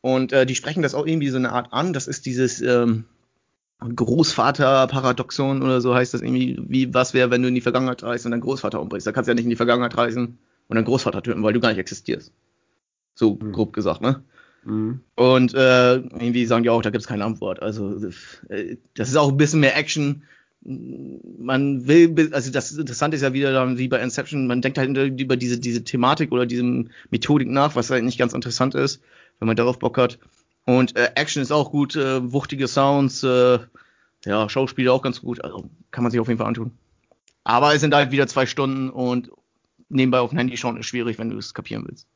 Und 0.01 0.31
äh, 0.31 0.45
die 0.45 0.55
sprechen 0.55 0.83
das 0.83 0.93
auch 0.95 1.05
irgendwie 1.05 1.29
so 1.29 1.37
eine 1.37 1.51
Art 1.51 1.73
an. 1.73 1.91
Das 1.91 2.07
ist 2.07 2.25
dieses 2.25 2.61
ähm, 2.61 3.05
Großvater-Paradoxon 3.81 5.61
oder 5.63 5.81
so 5.81 5.93
heißt 5.93 6.13
das 6.13 6.21
irgendwie, 6.21 6.57
wie 6.67 6.93
was 6.93 7.13
wäre, 7.13 7.29
wenn 7.31 7.41
du 7.41 7.47
in 7.49 7.55
die 7.55 7.61
Vergangenheit 7.61 8.03
reist 8.03 8.25
und 8.25 8.31
deinen 8.31 8.41
Großvater 8.41 8.81
umbringst. 8.81 9.05
Da 9.07 9.11
kannst 9.11 9.27
du 9.27 9.31
ja 9.31 9.35
nicht 9.35 9.45
in 9.45 9.49
die 9.49 9.55
Vergangenheit 9.55 9.97
reisen 9.97 10.37
und 10.67 10.75
deinen 10.75 10.85
Großvater 10.85 11.21
töten, 11.23 11.43
weil 11.43 11.53
du 11.53 11.59
gar 11.59 11.69
nicht 11.69 11.79
existierst. 11.79 12.31
So 13.15 13.39
Hm. 13.39 13.51
grob 13.51 13.73
gesagt, 13.73 14.01
ne? 14.01 14.23
Mhm. 14.63 15.01
Und 15.15 15.53
äh, 15.53 15.95
irgendwie 15.95 16.45
sagen 16.45 16.63
die 16.63 16.69
auch, 16.69 16.81
da 16.81 16.89
gibt 16.89 17.01
es 17.01 17.07
keine 17.07 17.25
Antwort. 17.25 17.61
Also 17.61 17.95
äh, 18.49 18.77
das 18.95 19.09
ist 19.09 19.15
auch 19.15 19.29
ein 19.29 19.37
bisschen 19.37 19.61
mehr 19.61 19.77
Action. 19.77 20.23
Man 20.61 21.87
will, 21.87 22.33
also 22.33 22.51
das 22.51 22.71
Interessante 22.71 23.15
ist 23.15 23.23
ja 23.23 23.31
wieder 23.31 23.53
dann 23.53 23.77
wie 23.77 23.87
bei 23.87 24.01
Inception, 24.01 24.47
man 24.47 24.61
denkt 24.61 24.77
halt 24.77 24.97
über 25.19 25.37
diese, 25.37 25.59
diese 25.59 25.83
Thematik 25.83 26.31
oder 26.31 26.45
diese 26.45 26.85
Methodik 27.09 27.47
nach, 27.47 27.75
was 27.75 27.89
halt 27.89 28.03
nicht 28.03 28.17
ganz 28.17 28.33
interessant 28.33 28.75
ist, 28.75 29.01
wenn 29.39 29.47
man 29.47 29.55
darauf 29.55 29.79
Bock 29.79 29.97
hat. 29.97 30.19
Und 30.65 30.97
äh, 30.97 31.11
Action 31.15 31.41
ist 31.41 31.51
auch 31.51 31.71
gut, 31.71 31.95
äh, 31.95 32.33
wuchtige 32.33 32.67
Sounds, 32.67 33.23
äh, 33.23 33.59
ja, 34.25 34.49
Schauspieler 34.49 34.91
auch 34.91 35.01
ganz 35.01 35.21
gut, 35.21 35.41
also 35.43 35.69
kann 35.91 36.03
man 36.03 36.11
sich 36.11 36.19
auf 36.19 36.27
jeden 36.27 36.39
Fall 36.39 36.47
antun. 36.47 36.71
Aber 37.45 37.73
es 37.73 37.79
sind 37.79 37.95
halt 37.95 38.11
wieder 38.11 38.27
zwei 38.27 38.45
Stunden 38.45 38.89
und 38.89 39.31
nebenbei 39.89 40.19
auf 40.19 40.29
dem 40.31 40.37
Handy 40.39 40.57
schauen 40.57 40.77
ist 40.77 40.85
schwierig, 40.87 41.17
wenn 41.19 41.29
du 41.29 41.37
es 41.37 41.53
kapieren 41.53 41.85
willst. 41.87 42.07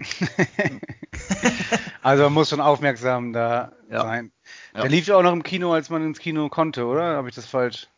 Also 2.02 2.24
man 2.24 2.32
muss 2.34 2.50
schon 2.50 2.60
aufmerksam 2.60 3.32
da 3.32 3.72
Ja. 3.90 4.02
sein. 4.02 4.32
Ja. 4.74 4.82
Der 4.82 4.90
lief 4.90 5.06
ja 5.06 5.16
auch 5.16 5.22
noch 5.22 5.32
im 5.32 5.42
Kino, 5.42 5.72
als 5.72 5.88
man 5.88 6.04
ins 6.04 6.18
Kino 6.18 6.48
konnte, 6.48 6.84
oder? 6.84 7.16
Habe 7.16 7.28
ich 7.28 7.34
das 7.34 7.46
falsch? 7.46 7.88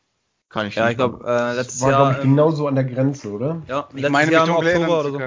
Kann 0.49 0.66
ich 0.66 0.77
Ja, 0.77 0.85
nicht 0.85 0.92
ich 0.92 0.96
glaube, 0.99 1.25
äh, 1.27 1.55
letztes 1.55 1.81
War, 1.83 1.90
Jahr. 1.90 2.05
glaube 2.05 2.16
ich, 2.18 2.22
genauso 2.22 2.68
an 2.68 2.77
der 2.77 2.85
Grenze, 2.85 3.33
oder? 3.33 3.62
ja, 3.66 3.88
Ich 3.94 4.09
meine, 4.09 4.31
Jahr 4.31 4.46
im 4.46 4.55
Oktober 4.55 5.01
oder 5.01 5.11
so. 5.11 5.20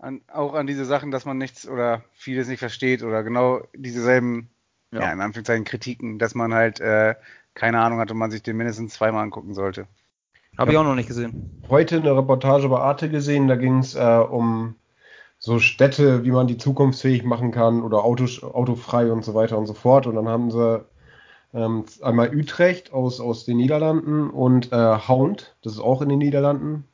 An, 0.00 0.20
auch 0.32 0.54
an 0.54 0.68
diese 0.68 0.84
Sachen, 0.84 1.10
dass 1.10 1.24
man 1.24 1.38
nichts 1.38 1.66
oder 1.66 2.04
vieles 2.12 2.46
nicht 2.46 2.60
versteht 2.60 3.02
oder 3.02 3.24
genau 3.24 3.62
dieselben, 3.74 4.48
ja. 4.92 5.00
Ja. 5.00 5.12
in 5.12 5.20
Anführungszeichen 5.20 5.64
Kritiken, 5.64 6.20
dass 6.20 6.36
man 6.36 6.54
halt 6.54 6.78
äh, 6.78 7.16
keine 7.54 7.80
Ahnung 7.80 7.98
hat 7.98 8.12
und 8.12 8.18
man 8.18 8.30
sich 8.30 8.44
den 8.44 8.56
mindestens 8.56 8.94
zweimal 8.94 9.24
angucken 9.24 9.54
sollte. 9.54 9.88
Habe 10.56 10.72
ich 10.72 10.78
auch 10.78 10.84
noch 10.84 10.94
nicht 10.94 11.08
gesehen. 11.08 11.62
Heute 11.68 11.96
eine 11.96 12.16
Reportage 12.16 12.68
bei 12.68 12.78
Arte 12.78 13.10
gesehen, 13.10 13.48
da 13.48 13.56
ging 13.56 13.78
es 13.78 13.94
äh, 13.94 14.18
um 14.18 14.74
so 15.38 15.60
Städte, 15.60 16.24
wie 16.24 16.32
man 16.32 16.48
die 16.48 16.56
zukunftsfähig 16.56 17.24
machen 17.24 17.52
kann 17.52 17.82
oder 17.82 18.04
Autos, 18.04 18.42
autofrei 18.42 19.12
und 19.12 19.24
so 19.24 19.34
weiter 19.34 19.56
und 19.56 19.66
so 19.66 19.74
fort. 19.74 20.06
Und 20.06 20.16
dann 20.16 20.28
haben 20.28 20.50
sie 20.50 20.84
ähm, 21.54 21.84
einmal 22.02 22.34
Utrecht 22.34 22.92
aus, 22.92 23.20
aus 23.20 23.44
den 23.44 23.56
Niederlanden 23.56 24.30
und 24.30 24.72
äh, 24.72 24.98
Hound, 25.08 25.56
das 25.62 25.74
ist 25.74 25.80
auch 25.80 26.02
in 26.02 26.08
den 26.08 26.18
Niederlanden. 26.18 26.84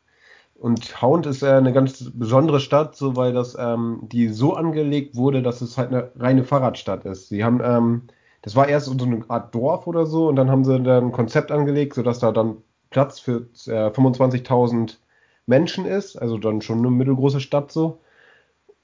Und 0.54 1.02
Hound 1.02 1.26
ist 1.26 1.42
äh, 1.42 1.48
eine 1.48 1.72
ganz 1.72 2.10
besondere 2.14 2.60
Stadt, 2.60 2.96
so 2.96 3.16
weil 3.16 3.32
das 3.32 3.56
ähm, 3.58 4.00
die 4.02 4.28
so 4.28 4.54
angelegt 4.54 5.16
wurde, 5.16 5.42
dass 5.42 5.60
es 5.60 5.76
halt 5.76 5.88
eine 5.88 6.12
reine 6.16 6.44
Fahrradstadt 6.44 7.04
ist. 7.04 7.28
Sie 7.28 7.44
haben, 7.44 7.60
ähm, 7.64 8.02
das 8.42 8.54
war 8.54 8.68
erst 8.68 8.86
so 8.86 9.04
eine 9.04 9.24
Art 9.28 9.54
Dorf 9.54 9.86
oder 9.86 10.06
so 10.06 10.28
und 10.28 10.36
dann 10.36 10.50
haben 10.50 10.64
sie 10.64 10.80
dann 10.80 11.06
ein 11.06 11.12
Konzept 11.12 11.50
angelegt, 11.50 11.94
sodass 11.94 12.18
da 12.20 12.30
dann 12.30 12.58
Platz 12.94 13.18
für 13.18 13.48
äh, 13.66 13.90
25.000 13.90 14.98
Menschen 15.46 15.84
ist, 15.84 16.16
also 16.16 16.38
dann 16.38 16.62
schon 16.62 16.78
eine 16.78 16.90
mittelgroße 16.90 17.40
Stadt 17.40 17.72
so. 17.72 17.98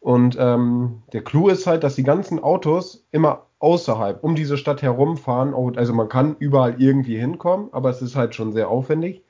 Und 0.00 0.36
ähm, 0.38 1.02
der 1.12 1.22
Clou 1.22 1.48
ist 1.48 1.66
halt, 1.66 1.84
dass 1.84 1.94
die 1.94 2.02
ganzen 2.02 2.42
Autos 2.42 3.06
immer 3.12 3.46
außerhalb 3.60 4.24
um 4.24 4.34
diese 4.34 4.58
Stadt 4.58 4.82
herumfahren. 4.82 5.54
Also 5.76 5.94
man 5.94 6.08
kann 6.08 6.34
überall 6.38 6.82
irgendwie 6.82 7.18
hinkommen, 7.18 7.68
aber 7.70 7.90
es 7.90 8.02
ist 8.02 8.16
halt 8.16 8.34
schon 8.34 8.52
sehr 8.52 8.68
aufwendig. 8.68 9.22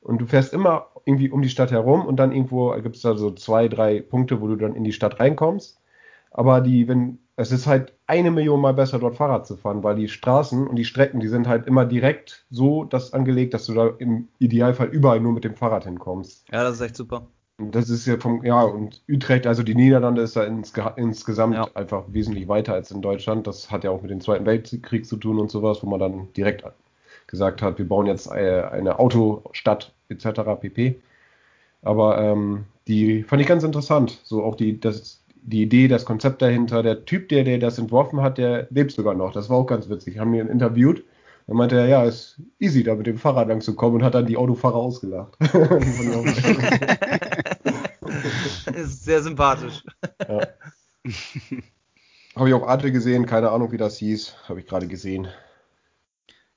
Und 0.00 0.18
du 0.20 0.26
fährst 0.26 0.52
immer 0.52 0.88
irgendwie 1.06 1.30
um 1.30 1.40
die 1.40 1.48
Stadt 1.48 1.70
herum 1.70 2.04
und 2.04 2.16
dann 2.16 2.32
irgendwo 2.32 2.72
gibt 2.82 2.96
es 2.96 3.02
da 3.02 3.16
so 3.16 3.30
zwei, 3.30 3.68
drei 3.68 4.02
Punkte, 4.02 4.42
wo 4.42 4.48
du 4.48 4.56
dann 4.56 4.74
in 4.74 4.84
die 4.84 4.92
Stadt 4.92 5.18
reinkommst. 5.18 5.80
Aber 6.30 6.60
die, 6.60 6.88
wenn, 6.88 7.20
es 7.36 7.52
ist 7.52 7.66
halt 7.66 7.92
eine 8.06 8.30
Million 8.30 8.60
Mal 8.60 8.72
besser, 8.72 8.98
dort 8.98 9.16
Fahrrad 9.16 9.46
zu 9.46 9.56
fahren, 9.56 9.82
weil 9.82 9.96
die 9.96 10.08
Straßen 10.08 10.66
und 10.66 10.76
die 10.76 10.86
Strecken, 10.86 11.20
die 11.20 11.28
sind 11.28 11.46
halt 11.46 11.66
immer 11.66 11.84
direkt 11.84 12.46
so 12.50 12.84
das 12.84 13.12
angelegt, 13.12 13.52
dass 13.52 13.66
du 13.66 13.74
da 13.74 13.90
im 13.98 14.28
Idealfall 14.38 14.88
überall 14.88 15.20
nur 15.20 15.32
mit 15.32 15.44
dem 15.44 15.54
Fahrrad 15.54 15.84
hinkommst. 15.84 16.46
Ja, 16.50 16.64
das 16.64 16.76
ist 16.76 16.80
echt 16.80 16.96
super. 16.96 17.26
Das 17.58 17.88
ist 17.88 18.06
ja 18.06 18.18
vom, 18.18 18.44
ja, 18.44 18.62
und 18.62 19.02
Utrecht, 19.08 19.46
also 19.46 19.62
die 19.62 19.74
Niederlande 19.74 20.22
ist 20.22 20.36
da 20.36 20.44
ins, 20.44 20.74
insgesamt 20.96 21.54
ja. 21.54 21.68
einfach 21.74 22.04
wesentlich 22.08 22.48
weiter 22.48 22.74
als 22.74 22.90
in 22.90 23.00
Deutschland. 23.00 23.46
Das 23.46 23.70
hat 23.70 23.84
ja 23.84 23.90
auch 23.90 24.02
mit 24.02 24.10
dem 24.10 24.20
Zweiten 24.20 24.44
Weltkrieg 24.44 25.06
zu 25.06 25.16
tun 25.16 25.38
und 25.38 25.50
sowas, 25.50 25.82
wo 25.82 25.86
man 25.88 26.00
dann 26.00 26.28
direkt 26.34 26.64
gesagt 27.26 27.62
hat, 27.62 27.78
wir 27.78 27.88
bauen 27.88 28.06
jetzt 28.06 28.30
äh, 28.30 28.62
eine 28.70 28.98
Autostadt 28.98 29.92
etc. 30.08 30.40
pp. 30.60 31.00
Aber 31.82 32.18
ähm, 32.18 32.66
die 32.88 33.22
fand 33.22 33.42
ich 33.42 33.48
ganz 33.48 33.64
interessant. 33.64 34.20
So 34.22 34.44
auch 34.44 34.54
die, 34.54 34.78
das, 34.78 35.22
die 35.46 35.62
Idee, 35.62 35.88
das 35.88 36.04
Konzept 36.04 36.42
dahinter. 36.42 36.82
Der 36.82 37.04
Typ, 37.04 37.28
der, 37.28 37.44
der 37.44 37.58
das 37.58 37.78
entworfen 37.78 38.20
hat, 38.20 38.38
der 38.38 38.66
lebt 38.70 38.92
sogar 38.92 39.14
noch. 39.14 39.32
Das 39.32 39.48
war 39.48 39.56
auch 39.56 39.66
ganz 39.66 39.88
witzig. 39.88 40.18
Haben 40.18 40.32
wir 40.32 40.42
ihn 40.42 40.48
interviewt 40.48 41.04
dann 41.46 41.56
meinte 41.56 41.76
er, 41.76 41.86
ja, 41.86 42.04
ist 42.04 42.40
easy, 42.58 42.82
da 42.82 42.96
mit 42.96 43.06
dem 43.06 43.18
Fahrrad 43.18 43.48
lang 43.48 43.60
zu 43.60 43.76
kommen 43.76 43.96
und 43.96 44.02
hat 44.02 44.14
dann 44.14 44.26
die 44.26 44.36
Autofahrer 44.36 44.74
ausgelacht. 44.74 45.36
ist 48.74 49.04
sehr 49.04 49.22
sympathisch. 49.22 49.84
Ja. 50.28 50.40
Habe 52.34 52.48
ich 52.48 52.54
auch 52.54 52.66
Arte 52.66 52.90
gesehen, 52.90 53.26
keine 53.26 53.50
Ahnung, 53.50 53.70
wie 53.70 53.76
das 53.76 53.98
hieß. 53.98 54.34
Habe 54.48 54.58
ich 54.60 54.66
gerade 54.66 54.88
gesehen. 54.88 55.28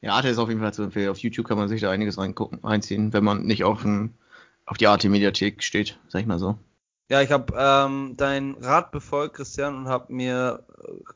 Ja, 0.01 0.13
Arte 0.13 0.29
ist 0.29 0.39
auf 0.39 0.49
jeden 0.49 0.61
Fall 0.61 0.73
zu 0.73 0.83
empfehlen. 0.83 1.09
Auf 1.09 1.19
YouTube 1.19 1.47
kann 1.47 1.57
man 1.57 1.69
sich 1.69 1.81
da 1.81 1.91
einiges 1.91 2.17
reingucken, 2.17 2.63
einziehen, 2.63 3.13
wenn 3.13 3.23
man 3.23 3.43
nicht 3.43 3.63
auf, 3.63 3.85
ein, 3.85 4.15
auf 4.65 4.77
die 4.77 4.87
Arte-Mediathek 4.87 5.61
steht, 5.61 5.99
sag 6.07 6.21
ich 6.21 6.27
mal 6.27 6.39
so. 6.39 6.57
Ja, 7.09 7.21
ich 7.21 7.31
habe 7.31 7.53
ähm, 7.57 8.13
dein 8.17 8.55
Rat 8.61 8.91
befolgt, 8.91 9.35
Christian, 9.35 9.75
und 9.75 9.87
habe 9.87 10.13
mir 10.13 10.63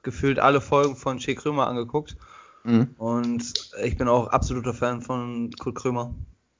gefühlt 0.01 0.39
alle 0.39 0.59
Folgen 0.59 0.95
von 0.95 1.19
Che 1.19 1.35
Krömer 1.35 1.67
angeguckt. 1.67 2.17
Mhm. 2.63 2.95
Und 2.97 3.53
ich 3.83 3.97
bin 3.97 4.07
auch 4.07 4.27
absoluter 4.27 4.73
Fan 4.73 5.01
von 5.01 5.51
Kurt 5.59 5.75
Krömer. 5.75 6.13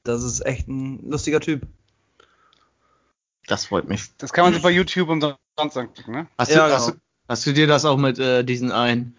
Das 0.04 0.24
ist 0.24 0.46
echt 0.46 0.67
ein 0.67 1.10
lustiger 1.10 1.39
Typ. 1.39 1.65
Das 3.48 3.65
freut 3.65 3.88
mich. 3.88 4.15
Das 4.17 4.32
kann 4.32 4.46
man 4.46 4.54
sich 4.54 4.62
bei 4.62 4.72
YouTube 4.72 5.10
umsonst 5.10 5.38
angucken, 5.58 6.12
ne? 6.12 6.28
Hast, 6.38 6.52
ja, 6.52 6.58
du, 6.58 6.63
genau. 6.65 6.76
hast, 6.76 6.98
hast 7.28 7.46
du 7.46 7.54
dir 7.54 7.67
das 7.67 7.86
auch 7.86 7.98
mit 7.98 8.19
äh, 8.19 8.43
diesen 8.43 8.72
einen 8.72 9.17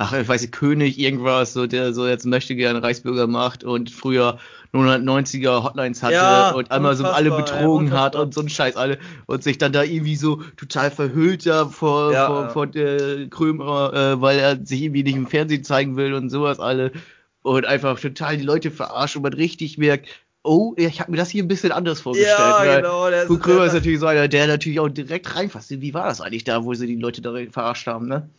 ach, 0.00 0.14
ich 0.14 0.26
weiß 0.26 0.40
nicht, 0.40 0.52
König 0.52 0.98
irgendwas, 0.98 1.52
so, 1.52 1.66
der 1.66 1.92
so 1.92 2.08
jetzt 2.08 2.24
möchte 2.24 2.56
gerne 2.56 2.82
Reichsbürger 2.82 3.26
macht 3.26 3.64
und 3.64 3.90
früher 3.90 4.38
990er 4.72 5.62
Hotlines 5.62 6.02
hatte 6.02 6.14
ja, 6.14 6.50
und 6.52 6.70
einmal 6.70 6.96
so 6.96 7.04
alle 7.04 7.30
betrogen 7.30 7.88
ja, 7.88 8.00
hat 8.00 8.16
und 8.16 8.32
so 8.32 8.40
ein 8.40 8.48
Scheiß 8.48 8.76
alle 8.76 8.98
und 9.26 9.42
sich 9.42 9.58
dann 9.58 9.72
da 9.72 9.82
irgendwie 9.82 10.16
so 10.16 10.36
total 10.56 10.90
verhüllt 10.90 11.44
da 11.44 11.66
vor, 11.66 12.14
ja, 12.14 12.26
vor, 12.28 12.48
vor 12.48 12.66
der 12.66 13.28
Krömer, 13.28 13.92
äh, 13.92 14.20
weil 14.22 14.38
er 14.38 14.64
sich 14.64 14.82
irgendwie 14.82 15.02
nicht 15.02 15.16
im 15.16 15.26
Fernsehen 15.26 15.64
zeigen 15.64 15.96
will 15.96 16.14
und 16.14 16.30
sowas 16.30 16.60
alle 16.60 16.92
und 17.42 17.66
einfach 17.66 18.00
total 18.00 18.38
die 18.38 18.44
Leute 18.44 18.70
verarscht 18.70 19.16
und 19.16 19.22
man 19.22 19.34
richtig 19.34 19.76
merkt, 19.76 20.08
oh, 20.42 20.72
ich 20.78 21.00
habe 21.00 21.10
mir 21.10 21.18
das 21.18 21.28
hier 21.28 21.44
ein 21.44 21.48
bisschen 21.48 21.72
anders 21.72 22.00
vorgestellt. 22.00 22.38
Ja, 22.38 22.76
genau. 22.76 23.10
Der 23.10 23.26
Krömer 23.26 23.66
ist 23.66 23.74
natürlich 23.74 24.00
so 24.00 24.06
einer, 24.06 24.28
der 24.28 24.46
natürlich 24.46 24.80
auch 24.80 24.88
direkt 24.88 25.36
reinfasst. 25.36 25.70
Wie 25.70 25.92
war 25.92 26.06
das 26.06 26.22
eigentlich 26.22 26.44
da, 26.44 26.64
wo 26.64 26.72
sie 26.72 26.86
die 26.86 26.96
Leute 26.96 27.20
da 27.20 27.34
verarscht 27.50 27.86
haben, 27.86 28.08
ne? 28.08 28.30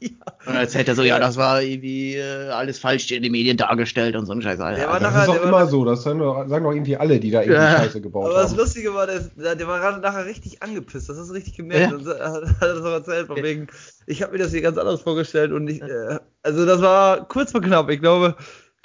Ja. 0.00 0.08
Und 0.46 0.46
dann 0.46 0.56
erzählt 0.56 0.88
er 0.88 0.94
so, 0.94 1.02
ja, 1.02 1.18
das 1.18 1.36
war 1.36 1.62
irgendwie 1.62 2.16
äh, 2.16 2.48
alles 2.50 2.78
falsch 2.78 3.10
in 3.10 3.22
den 3.22 3.32
Medien 3.32 3.56
dargestellt 3.56 4.16
und 4.16 4.26
so 4.26 4.32
ein 4.32 4.42
Scheiß. 4.42 4.58
Der 4.58 4.88
war 4.88 5.00
nachher, 5.00 5.26
das 5.26 5.28
ist 5.28 5.42
doch 5.42 5.42
immer 5.44 5.66
so, 5.66 5.84
das 5.84 6.02
sagen 6.02 6.20
doch, 6.20 6.46
sagen 6.48 6.64
doch 6.64 6.72
irgendwie 6.72 6.96
alle, 6.96 7.18
die 7.18 7.30
da 7.30 7.40
irgendwie 7.42 7.60
ja. 7.60 7.78
Scheiße 7.78 8.00
gebaut 8.00 8.26
Aber 8.26 8.34
haben. 8.34 8.40
Aber 8.40 8.48
das 8.48 8.56
Lustige 8.56 8.94
war, 8.94 9.06
der, 9.06 9.54
der 9.54 9.66
war 9.68 9.80
gerade 9.80 10.00
nachher 10.00 10.24
richtig 10.24 10.62
angepisst, 10.62 11.08
das 11.08 11.18
hast 11.18 11.28
du 11.28 11.34
richtig 11.34 11.56
gemerkt. 11.56 11.90
Ja. 11.90 11.96
Und 11.96 12.06
hat 12.06 12.42
er 12.60 12.74
das 12.74 12.84
auch 12.84 12.92
erzählt, 12.92 13.26
von 13.26 13.42
wegen, 13.42 13.66
ich 14.06 14.22
habe 14.22 14.32
mir 14.32 14.38
das 14.38 14.52
hier 14.52 14.62
ganz 14.62 14.78
anders 14.78 15.02
vorgestellt 15.02 15.52
und 15.52 15.68
ich, 15.68 15.82
äh, 15.82 16.18
also 16.42 16.64
das 16.64 16.80
war 16.80 17.26
kurz 17.28 17.52
vor 17.52 17.60
knapp. 17.60 17.90
Ich 17.90 18.00
glaube, 18.00 18.36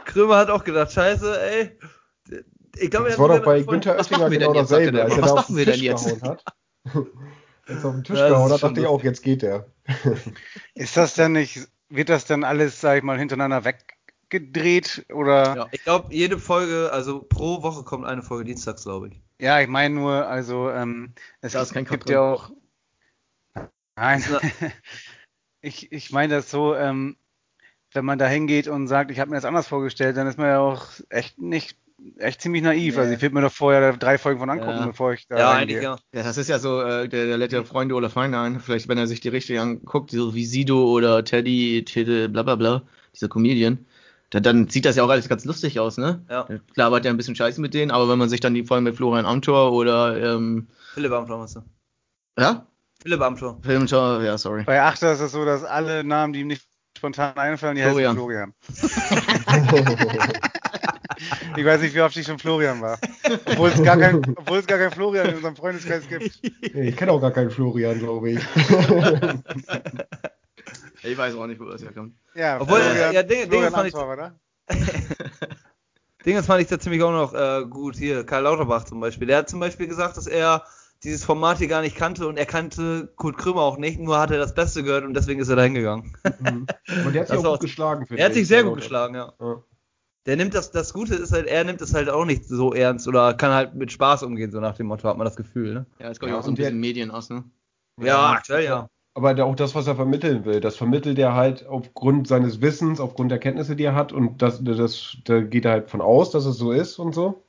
Krömer 0.06 0.38
hat 0.38 0.49
auch 0.49 0.63
gedacht, 0.63 0.91
scheiße, 0.91 1.41
ey. 1.41 1.77
Ich 2.77 2.89
glaube, 2.89 3.10
das 3.10 3.19
war 3.19 3.27
doch 3.27 3.43
bei 3.43 3.62
Günther 3.62 3.97
Oettinger 3.97 4.30
genau 4.30 4.54
dasselbe, 4.54 5.04
als 5.04 5.15
er 5.15 5.21
da 5.21 5.32
auf 5.34 5.47
den 5.47 5.58
Tisch 5.58 5.82
gehauen 5.82 6.21
hat. 6.21 6.43
Jetzt 7.71 7.86
auf 7.86 7.93
den 7.93 8.03
Tisch 8.03 8.19
gehauen 8.19 8.51
hat, 8.51 8.63
dachte 8.63 8.79
ich 8.79 8.88
auch, 8.88 9.03
jetzt 9.03 9.23
geht 9.23 9.41
der. 9.41 9.65
Ist 10.75 10.97
das 10.97 11.15
denn 11.15 11.34
nicht, 11.34 11.67
wird 11.89 12.10
das 12.10 12.25
dann 12.25 12.43
alles, 12.43 12.81
sag 12.81 12.97
ich 12.97 13.03
mal, 13.03 13.17
hintereinander 13.17 13.63
weggedreht 13.63 15.05
oder? 15.13 15.55
Ja, 15.55 15.67
ich 15.71 15.84
glaube, 15.84 16.13
jede 16.13 16.38
Folge, 16.38 16.89
also 16.91 17.21
pro 17.21 17.63
Woche 17.63 17.84
kommt 17.84 18.05
eine 18.05 18.23
Folge 18.23 18.45
dienstags, 18.45 18.84
glaube 18.84 19.10
ich. 19.10 19.21
Ja, 19.39 19.60
ich 19.60 19.67
meine 19.67 19.95
nur, 19.95 20.27
also 20.27 20.69
ähm, 20.69 21.13
es 21.41 21.53
da 21.53 21.62
ist 21.62 21.73
kein 21.73 21.86
gibt 21.86 22.10
ja 22.10 22.21
auch. 22.21 22.51
Nein. 23.95 24.23
ich 25.62 25.91
ich 25.91 26.12
meine 26.12 26.36
das 26.36 26.51
so, 26.51 26.75
ähm, 26.75 27.17
wenn 27.93 28.05
man 28.05 28.19
da 28.19 28.27
hingeht 28.27 28.67
und 28.67 28.88
sagt, 28.88 29.12
ich 29.12 29.19
habe 29.19 29.31
mir 29.31 29.38
das 29.38 29.45
anders 29.45 29.67
vorgestellt, 29.67 30.17
dann 30.17 30.27
ist 30.27 30.38
man 30.38 30.47
ja 30.47 30.60
auch 30.60 30.88
echt 31.10 31.39
nicht 31.39 31.77
echt 32.17 32.41
ziemlich 32.41 32.63
naiv. 32.63 32.95
Yeah. 32.95 33.03
Also 33.03 33.13
ich 33.15 33.21
will 33.21 33.29
mir 33.31 33.41
doch 33.41 33.51
vorher 33.51 33.95
drei 33.97 34.17
Folgen 34.17 34.39
von 34.39 34.49
angucken, 34.49 34.79
ja. 34.79 34.85
bevor 34.87 35.13
ich 35.13 35.27
da 35.27 35.37
Ja, 35.37 35.51
eigentlich 35.51 35.81
ja. 35.81 35.97
Ja, 36.13 36.23
das 36.23 36.37
ist 36.37 36.49
ja 36.49 36.59
so, 36.59 36.81
äh, 36.81 37.07
der, 37.07 37.25
der 37.25 37.37
lädt 37.37 37.51
ja 37.51 37.63
Freunde 37.63 37.95
oder 37.95 38.09
Feinde 38.09 38.39
ein. 38.39 38.59
Vielleicht, 38.59 38.87
wenn 38.87 38.97
er 38.97 39.07
sich 39.07 39.19
die 39.21 39.29
richtig 39.29 39.59
anguckt, 39.59 40.11
so 40.11 40.33
wie 40.33 40.45
Sido 40.45 40.91
oder 40.91 41.23
Teddy, 41.23 41.83
Teddy, 41.85 42.27
bla 42.27 42.43
bla 42.43 42.55
bla, 42.55 42.83
dieser 43.13 43.29
Comedian, 43.29 43.85
dann, 44.29 44.43
dann 44.43 44.67
sieht 44.69 44.85
das 44.85 44.95
ja 44.95 45.03
auch 45.03 45.09
alles 45.09 45.29
ganz 45.29 45.45
lustig 45.45 45.79
aus, 45.79 45.97
ne? 45.97 46.23
Ja. 46.29 46.47
Klar 46.73 46.87
arbeitet 46.87 47.07
er 47.07 47.13
ein 47.13 47.17
bisschen 47.17 47.35
scheiße 47.35 47.59
mit 47.61 47.73
denen, 47.73 47.91
aber 47.91 48.09
wenn 48.09 48.17
man 48.17 48.29
sich 48.29 48.39
dann 48.39 48.53
die 48.53 48.63
Folgen 48.63 48.83
mit 48.83 48.95
Florian 48.95 49.25
Amthor 49.25 49.73
oder 49.73 50.35
ähm, 50.35 50.67
Philipp 50.93 51.11
Amthor 51.11 51.37
meinst 51.37 51.57
du? 51.57 51.61
Ja? 52.39 52.65
Philipp 53.01 53.21
Amthor. 53.21 53.59
Philipp 53.61 53.81
Amthor, 53.81 54.23
ja, 54.23 54.37
sorry. 54.37 54.63
Bei 54.63 54.81
Achter 54.81 55.13
ist 55.13 55.19
es 55.19 55.31
so, 55.31 55.43
dass 55.43 55.63
alle 55.63 56.03
Namen, 56.03 56.33
die 56.33 56.41
ihm 56.41 56.47
nicht 56.47 56.65
spontan 56.97 57.37
einfallen, 57.37 57.75
die 57.75 57.81
Florian. 57.81 58.17
heißen 58.17 58.53
Florian. 59.45 60.41
Ich 61.57 61.65
weiß 61.65 61.81
nicht, 61.81 61.95
wie 61.95 62.01
oft 62.01 62.15
ich 62.17 62.25
schon 62.25 62.39
Florian 62.39 62.81
war. 62.81 62.97
Obwohl 63.45 63.69
es 63.69 63.84
gar 63.84 63.97
kein, 63.97 64.21
obwohl 64.36 64.60
es 64.60 64.67
gar 64.67 64.77
kein 64.77 64.91
Florian 64.91 65.27
in 65.27 65.36
unserem 65.36 65.55
Freundeskreis 65.55 66.07
gibt. 66.07 66.39
Ich 66.62 66.95
kenne 66.95 67.12
auch 67.12 67.21
gar 67.21 67.31
keinen 67.31 67.51
Florian, 67.51 67.99
glaube 67.99 68.31
ich. 68.31 68.39
ich 71.03 71.17
weiß 71.17 71.36
auch 71.36 71.47
nicht, 71.47 71.60
wo 71.60 71.65
das 71.65 71.81
herkommt. 71.84 72.15
Ja, 72.36 72.62
obwohl, 72.62 72.81
Florian, 72.81 73.13
ja, 73.13 73.23
Dinge, 73.23 73.47
Dinge 73.47 73.71
fand 73.71 73.89
ich, 73.89 73.95
oder? 73.95 74.39
Dinge 76.25 76.43
fand 76.43 76.62
ich 76.62 76.67
da 76.67 76.79
ziemlich 76.79 77.01
auch 77.01 77.12
noch 77.12 77.34
äh, 77.34 77.65
gut. 77.65 77.95
Hier, 77.95 78.23
Karl 78.25 78.43
Lauterbach 78.43 78.84
zum 78.86 78.99
Beispiel. 78.99 79.27
Der 79.27 79.39
hat 79.39 79.49
zum 79.49 79.60
Beispiel 79.60 79.88
gesagt, 79.88 80.17
dass 80.17 80.27
er 80.27 80.65
dieses 81.03 81.25
Format 81.25 81.57
hier 81.57 81.67
gar 81.67 81.81
nicht 81.81 81.95
kannte 81.95 82.27
und 82.27 82.38
er 82.38 82.45
kannte 82.45 83.12
Kurt 83.15 83.36
Krümmer 83.38 83.62
auch 83.62 83.77
nicht, 83.77 83.99
nur 83.99 84.19
hat 84.19 84.29
er 84.29 84.38
das 84.38 84.53
Beste 84.53 84.84
gehört 84.84 85.03
und 85.03 85.15
deswegen 85.15 85.39
ist 85.39 85.49
er 85.49 85.55
da 85.55 85.63
hingegangen. 85.63 86.15
Mhm. 86.39 86.67
Und 87.05 87.13
der 87.13 87.21
hat 87.21 87.29
sich 87.29 87.38
auch 87.38 87.53
gut 87.53 87.62
geschlagen, 87.62 88.05
finde 88.05 88.21
Er 88.21 88.27
hat 88.27 88.36
sich 88.36 88.47
sehr 88.47 88.63
gut 88.63 88.75
geschlagen, 88.75 89.15
ja. 89.15 89.34
ja 89.39 89.63
der 90.25 90.36
nimmt 90.36 90.53
das, 90.53 90.71
das 90.71 90.93
Gute 90.93 91.15
ist 91.15 91.31
halt, 91.31 91.47
er 91.47 91.63
nimmt 91.63 91.81
das 91.81 91.93
halt 91.93 92.10
auch 92.10 92.25
nicht 92.25 92.45
so 92.45 92.73
ernst 92.73 93.07
oder 93.07 93.34
kann 93.34 93.51
halt 93.51 93.75
mit 93.75 93.91
Spaß 93.91 94.23
umgehen, 94.23 94.51
so 94.51 94.60
nach 94.60 94.75
dem 94.75 94.88
Motto, 94.88 95.07
hat 95.07 95.17
man 95.17 95.25
das 95.25 95.36
Gefühl, 95.36 95.73
ne? 95.73 95.86
Ja, 95.99 96.10
es 96.10 96.19
kommt 96.19 96.31
ja 96.31 96.38
auch 96.38 96.43
so 96.43 96.51
ein 96.51 96.55
bisschen 96.55 96.79
Medien 96.79 97.12
aus, 97.12 97.29
ne? 97.29 97.43
Ja, 97.99 98.05
ja 98.05 98.31
aktuell 98.31 98.63
ja. 98.65 98.88
Aber 99.13 99.43
auch 99.43 99.55
das, 99.55 99.75
was 99.75 99.88
er 99.88 99.95
vermitteln 99.95 100.45
will, 100.45 100.62
das 100.62 100.77
vermittelt 100.77 101.19
er 101.19 101.35
halt 101.35 101.67
aufgrund 101.67 102.27
seines 102.27 102.62
Wissens, 102.62 103.02
aufgrund 103.02 103.29
der 103.29 103.39
Kenntnisse, 103.39 103.75
die 103.75 103.83
er 103.83 103.96
hat 103.96 104.13
und 104.13 104.41
das, 104.41 104.63
das, 104.63 105.17
da 105.25 105.41
geht 105.41 105.65
er 105.65 105.71
halt 105.71 105.89
von 105.89 106.02
aus, 106.02 106.31
dass 106.31 106.46
es 106.46 106.58
so 106.58 106.71
ist 106.71 106.98
und 106.98 107.13
so. 107.13 107.43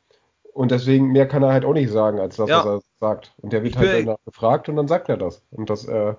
Und 0.52 0.70
deswegen 0.70 1.12
mehr 1.12 1.28
kann 1.28 1.42
er 1.42 1.52
halt 1.52 1.64
auch 1.64 1.72
nicht 1.72 1.90
sagen, 1.90 2.18
als 2.18 2.36
das, 2.36 2.48
ja. 2.48 2.58
was 2.58 2.66
er 2.66 2.80
sagt. 3.00 3.32
Und 3.38 3.52
der 3.52 3.62
wird 3.62 3.74
ich 3.74 3.78
halt 3.78 4.06
danach 4.06 4.18
gefragt 4.24 4.68
und 4.68 4.76
dann 4.76 4.88
sagt 4.88 5.08
er 5.08 5.16
das. 5.16 5.42
Und 5.50 5.70
das, 5.70 5.86
äh, 5.86 6.14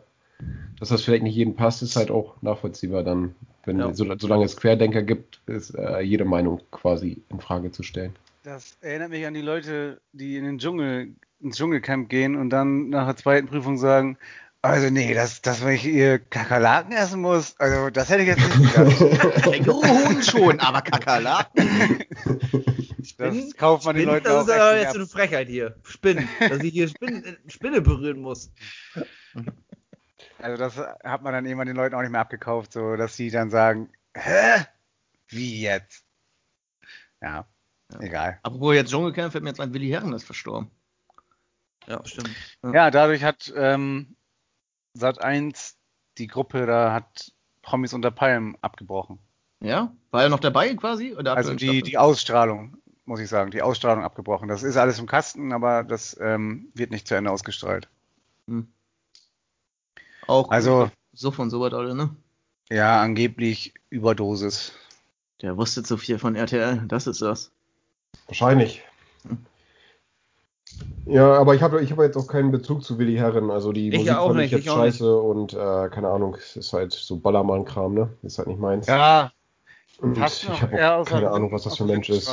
dass 0.80 0.90
das 0.90 1.04
vielleicht 1.04 1.24
nicht 1.24 1.36
jedem 1.36 1.56
passt, 1.56 1.82
ist 1.82 1.96
halt 1.96 2.12
auch 2.12 2.42
nachvollziehbar 2.42 3.04
dann. 3.04 3.36
Wenn, 3.66 3.80
ja. 3.80 3.94
so, 3.94 4.06
solange 4.18 4.44
es 4.44 4.58
Querdenker 4.58 5.04
gibt, 5.04 5.42
ist 5.46 5.74
äh, 5.76 6.02
jede 6.02 6.26
Meinung 6.26 6.62
quasi 6.72 7.22
in 7.30 7.40
Frage 7.40 7.72
zu 7.72 7.82
stellen. 7.82 8.14
Das 8.44 8.78
erinnert 8.82 9.12
mich 9.12 9.26
an 9.26 9.34
die 9.34 9.42
Leute, 9.42 10.02
die 10.12 10.36
in 10.36 10.44
den 10.44 10.58
Dschungel, 10.58 11.16
ins 11.40 11.56
Dschungelcamp 11.56 12.10
gehen 12.10 12.36
und 12.36 12.50
dann 12.50 12.90
nach 12.90 13.06
der 13.06 13.16
zweiten 13.16 13.48
Prüfung 13.48 13.78
sagen, 13.78 14.18
Also 14.62 14.90
nee, 14.90 15.14
dass, 15.14 15.42
dass 15.42 15.62
man 15.62 15.74
hier 15.74 16.20
Kakerlaken 16.20 16.94
essen 16.94 17.20
muss, 17.20 17.60
also 17.60 17.90
das 17.90 18.10
hätte 18.10 18.24
ich 18.24 18.30
jetzt 18.30 18.58
nicht 18.58 18.74
gedacht. 18.74 19.44
Känguruhuhn 19.44 20.24
schon, 20.24 20.60
aber 20.62 20.82
Kakerlaken. 20.82 22.04
Das 23.18 23.54
kauft 23.58 23.86
man 23.86 23.96
den 23.96 24.04
Spinnen, 24.04 24.24
Leuten 24.24 24.24
das 24.24 24.34
auch 24.34 24.48
ist 24.48 24.62
aber 24.62 24.78
jetzt 24.78 24.88
nicht 24.88 24.96
eine 24.96 25.06
Frechheit 25.08 25.48
hier. 25.50 25.76
Spinnen. 25.84 26.28
dass 26.40 26.64
ich 26.64 26.72
hier 26.72 26.88
Spinnen, 26.88 27.38
Spinne 27.48 27.82
berühren 27.82 28.22
muss. 28.22 28.50
Also 30.44 30.58
das 30.58 30.78
hat 30.78 31.22
man 31.22 31.32
dann 31.32 31.46
irgendwann 31.46 31.68
den 31.68 31.78
Leuten 31.78 31.96
auch 31.96 32.02
nicht 32.02 32.12
mehr 32.12 32.20
abgekauft, 32.20 32.74
so 32.74 32.98
dass 32.98 33.16
sie 33.16 33.32
dann 33.32 33.50
sagen, 33.50 33.90
hä? 34.14 34.66
Wie 35.30 35.62
jetzt? 35.62 36.06
Ja, 37.22 37.48
egal. 38.00 38.40
Apropos 38.44 38.76
jetzt 38.76 38.92
Dschungelcamp, 38.92 39.32
fällt 39.32 39.44
mir 39.46 39.52
jetzt 39.52 39.62
ein, 39.62 39.74
Willi 39.74 39.88
Herren 39.88 40.12
ist 40.12 40.26
verstorben. 40.26 40.70
Ja, 41.88 42.06
stimmt. 42.06 42.30
Ja, 42.62 42.92
dadurch 42.92 43.24
hat 43.24 43.54
ähm, 43.56 44.18
Sat1 44.98 45.76
die 46.18 46.28
Gruppe 46.28 46.66
da 46.66 46.94
hat 46.94 47.32
Promis 47.62 47.94
unter 47.94 48.12
Palmen 48.12 48.58
abgebrochen. 48.62 49.20
Ja? 49.62 49.96
War 50.12 50.24
er 50.24 50.30
noch 50.30 50.42
dabei 50.42 50.76
quasi? 50.76 51.16
Oder 51.16 51.38
Also 51.38 51.56
die, 51.56 51.82
die 51.82 51.98
Ausstrahlung, 51.98 52.78
muss 53.06 53.22
ich 53.22 53.30
sagen, 53.30 53.52
die 53.52 53.62
Ausstrahlung 53.62 54.04
abgebrochen. 54.04 54.50
Das 54.50 54.62
ist 54.62 54.76
alles 54.76 55.00
im 55.00 55.08
Kasten, 55.08 55.54
aber 55.54 55.86
das 55.86 56.18
ähm, 56.20 56.70
wird 56.74 56.92
nicht 56.92 57.08
zu 57.08 57.16
Ende 57.16 57.32
ausgestrahlt. 57.32 57.88
Hm. 58.48 58.74
Auch 60.28 60.50
Also- 60.50 60.90
so 61.14 61.32
von 61.32 61.50
so 61.50 61.60
was 61.62 61.74
alle, 61.74 61.94
ne? 61.96 62.16
Ja, 62.70 63.02
angeblich 63.02 63.74
Überdosis. 63.90 64.74
Der 65.42 65.58
wusste 65.58 65.84
zu 65.84 65.98
viel 65.98 66.18
von 66.18 66.36
RTL, 66.36 66.84
das 66.88 67.08
ist 67.08 67.22
das. 67.22 67.52
Wahrscheinlich. 68.28 68.84
Ja, 71.06 71.34
aber 71.34 71.54
ich 71.54 71.62
habe 71.62 71.82
ich 71.84 71.92
hab 71.92 72.00
jetzt 72.00 72.16
auch 72.18 72.28
keinen 72.28 72.52
Bezug 72.52 72.84
zu 72.84 72.98
Willi 72.98 73.16
Herren. 73.16 73.52
Also 73.52 73.74
die 73.74 73.90
Ich 73.90 73.98
Musik 73.98 74.14
fand 74.14 74.36
nicht, 74.38 74.46
ich 74.46 74.52
jetzt 74.54 74.62
ich 74.64 74.70
auch 74.70 74.78
scheiße 74.78 75.18
und 75.18 75.54
äh, 75.54 75.90
keine 75.90 76.08
Ahnung, 76.10 76.36
es 76.36 76.56
ist 76.56 76.72
halt 76.74 76.94
so 76.94 77.18
Ballermann-Kram, 77.18 77.94
ne? 77.94 78.10
Ist 78.24 78.38
halt 78.38 78.48
nicht 78.48 78.60
meins. 78.60 78.88
Ja, 78.88 79.32
und 80.00 80.18
ich 80.18 80.50
habe 80.50 81.04
keine 81.06 81.30
Ahnung, 81.30 81.52
was 81.52 81.64
das 81.64 81.78
für 81.78 81.84
ein 81.84 81.88
Mensch 81.88 82.10
ist. 82.10 82.28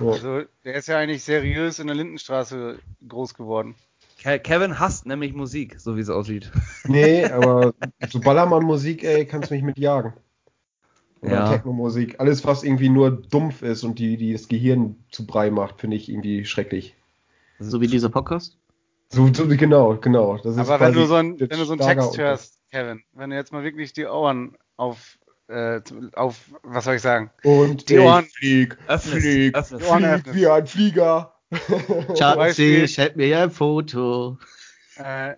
Ja. 0.00 0.08
Also, 0.10 0.42
der 0.64 0.74
ist 0.74 0.88
ja 0.88 0.96
eigentlich 0.96 1.22
seriös 1.22 1.78
in 1.78 1.86
der 1.86 1.96
Lindenstraße 1.96 2.78
groß 3.06 3.34
geworden. 3.34 3.74
Ke- 4.22 4.38
Kevin 4.38 4.78
hasst 4.78 5.06
nämlich 5.06 5.32
Musik, 5.34 5.80
so 5.80 5.96
wie 5.96 6.00
es 6.00 6.10
aussieht. 6.10 6.50
Nee, 6.86 7.24
aber 7.24 7.72
so 8.08 8.20
Ballermann-Musik, 8.20 9.02
ey, 9.04 9.24
kannst 9.26 9.50
mich 9.50 9.62
mit 9.62 9.78
jagen. 9.78 10.12
Oder 11.22 11.32
Ja. 11.32 11.48
Techno-Musik. 11.52 12.18
Alles, 12.20 12.44
was 12.44 12.62
irgendwie 12.62 12.88
nur 12.88 13.10
dumpf 13.10 13.62
ist 13.62 13.84
und 13.84 13.98
die, 13.98 14.16
die 14.16 14.32
das 14.32 14.48
Gehirn 14.48 14.96
zu 15.10 15.26
Brei 15.26 15.50
macht, 15.50 15.80
finde 15.80 15.96
ich 15.96 16.08
irgendwie 16.10 16.44
schrecklich. 16.44 16.96
So 17.58 17.80
wie 17.80 17.86
dieser 17.86 18.08
Podcast? 18.08 18.56
So, 19.10 19.32
so 19.32 19.46
genau, 19.48 19.96
genau. 19.96 20.36
Das 20.38 20.54
ist 20.54 20.58
Aber 20.58 20.80
wenn 20.80 20.94
du 20.94 21.04
so, 21.06 21.14
ein, 21.16 21.36
der 21.36 21.50
wenn 21.50 21.58
du 21.58 21.64
so 21.64 21.72
einen 21.72 21.80
Text 21.82 22.16
hörst, 22.16 22.60
Kevin, 22.70 23.02
wenn 23.12 23.30
du 23.30 23.36
jetzt 23.36 23.52
mal 23.52 23.62
wirklich 23.64 23.92
die 23.92 24.06
Ohren 24.06 24.56
auf, 24.76 25.18
äh, 25.48 25.80
auf, 26.14 26.36
was 26.62 26.84
soll 26.84 26.94
ich 26.94 27.02
sagen? 27.02 27.30
Und 27.42 27.88
Die 27.90 27.98
Ohren- 27.98 28.24
flieg, 28.24 28.78
flieg, 28.86 29.10
flieg 29.22 29.54
öffnest. 29.56 30.34
wie 30.34 30.46
ein 30.46 30.66
Flieger. 30.66 31.29
Schatzi, 32.18 32.86
schalt 32.88 33.16
mir 33.16 33.40
ein 33.40 33.50
Foto. 33.50 34.38
Äh, 34.96 35.34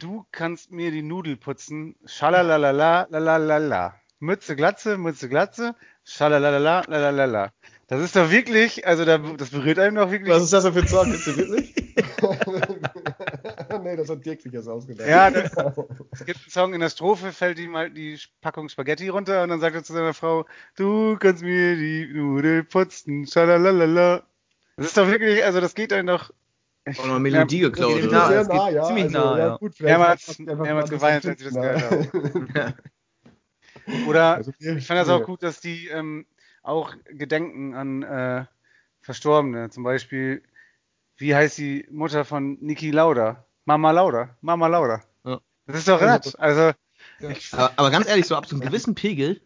du 0.00 0.26
kannst 0.32 0.70
mir 0.70 0.90
die 0.90 1.02
Nudel 1.02 1.36
putzen. 1.36 1.96
Schalalalala, 2.04 3.06
lalalala. 3.10 3.94
Mütze 4.18 4.56
Glatze, 4.56 4.98
Mütze 4.98 5.28
Glatze. 5.28 5.74
Schalalalala, 6.04 6.82
lalalala. 6.86 7.52
Das 7.88 8.00
ist 8.00 8.16
doch 8.16 8.30
wirklich, 8.30 8.86
also 8.86 9.04
da, 9.04 9.18
das 9.18 9.50
berührt 9.50 9.78
einem 9.78 9.96
doch 9.96 10.10
wirklich. 10.10 10.34
ist 10.36 10.52
das 10.52 10.64
denn 10.64 10.72
für 10.72 10.80
ein 10.80 10.88
Song? 10.88 11.12
Ist 11.12 11.26
das 11.26 11.36
wirklich? 11.36 11.74
nee, 13.82 13.96
das 13.96 14.08
hat 14.08 14.24
Dirk 14.24 14.40
sich 14.40 14.52
jetzt 14.52 14.68
ausgedacht. 14.68 15.08
Ja, 15.08 15.30
das- 15.30 15.52
Es 16.12 16.24
gibt 16.24 16.40
einen 16.40 16.50
Song, 16.50 16.74
in 16.74 16.80
der 16.80 16.90
Strophe 16.90 17.32
fällt 17.32 17.58
ihm 17.58 17.76
halt 17.76 17.96
die 17.96 18.18
Packung 18.40 18.68
Spaghetti 18.68 19.08
runter 19.08 19.42
und 19.42 19.50
dann 19.50 19.60
sagt 19.60 19.76
er 19.76 19.84
zu 19.84 19.92
seiner 19.92 20.14
Frau, 20.14 20.46
du 20.76 21.16
kannst 21.18 21.42
mir 21.42 21.76
die 21.76 22.08
Nudel 22.12 22.64
putzen. 22.64 23.26
Schalalalala. 23.26 24.24
Das 24.76 24.86
ist 24.86 24.96
doch 24.96 25.08
wirklich, 25.08 25.42
also 25.44 25.60
das 25.60 25.74
geht 25.74 25.92
einem 25.92 26.08
doch. 26.08 26.30
Auch 26.88 27.06
noch 27.06 27.14
eine 27.14 27.20
Melodie 27.20 27.60
geklaut, 27.60 27.94
geht 27.94 28.12
Das 28.12 28.30
ist 28.42 28.48
nah, 28.48 28.54
nah, 28.54 28.70
ja. 28.70 28.84
ziemlich 28.84 29.04
also, 29.04 29.18
nah, 29.18 29.38
ja. 29.38 29.46
ja. 29.48 29.56
Gut, 29.56 29.80
Mehrmals- 29.80 30.38
mehrmals 30.38 30.90
mal 30.90 30.96
geweint, 30.96 31.24
ein 31.24 31.30
als 31.30 31.40
ich 31.40 31.48
das 31.48 31.54
gehört 31.54 32.82
Oder 34.06 34.34
Also, 34.36 34.52
ich 34.58 34.86
fand 34.86 35.00
das 35.00 35.08
auch 35.08 35.24
gut, 35.24 35.42
dass 35.42 35.60
die 35.60 35.88
ähm, 35.88 36.26
auch 36.62 36.94
gedenken 37.06 37.74
an 37.74 38.02
äh, 38.02 38.44
Verstorbene. 39.00 39.70
Zum 39.70 39.82
Beispiel, 39.82 40.42
wie 41.16 41.34
heißt 41.34 41.58
die 41.58 41.86
Mutter 41.90 42.24
von 42.24 42.58
Niki 42.60 42.90
Lauda? 42.90 43.46
Mama 43.64 43.90
Lauda. 43.90 44.36
Mama 44.42 44.68
Lauda. 44.68 45.02
Ja. 45.24 45.40
Das 45.66 45.78
ist 45.78 45.88
doch 45.88 46.00
nett. 46.00 46.38
Also, 46.38 46.72
ich, 47.18 47.52
Aber, 47.52 47.72
aber 47.76 47.90
ganz 47.90 48.08
ehrlich, 48.08 48.26
so 48.26 48.36
ab 48.36 48.46
so 48.46 48.54
einem 48.54 48.64
gewissen 48.64 48.94
Pegel. 48.94 49.40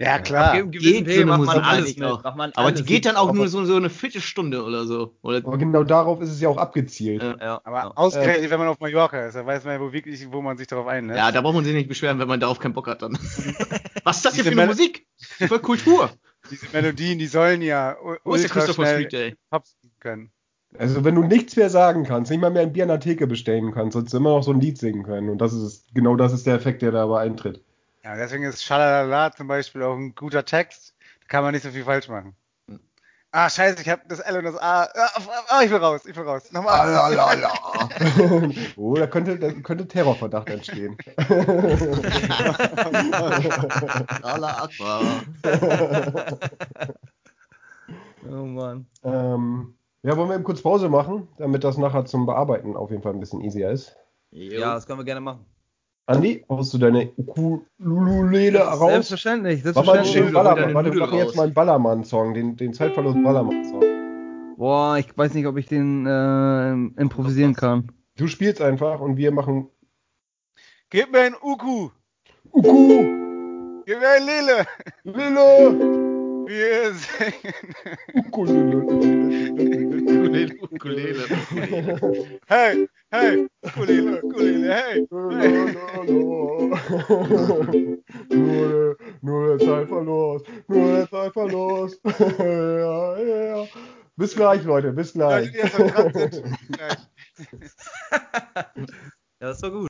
Ja 0.00 0.18
klar. 0.18 0.54
Ab 0.54 0.72
gewissen 0.72 0.80
Geht 0.80 0.98
so 0.98 1.04
Pegel 1.04 1.22
eine 1.22 1.24
macht 1.26 1.38
man 1.38 1.46
Musik 1.46 1.62
alles 1.64 1.78
eigentlich 1.84 1.98
mit. 1.98 2.08
auch. 2.08 2.22
Macht 2.24 2.36
man 2.36 2.52
Aber 2.54 2.66
alles 2.66 2.80
die 2.80 2.86
geht 2.86 3.06
dann 3.06 3.16
auch 3.16 3.32
nur 3.32 3.48
so, 3.48 3.64
so 3.64 3.76
eine 3.76 3.90
Viertelstunde 3.90 4.64
oder 4.64 4.86
so. 4.86 5.14
Oder, 5.22 5.38
Aber 5.38 5.58
genau 5.58 5.84
darauf 5.84 6.20
ist 6.20 6.30
es 6.30 6.40
ja 6.40 6.48
auch 6.48 6.56
abgezielt. 6.56 7.22
Ja. 7.22 7.36
Ja, 7.40 7.60
Aber 7.64 7.76
ja. 7.78 7.92
ausgerechnet, 7.94 8.50
wenn 8.50 8.58
man 8.58 8.68
auf 8.68 8.80
Mallorca 8.80 9.26
ist, 9.26 9.34
da 9.34 9.44
weiß 9.46 9.64
man 9.64 9.74
ja 9.74 9.80
wo 9.80 9.92
wirklich, 9.92 10.32
wo 10.32 10.40
man 10.42 10.56
sich 10.56 10.66
darauf 10.66 10.86
einlässt. 10.86 11.18
ja, 11.18 11.30
da 11.30 11.40
braucht 11.42 11.54
man 11.54 11.64
sich 11.64 11.74
nicht 11.74 11.88
beschweren, 11.88 12.18
wenn 12.18 12.28
man 12.28 12.40
darauf 12.40 12.58
keinen 12.58 12.72
Bock 12.74 12.86
hat 12.88 13.02
dann. 13.02 13.12
Was 14.04 14.16
ist 14.16 14.24
das 14.24 14.34
hier 14.34 14.44
für 14.44 14.50
eine 14.50 14.56
Mel- 14.56 14.66
Musik? 14.68 15.06
Voll 15.46 15.58
Kultur. 15.60 16.10
Diese 16.50 16.66
Melodien, 16.72 17.18
die 17.18 17.26
sollen 17.26 17.60
ja 17.62 17.96
Wo 18.24 18.34
ist 18.34 18.42
der 18.42 18.50
Christopher 18.50 18.86
Street 18.86 19.12
Day? 19.12 19.36
können. 20.00 20.30
Also 20.78 21.04
wenn 21.04 21.16
du 21.16 21.22
nichts 21.24 21.56
mehr 21.56 21.68
sagen 21.68 22.04
kannst, 22.04 22.30
nicht 22.30 22.40
mal 22.40 22.50
mehr 22.50 22.62
ein 22.62 22.72
Bier 22.72 22.84
an 22.84 22.88
der 22.88 23.00
Theke 23.00 23.26
bestellen 23.26 23.72
kannst, 23.72 23.94
sollst 23.94 24.12
du 24.14 24.18
immer 24.18 24.30
noch 24.30 24.42
so 24.42 24.52
ein 24.52 24.60
Lied 24.60 24.78
singen 24.78 25.02
können. 25.02 25.28
Und 25.28 25.38
das 25.38 25.52
ist 25.52 25.92
genau 25.94 26.16
das 26.16 26.32
ist 26.32 26.46
der 26.46 26.54
Effekt, 26.54 26.82
der 26.82 26.92
dabei 26.92 27.22
eintritt. 27.22 27.62
Ja, 28.02 28.16
deswegen 28.16 28.44
ist 28.44 28.64
Schalalala 28.64 29.32
zum 29.32 29.46
Beispiel 29.46 29.82
auch 29.82 29.96
ein 29.96 30.14
guter 30.14 30.44
Text. 30.44 30.94
Da 31.20 31.26
kann 31.28 31.44
man 31.44 31.52
nicht 31.52 31.62
so 31.62 31.70
viel 31.70 31.84
falsch 31.84 32.08
machen. 32.08 32.34
Ah, 33.32 33.48
scheiße, 33.48 33.80
ich 33.80 33.88
habe 33.88 34.02
das 34.08 34.18
L 34.18 34.38
und 34.38 34.44
das 34.44 34.56
A. 34.56 34.86
Ah, 34.86 35.08
ah, 35.48 35.62
ich 35.62 35.70
will 35.70 35.78
raus, 35.78 36.04
ich 36.04 36.16
will 36.16 36.24
raus. 36.24 36.50
Nochmal. 36.50 36.80
Alalala. 36.80 37.52
oh, 38.76 38.94
da 38.94 39.06
könnte, 39.06 39.38
da 39.38 39.52
könnte 39.52 39.86
Terrorverdacht 39.86 40.48
entstehen. 40.48 40.96
Allah 44.22 44.64
Akbar. 44.64 45.02
Oh 48.28 48.44
Mann. 48.44 48.86
ähm, 49.02 49.74
ja, 50.02 50.14
wollen 50.14 50.28
wir 50.28 50.34
eben 50.34 50.44
kurz 50.44 50.60
Pause 50.60 50.90
machen, 50.90 51.26
damit 51.38 51.64
das 51.64 51.78
nachher 51.78 52.04
zum 52.04 52.26
Bearbeiten 52.26 52.76
auf 52.76 52.90
jeden 52.90 53.02
Fall 53.02 53.14
ein 53.14 53.20
bisschen 53.20 53.40
easier 53.40 53.70
ist. 53.70 53.96
Ja, 54.30 54.74
das 54.74 54.86
können 54.86 55.00
wir 55.00 55.04
gerne 55.04 55.22
machen. 55.22 55.46
Andi, 56.06 56.44
haust 56.48 56.74
du 56.74 56.78
deine 56.78 57.12
Ukulele 57.16 58.58
raus? 58.60 58.90
Selbstverständlich, 58.90 59.62
Mach 59.64 59.74
mal 59.84 59.84
selbstverständlich. 60.04 60.34
Ballermann. 60.34 60.74
Warte, 60.74 60.92
wir 60.92 61.00
machen 61.00 61.18
jetzt 61.18 61.36
mal 61.36 61.44
einen 61.44 61.54
Ballermann-Song, 61.54 62.34
den, 62.34 62.56
den 62.56 62.72
Zeitverlust 62.72 63.22
Ballermann-Song. 63.22 63.84
Boah, 64.56 64.98
ich 64.98 65.16
weiß 65.16 65.34
nicht, 65.34 65.46
ob 65.46 65.56
ich 65.56 65.66
den 65.66 66.06
äh, 66.06 66.72
improvisieren 67.00 67.54
kann. 67.54 67.92
Du 68.16 68.26
spielst 68.26 68.60
einfach 68.60 69.00
und 69.00 69.16
wir 69.16 69.30
machen 69.32 69.68
Gib 70.90 71.12
mir 71.12 71.20
ein 71.20 71.34
Uku. 71.40 71.90
Uku, 72.52 73.84
Gib 73.86 74.00
mir 74.00 74.08
ein 74.08 74.26
Lele. 74.26 74.66
Lille, 75.04 76.46
Wir 76.46 76.92
singen. 76.92 77.54
Ukulele. 78.26 79.96
Ukulele, 80.20 80.54
Ukulele. 80.60 81.24
Hey, 82.46 82.88
hey. 83.10 83.48
Ukulele, 83.64 84.22
Ukulele, 84.22 84.74
hey. 84.74 85.06
hey. 85.30 85.66
nur, 88.28 88.96
nur 89.22 89.56
der 89.56 89.66
Zeitverlust, 89.66 90.46
nur 90.68 90.92
der 90.92 91.08
Zeitverlust. 91.08 92.00
ja, 92.38 93.18
ja. 93.18 93.66
Bis 94.16 94.34
gleich, 94.34 94.62
Leute, 94.64 94.92
bis. 94.92 95.14
Gleich. 95.14 95.54
Ja, 95.54 95.68
das 99.40 99.62
war 99.62 99.70
gut. 99.80 99.89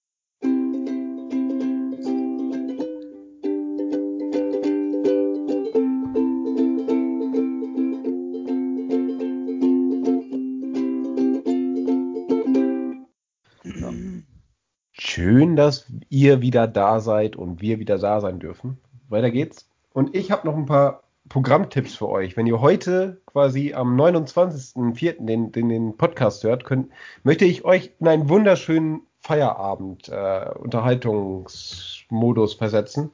Schön, 15.21 15.55
dass 15.55 15.85
ihr 16.09 16.41
wieder 16.41 16.67
da 16.67 16.99
seid 16.99 17.37
und 17.37 17.61
wir 17.61 17.79
wieder 17.79 17.99
da 17.99 18.23
sein 18.23 18.39
dürfen. 18.39 18.79
Weiter 19.11 19.31
geht's. 19.31 19.69
Und 19.93 20.17
ich 20.17 20.31
habe 20.31 20.49
noch 20.49 20.57
ein 20.57 20.65
paar 20.65 21.03
Programmtipps 21.29 21.95
für 21.95 22.09
euch. 22.09 22.39
Wenn 22.39 22.47
ihr 22.47 22.63
heute 22.63 23.21
quasi 23.27 23.75
am 23.75 24.01
29.04. 24.01 25.27
Den, 25.27 25.53
den, 25.53 25.69
den 25.69 25.99
Podcast 25.99 26.43
hört, 26.43 26.65
könnt, 26.65 26.89
möchte 27.23 27.45
ich 27.45 27.67
euch 27.67 27.93
in 28.01 28.09
einen 28.09 28.31
wunderschönen 28.31 29.03
Feierabend 29.21 30.09
äh, 30.09 30.53
Unterhaltungsmodus 30.59 32.55
versetzen, 32.55 33.11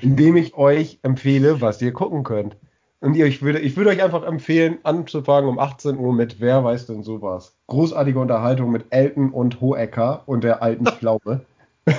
indem 0.00 0.38
ich 0.38 0.54
euch 0.54 1.00
empfehle, 1.02 1.60
was 1.60 1.82
ihr 1.82 1.92
gucken 1.92 2.24
könnt. 2.24 2.56
Und 3.00 3.14
ihr, 3.14 3.24
ich 3.26 3.40
würde, 3.40 3.60
ich 3.60 3.76
würde 3.76 3.90
euch 3.90 4.02
einfach 4.02 4.24
empfehlen, 4.24 4.78
anzufangen 4.82 5.48
um 5.48 5.58
18 5.58 5.96
Uhr 5.98 6.12
mit 6.12 6.38
Wer 6.38 6.62
weiß 6.62 6.86
denn 6.86 7.02
sowas? 7.02 7.56
Großartige 7.66 8.18
Unterhaltung 8.18 8.70
mit 8.70 8.86
Elton 8.90 9.30
und 9.30 9.60
Hohecker 9.60 10.22
und 10.26 10.44
der 10.44 10.62
alten 10.62 10.86
Pflaume. 10.98 11.46
Ich 11.86 11.96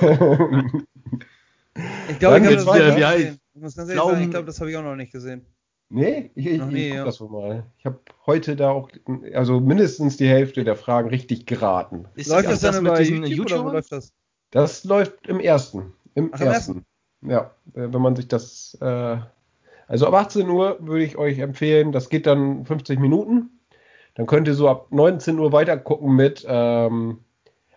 glaube, 2.20 2.40
Dann 2.40 2.44
ich 2.44 2.48
habe 2.48 2.48
geht's 2.50 2.66
das 2.66 2.78
gesehen. 2.78 3.40
Ich 3.54 3.62
muss 3.62 3.76
ganz 3.76 3.90
ehrlich 3.90 4.04
sagen, 4.04 4.24
ich 4.24 4.30
glaube, 4.30 4.46
das 4.46 4.60
habe 4.60 4.70
ich 4.70 4.78
auch 4.78 4.84
noch 4.84 4.96
nicht 4.96 5.12
gesehen. 5.12 5.46
nee, 5.90 6.30
ich, 6.36 6.46
ich, 6.46 6.54
ich 6.54 6.66
nie, 6.66 6.90
guck 6.90 6.98
ja. 6.98 7.06
das 7.06 7.20
wohl 7.20 7.30
mal. 7.30 7.64
Ich 7.80 7.86
habe 7.86 8.00
heute 8.28 8.56
da 8.56 8.70
auch, 8.70 8.90
also 9.34 9.60
mindestens 9.60 10.18
die 10.18 10.28
Hälfte 10.28 10.64
der 10.64 10.76
Fragen 10.76 11.10
richtig 11.10 11.48
geraten. 11.48 12.06
Ist 12.16 12.30
läuft 12.30 12.50
das, 12.50 12.62
dann 12.62 12.84
mit 12.84 12.92
über 12.92 13.00
diesen 13.00 13.24
YouTube 13.26 13.52
oder 13.52 13.66
wo 13.66 13.70
läuft 13.70 13.92
das? 13.92 14.14
Das 14.52 14.84
läuft 14.84 15.28
im 15.28 15.40
ersten. 15.40 15.94
Im 16.14 16.30
Ach, 16.34 16.42
im 16.42 16.48
ersten. 16.48 16.86
Ja, 17.22 17.56
äh, 17.74 17.88
wenn 17.92 18.02
man 18.02 18.16
sich 18.16 18.28
das. 18.28 18.78
Äh, 18.82 19.18
also 19.92 20.08
ab 20.08 20.14
18 20.14 20.50
Uhr 20.50 20.78
würde 20.80 21.04
ich 21.04 21.18
euch 21.18 21.40
empfehlen, 21.40 21.92
das 21.92 22.10
geht 22.10 22.26
dann 22.26 22.66
50 22.66 23.00
Minuten. 23.00 23.60
Dann 24.16 24.26
könnt 24.26 24.48
ihr 24.48 24.54
so 24.56 24.68
ab 24.70 24.88
19 24.92 25.38
Uhr 25.40 25.52
weiter 25.52 25.78
gucken 25.78 26.16
mit 26.16 26.46
ähm, 26.48 27.20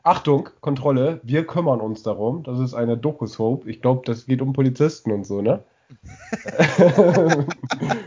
Achtung, 0.02 0.48
Kontrolle, 0.60 1.20
wir 1.22 1.46
kümmern 1.46 1.80
uns 1.80 2.02
darum. 2.02 2.42
Das 2.44 2.58
ist 2.60 2.74
eine 2.74 2.96
Doku-Soap. 2.96 3.66
Ich 3.66 3.80
glaube, 3.82 4.02
das 4.04 4.26
geht 4.26 4.42
um 4.42 4.52
Polizisten 4.52 5.10
und 5.12 5.24
so, 5.26 5.42
ne? 5.42 5.64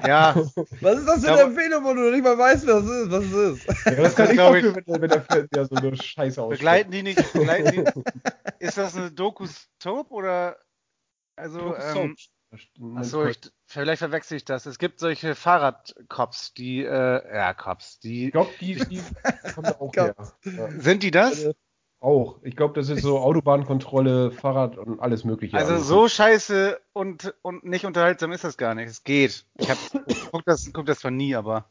Ja, 0.06 0.36
Was 0.82 1.00
ist 1.00 1.08
das 1.08 1.24
für 1.26 1.32
eine 1.32 1.42
Empfehlung, 1.42 1.84
wo 1.84 1.94
du 1.94 2.12
nicht 2.12 2.24
mal 2.24 2.38
weißt, 2.38 2.66
was 2.68 2.84
es 2.84 2.90
ist? 2.90 3.12
Was 3.12 3.24
es 3.26 3.34
ist? 3.34 3.86
Ja, 3.86 3.96
das 3.96 4.16
kann 4.16 4.26
Das 4.26 4.32
ich 4.32 4.38
dafür, 4.38 4.76
wenn, 4.76 4.84
der- 4.86 5.02
wenn 5.02 5.10
der 5.10 5.22
Film 5.22 5.48
ja 5.54 5.66
so 5.66 5.76
eine 5.76 5.96
Scheiße 5.96 6.42
ausspricht. 6.42 6.60
begleiten 6.60 6.92
die 6.92 7.04
nicht, 7.04 7.34
begleiten 7.34 7.72
die, 7.72 7.84
ist 8.66 8.78
das 8.78 8.96
eine 8.98 9.12
Doku-Soap 9.12 10.12
oder, 10.12 10.58
also, 11.36 11.76
ähm, 11.76 12.16
Achso, 12.96 13.26
ich, 13.26 13.40
vielleicht 13.66 14.00
verwechsel 14.00 14.38
ich 14.38 14.46
das. 14.46 14.66
Es 14.66 14.80
gibt 14.80 15.00
solche 15.00 15.36
Fahrradcops, 15.36 16.54
die, 16.54 16.84
äh, 16.84 17.36
ja, 17.36 17.54
Cops, 17.54 18.00
die, 18.00 18.26
Ich 18.28 18.32
glaube, 18.32 18.50
die, 18.60 18.76
die 18.76 19.02
kommen 19.56 19.68
da 19.68 19.76
auch 19.80 19.94
her. 19.96 20.16
Ja. 20.46 20.70
sind 20.80 21.04
die 21.04 21.12
das? 21.12 21.48
Auch. 22.00 22.40
Ich 22.44 22.56
glaube, 22.56 22.76
das 22.76 22.90
ist 22.90 23.02
so 23.02 23.20
Autobahnkontrolle, 23.20 24.32
Fahrrad 24.32 24.78
und 24.78 25.00
alles 25.00 25.24
Mögliche. 25.24 25.58
Also 25.58 25.78
so 25.80 26.08
scheiße 26.08 26.80
und, 26.94 27.34
und 27.42 27.64
nicht 27.64 27.86
unterhaltsam 27.86 28.32
ist 28.32 28.44
das 28.44 28.58
gar 28.58 28.76
nicht. 28.76 28.88
Es 28.88 29.04
geht. 29.04 29.46
Ich 29.56 29.70
hab, 29.70 29.78
guck 30.32 30.46
das, 30.46 30.72
guck 30.74 30.86
das 30.86 31.00
zwar 31.00 31.12
nie, 31.12 31.36
aber. 31.36 31.66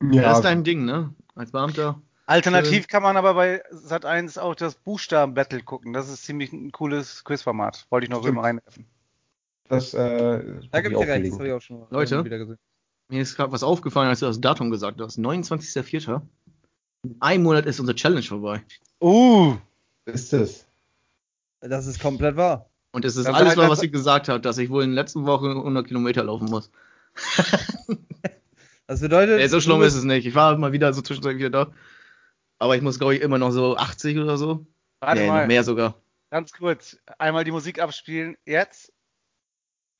Das 0.00 0.14
Ja, 0.14 0.32
ist 0.32 0.42
dein 0.42 0.62
Ding, 0.62 0.84
ne? 0.84 1.12
Als 1.34 1.50
Beamter. 1.50 2.00
Alternativ 2.26 2.88
kann 2.88 3.02
man 3.02 3.16
aber 3.16 3.34
bei 3.34 3.66
Sat1 3.70 4.38
auch 4.38 4.54
das 4.54 4.76
Buchstaben-Battle 4.76 5.62
gucken. 5.62 5.92
Das 5.92 6.08
ist 6.08 6.24
ziemlich 6.24 6.52
ein 6.52 6.72
cooles 6.72 7.24
Quizformat. 7.24 7.86
Wollte 7.90 8.04
ich 8.04 8.10
noch 8.10 8.20
Stimmt. 8.20 8.32
immer 8.32 8.42
reinwerfen. 8.44 8.86
Das, 9.68 9.94
äh, 9.94 9.98
Da 10.70 10.80
gibt 10.80 10.94
es 10.94 11.00
recht, 11.00 11.08
das 11.10 11.16
gelesen. 11.16 11.38
habe 11.38 11.48
ich 11.48 11.52
auch 11.54 11.60
schon 11.62 11.80
mal 11.80 11.86
Leute? 11.90 12.24
wieder 12.24 12.38
gesehen. 12.38 12.58
Mir 13.08 13.20
ist 13.22 13.36
gerade 13.36 13.52
was 13.52 13.62
aufgefallen, 13.62 14.08
als 14.08 14.20
du 14.20 14.26
das 14.26 14.40
Datum 14.40 14.70
gesagt 14.70 15.00
hast. 15.00 15.18
29.04. 15.18 16.22
In 17.04 17.16
einem 17.20 17.42
Monat 17.42 17.66
ist 17.66 17.80
unsere 17.80 17.96
Challenge 17.96 18.22
vorbei. 18.22 18.62
Uh! 19.00 19.56
Ist 20.06 20.32
es. 20.32 20.66
Das 21.60 21.86
ist 21.86 22.00
komplett 22.00 22.36
wahr. 22.36 22.70
Und 22.92 23.04
es 23.04 23.16
ist 23.16 23.26
Das 23.26 23.34
alles 23.34 23.56
wahr, 23.56 23.68
was 23.68 23.82
ich 23.82 23.92
gesagt 23.92 24.28
habe, 24.28 24.40
dass 24.40 24.56
ich 24.58 24.70
wohl 24.70 24.82
in 24.84 24.90
den 24.90 24.94
letzten 24.94 25.26
Wochen 25.26 25.50
100 25.50 25.86
Kilometer 25.86 26.24
laufen 26.24 26.46
muss. 26.48 26.70
Das 28.86 29.00
bedeutet. 29.00 29.40
Ey, 29.40 29.48
so 29.48 29.60
schlimm 29.62 29.80
ist 29.82 29.94
es 29.94 30.04
nicht. 30.04 30.26
Ich 30.26 30.34
war 30.34 30.56
mal 30.58 30.72
wieder 30.72 30.92
so 30.92 31.00
zwischendurch 31.00 31.38
wieder 31.38 31.48
da. 31.50 31.72
Aber 32.58 32.76
ich 32.76 32.82
muss, 32.82 32.98
glaube 32.98 33.14
ich, 33.16 33.22
immer 33.22 33.38
noch 33.38 33.50
so 33.50 33.76
80 33.76 34.18
oder 34.18 34.36
so. 34.36 34.66
Warte 35.00 35.22
nee, 35.22 35.26
mal, 35.28 35.46
mehr 35.46 35.64
sogar. 35.64 35.94
ganz 36.30 36.52
kurz. 36.52 36.98
Einmal 37.18 37.44
die 37.44 37.50
Musik 37.50 37.80
abspielen. 37.80 38.36
Jetzt? 38.44 38.92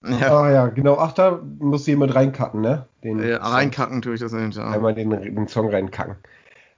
Ja, 0.06 0.38
Ah 0.38 0.50
ja, 0.50 0.66
genau. 0.68 0.98
Ach, 0.98 1.12
da 1.12 1.40
muss 1.58 1.86
jemand 1.86 2.14
reinkacken, 2.14 2.60
ne? 2.60 2.86
Den 3.02 3.20
äh, 3.22 3.34
reinkacken 3.34 4.02
tue 4.02 4.14
ich 4.14 4.20
das 4.20 4.32
nicht. 4.32 4.56
Ja. 4.56 4.70
Einmal 4.70 4.94
den, 4.94 5.10
den 5.10 5.48
Song 5.48 5.70
reinkacken. 5.70 6.16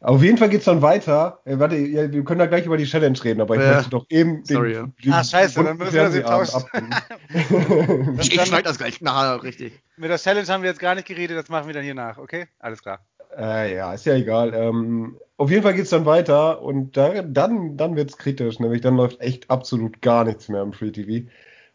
Auf 0.00 0.22
jeden 0.22 0.36
Fall 0.38 0.50
geht's 0.50 0.66
dann 0.66 0.82
weiter. 0.82 1.40
Äh, 1.44 1.58
warte, 1.58 1.74
ja, 1.76 2.12
wir 2.12 2.22
können 2.22 2.38
da 2.38 2.46
gleich 2.46 2.66
über 2.66 2.76
die 2.76 2.84
Challenge 2.84 3.18
reden, 3.24 3.40
aber 3.40 3.56
ich 3.56 3.62
Ja. 3.62 3.76
möchte 3.76 3.90
doch 3.90 4.06
eben 4.10 4.44
den, 4.44 4.56
Sorry, 4.56 4.74
ja. 4.74 4.84
den 5.04 5.12
Ah, 5.12 5.24
scheiße, 5.24 5.64
dann 5.64 5.76
müssen 5.78 5.92
wir 5.94 6.00
Fernsehabend 6.10 6.50
tauschen. 6.50 6.94
Ich 8.20 8.32
schneide 8.40 8.62
das 8.62 8.78
gleich 8.78 9.00
nachher 9.00 9.42
richtig. 9.42 9.80
Mit 9.96 10.10
der 10.10 10.18
Challenge 10.18 10.46
haben 10.48 10.62
wir 10.62 10.70
jetzt 10.70 10.80
gar 10.80 10.94
nicht 10.94 11.08
geredet, 11.08 11.36
das 11.36 11.48
machen 11.48 11.66
wir 11.66 11.74
dann 11.74 11.82
hier 11.82 11.94
nach, 11.94 12.18
okay? 12.18 12.46
Alles 12.60 12.82
klar. 12.82 13.00
äh, 13.36 13.74
ja, 13.74 13.94
ist 13.94 14.06
ja 14.06 14.14
egal. 14.14 14.52
Ähm, 14.54 15.16
auf 15.38 15.50
jeden 15.50 15.62
Fall 15.62 15.74
geht's 15.74 15.90
dann 15.90 16.06
weiter 16.06 16.62
und 16.62 16.96
da, 16.96 17.22
dann, 17.22 17.76
dann 17.76 17.96
wird's 17.96 18.16
kritisch, 18.18 18.60
nämlich 18.60 18.82
dann 18.82 18.96
läuft 18.96 19.20
echt 19.20 19.50
absolut 19.50 20.00
gar 20.02 20.24
nichts 20.24 20.48
mehr 20.48 20.62
im 20.62 20.72
Free 20.72 20.92
TV. 20.92 21.26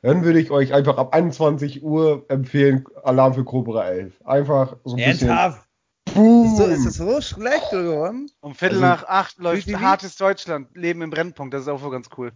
Dann 0.01 0.23
würde 0.23 0.39
ich 0.39 0.49
euch 0.51 0.73
einfach 0.73 0.97
ab 0.97 1.13
21 1.13 1.83
Uhr 1.83 2.25
empfehlen, 2.29 2.85
Alarm 3.03 3.33
für 3.35 3.43
Cobra 3.43 3.87
11. 3.89 4.21
Einfach 4.25 4.77
so 4.83 4.95
ein 4.95 4.99
Ernsthaft? 4.99 5.67
bisschen. 6.05 6.15
Boom. 6.15 6.45
Ist, 6.45 6.57
so, 6.57 6.65
ist 6.65 6.85
das 6.85 6.93
so 6.95 7.21
schlecht 7.21 7.69
geworden? 7.69 8.29
Um 8.41 8.55
Viertel 8.55 8.83
Also, 8.83 8.85
nach 8.87 9.03
acht 9.07 9.37
läuft 9.37 9.67
wie- 9.67 9.71
wie- 9.73 9.75
Hartes 9.77 10.15
Deutschland, 10.15 10.75
Leben 10.75 11.01
im 11.03 11.09
Brennpunkt. 11.11 11.53
Das 11.53 11.61
ist 11.61 11.67
auch 11.67 11.81
wohl 11.83 11.91
ganz 11.91 12.09
cool. 12.17 12.31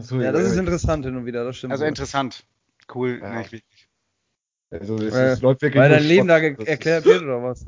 So, 0.00 0.20
Ja, 0.20 0.30
das 0.32 0.42
ist 0.44 0.56
äh, 0.56 0.60
interessant 0.60 1.04
hin 1.06 1.16
und 1.16 1.24
wieder, 1.26 1.44
das 1.44 1.56
stimmt. 1.56 1.72
Also 1.72 1.82
wohl. 1.84 1.88
interessant. 1.88 2.44
Cool. 2.94 3.18
Ja. 3.22 3.38
Nicht 3.38 3.52
wirklich. 3.52 3.88
Also 4.70 4.96
es, 4.96 5.14
Äh, 5.14 5.26
es 5.28 5.40
läuft 5.40 5.62
wirklich 5.62 5.80
Weil 5.82 5.90
dein 5.90 6.04
Leben 6.04 6.28
da 6.28 6.38
Schrott. 6.38 6.58
Das 6.60 6.68
erklärt 6.68 7.06
ist- 7.06 7.12
wird 7.12 7.22
oder 7.22 7.42
was? 7.42 7.64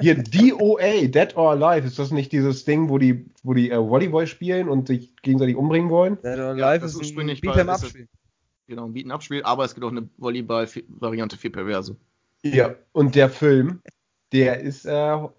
Hier, 0.00 0.22
DOA, 0.22 1.06
Dead 1.08 1.36
or 1.36 1.50
Alive, 1.52 1.86
ist 1.86 1.98
das 1.98 2.10
nicht 2.10 2.32
dieses 2.32 2.64
Ding, 2.64 2.88
wo 2.88 2.98
die, 2.98 3.26
wo 3.42 3.54
die 3.54 3.70
äh, 3.70 3.78
Volleyball 3.78 4.26
spielen 4.26 4.68
und 4.68 4.86
sich 4.88 5.14
gegenseitig 5.22 5.56
umbringen 5.56 5.90
wollen? 5.90 6.16
Dead 6.22 6.38
or 6.38 6.56
Ja, 6.56 6.68
Alive 6.68 6.80
das 6.82 6.90
ist 6.92 6.96
ein 6.96 7.00
ursprünglich 7.04 7.40
Beat'em 7.40 7.66
war- 7.66 7.74
ist 7.76 7.82
Up-Spiel. 7.84 8.08
Genau, 8.68 8.86
ein 8.86 8.92
Beaten 8.92 9.10
Abspiel, 9.12 9.42
aber 9.44 9.64
es 9.64 9.74
gibt 9.74 9.84
auch 9.86 9.90
eine 9.92 10.08
Volleyball-Variante 10.18 11.36
für 11.36 11.50
Perverse. 11.50 11.96
Ja. 12.42 12.74
Und 12.92 13.14
der 13.14 13.30
Film, 13.30 13.80
der 14.32 14.60
ist 14.60 14.86
äh, 14.86 14.90
am 14.90 15.30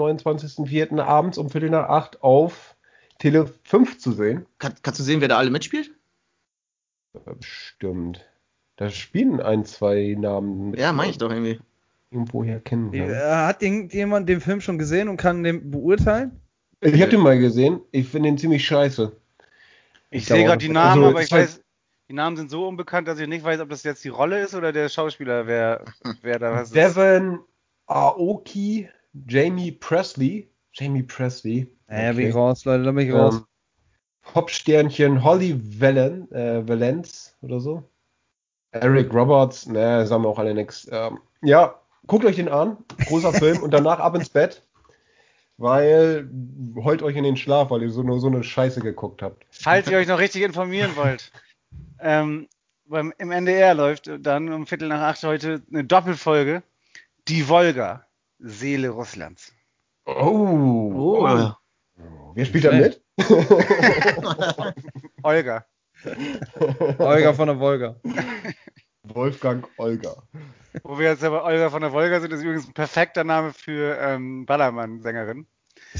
29.04. 0.00 0.98
abends 1.00 1.38
um 1.38 1.50
Viertel 1.50 1.70
nach 1.70 1.88
acht 1.88 2.22
auf 2.22 2.74
Tele 3.20 3.46
5 3.62 3.98
zu 3.98 4.10
sehen. 4.12 4.44
Kann, 4.58 4.74
kannst 4.82 4.98
du 4.98 5.04
sehen, 5.04 5.20
wer 5.20 5.28
da 5.28 5.38
alle 5.38 5.50
mitspielt? 5.50 5.92
Äh, 7.14 7.20
Stimmt. 7.40 8.24
Da 8.76 8.90
spielen 8.90 9.40
ein, 9.40 9.64
zwei 9.64 10.16
Namen 10.18 10.70
mit. 10.72 10.80
Ja, 10.80 10.92
meine 10.92 11.10
ich 11.12 11.18
doch 11.18 11.30
irgendwie. 11.30 11.60
Irgendwoher 12.14 12.60
kennen. 12.60 12.92
Äh, 12.94 13.12
Ja. 13.12 13.46
Hat 13.48 13.60
irgendjemand 13.60 14.28
den 14.28 14.40
Film 14.40 14.60
schon 14.60 14.78
gesehen 14.78 15.08
und 15.08 15.16
kann 15.16 15.42
den 15.42 15.70
beurteilen? 15.70 16.40
Ich 16.80 17.00
habe 17.00 17.10
den 17.10 17.20
mal 17.20 17.38
gesehen. 17.38 17.80
Ich 17.90 18.08
finde 18.08 18.28
den 18.28 18.38
ziemlich 18.38 18.64
scheiße. 18.64 19.12
Ich 20.10 20.22
Ich 20.22 20.26
sehe 20.26 20.44
gerade 20.44 20.58
die 20.58 20.68
Namen, 20.68 21.02
also, 21.02 21.10
aber 21.10 21.20
ist 21.20 21.26
ich 21.26 21.32
weiß, 21.32 21.60
die 22.08 22.14
Namen 22.14 22.36
sind 22.36 22.50
so 22.50 22.68
unbekannt, 22.68 23.08
dass 23.08 23.18
ich 23.18 23.26
nicht 23.26 23.44
weiß, 23.44 23.60
ob 23.60 23.68
das 23.70 23.82
jetzt 23.82 24.04
die 24.04 24.10
Rolle 24.10 24.40
ist 24.42 24.54
oder 24.54 24.72
der 24.72 24.88
Schauspieler, 24.88 25.46
wer, 25.46 25.84
wer 26.22 26.38
da 26.38 26.52
was 26.52 26.68
ist. 26.68 26.76
Devon 26.76 27.40
Aoki, 27.86 28.88
Jamie 29.26 29.72
Presley. 29.72 30.48
Jamie 30.72 31.02
Presley. 31.02 31.66
Ja, 31.90 32.12
bin 32.12 32.28
ich 32.28 32.34
raus, 32.34 32.64
Leute, 32.64 32.84
da 32.84 32.92
bin 32.92 33.08
ich 33.08 33.12
raus. 33.12 33.36
Ähm, 33.36 33.44
Popsternchen 34.22 35.24
Holly 35.24 35.60
Valen, 35.80 36.30
äh, 36.32 36.66
Valence 36.66 37.36
oder 37.42 37.60
so. 37.60 37.82
Eric 38.72 39.12
Roberts, 39.12 39.66
ne, 39.66 40.06
sagen 40.06 40.22
wir 40.22 40.28
auch 40.28 40.38
alle 40.38 40.54
nix. 40.54 40.88
Ähm, 40.90 41.18
ja, 41.42 41.74
guckt 42.06 42.24
euch 42.24 42.36
den 42.36 42.48
an, 42.48 42.76
großer 43.06 43.32
Film 43.32 43.62
und 43.62 43.72
danach 43.72 43.98
ab 43.98 44.14
ins 44.14 44.28
Bett, 44.28 44.62
weil 45.56 46.28
heult 46.76 47.02
euch 47.02 47.16
in 47.16 47.24
den 47.24 47.36
Schlaf, 47.36 47.70
weil 47.70 47.82
ihr 47.82 47.90
so 47.90 48.02
nur 48.02 48.20
so 48.20 48.26
eine 48.26 48.44
Scheiße 48.44 48.80
geguckt 48.80 49.22
habt. 49.22 49.44
Falls 49.50 49.88
ihr 49.88 49.98
euch 49.98 50.08
noch 50.08 50.18
richtig 50.18 50.42
informieren 50.42 50.96
wollt. 50.96 51.32
ähm, 52.00 52.48
beim, 52.86 53.12
Im 53.18 53.30
NDR 53.30 53.74
läuft 53.74 54.10
dann 54.20 54.52
um 54.52 54.66
Viertel 54.66 54.88
nach 54.88 55.00
acht 55.00 55.22
heute 55.22 55.62
eine 55.70 55.84
Doppelfolge. 55.84 56.62
Die 57.28 57.48
Wolga. 57.48 58.04
Seele 58.38 58.90
Russlands. 58.90 59.54
Oh, 60.04 60.92
Oh, 60.94 61.52
wer 62.34 62.44
spielt 62.44 62.64
da 62.64 62.72
mit? 62.72 63.00
Olga. 65.22 65.64
Olga 66.98 67.32
von 67.32 67.46
der 67.46 67.58
Wolga. 67.58 67.96
Wolfgang 69.04 69.66
Olga. 69.76 70.14
Wo 70.82 70.98
wir 70.98 71.10
jetzt 71.10 71.22
aber 71.24 71.44
Olga 71.44 71.70
von 71.70 71.82
der 71.82 71.92
Wolga 71.92 72.20
sind, 72.20 72.32
ist 72.32 72.42
übrigens 72.42 72.66
ein 72.66 72.72
perfekter 72.74 73.22
Name 73.24 73.52
für 73.52 73.96
ähm, 74.00 74.44
Ballermann-Sängerin. 74.46 75.46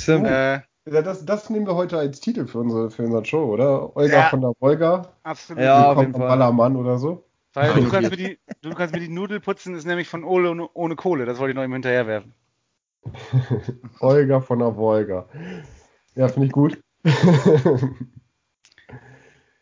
Äh, 0.06 0.60
Ja, 0.86 1.00
das, 1.02 1.24
das 1.24 1.48
nehmen 1.50 1.66
wir 1.66 1.74
heute 1.76 1.96
als 1.98 2.20
Titel 2.20 2.46
für 2.46 2.58
unsere, 2.58 2.90
für 2.90 3.02
unsere 3.04 3.24
Show, 3.24 3.44
oder? 3.44 3.96
Olga 3.96 4.14
Ja. 4.14 4.28
von 4.28 4.40
der 4.40 4.52
Wolga. 4.60 5.12
absolut. 5.22 5.62
Ja, 5.62 5.92
auf 5.92 5.98
jeden 6.00 6.12
Fall. 6.12 6.28
Ballermann 6.28 6.76
oder 6.76 6.98
so. 6.98 7.24
Weil 7.54 7.72
du 7.74 7.80
ich- 7.80 7.88
kannst, 7.90 8.10
mir 8.10 8.16
die, 8.16 8.38
du 8.62 8.74
kannst 8.74 8.92
mir 8.94 9.00
die 9.00 9.08
Nudel 9.08 9.40
putzen, 9.40 9.74
ist 9.76 9.86
nämlich 9.86 10.08
von 10.08 10.24
Ole 10.24 10.50
ohne, 10.50 10.68
ohne 10.74 10.96
Kohle. 10.96 11.24
Das 11.24 11.38
wollte 11.38 11.50
ich 11.52 11.56
noch 11.56 11.62
eben 11.62 11.72
hinterherwerfen. 11.72 12.32
Olga 14.00 14.40
von 14.40 14.58
der 14.58 14.76
Wolga. 14.76 15.28
Ja, 16.16 16.28
finde 16.28 16.46
ich 16.46 16.52
gut. 16.52 16.82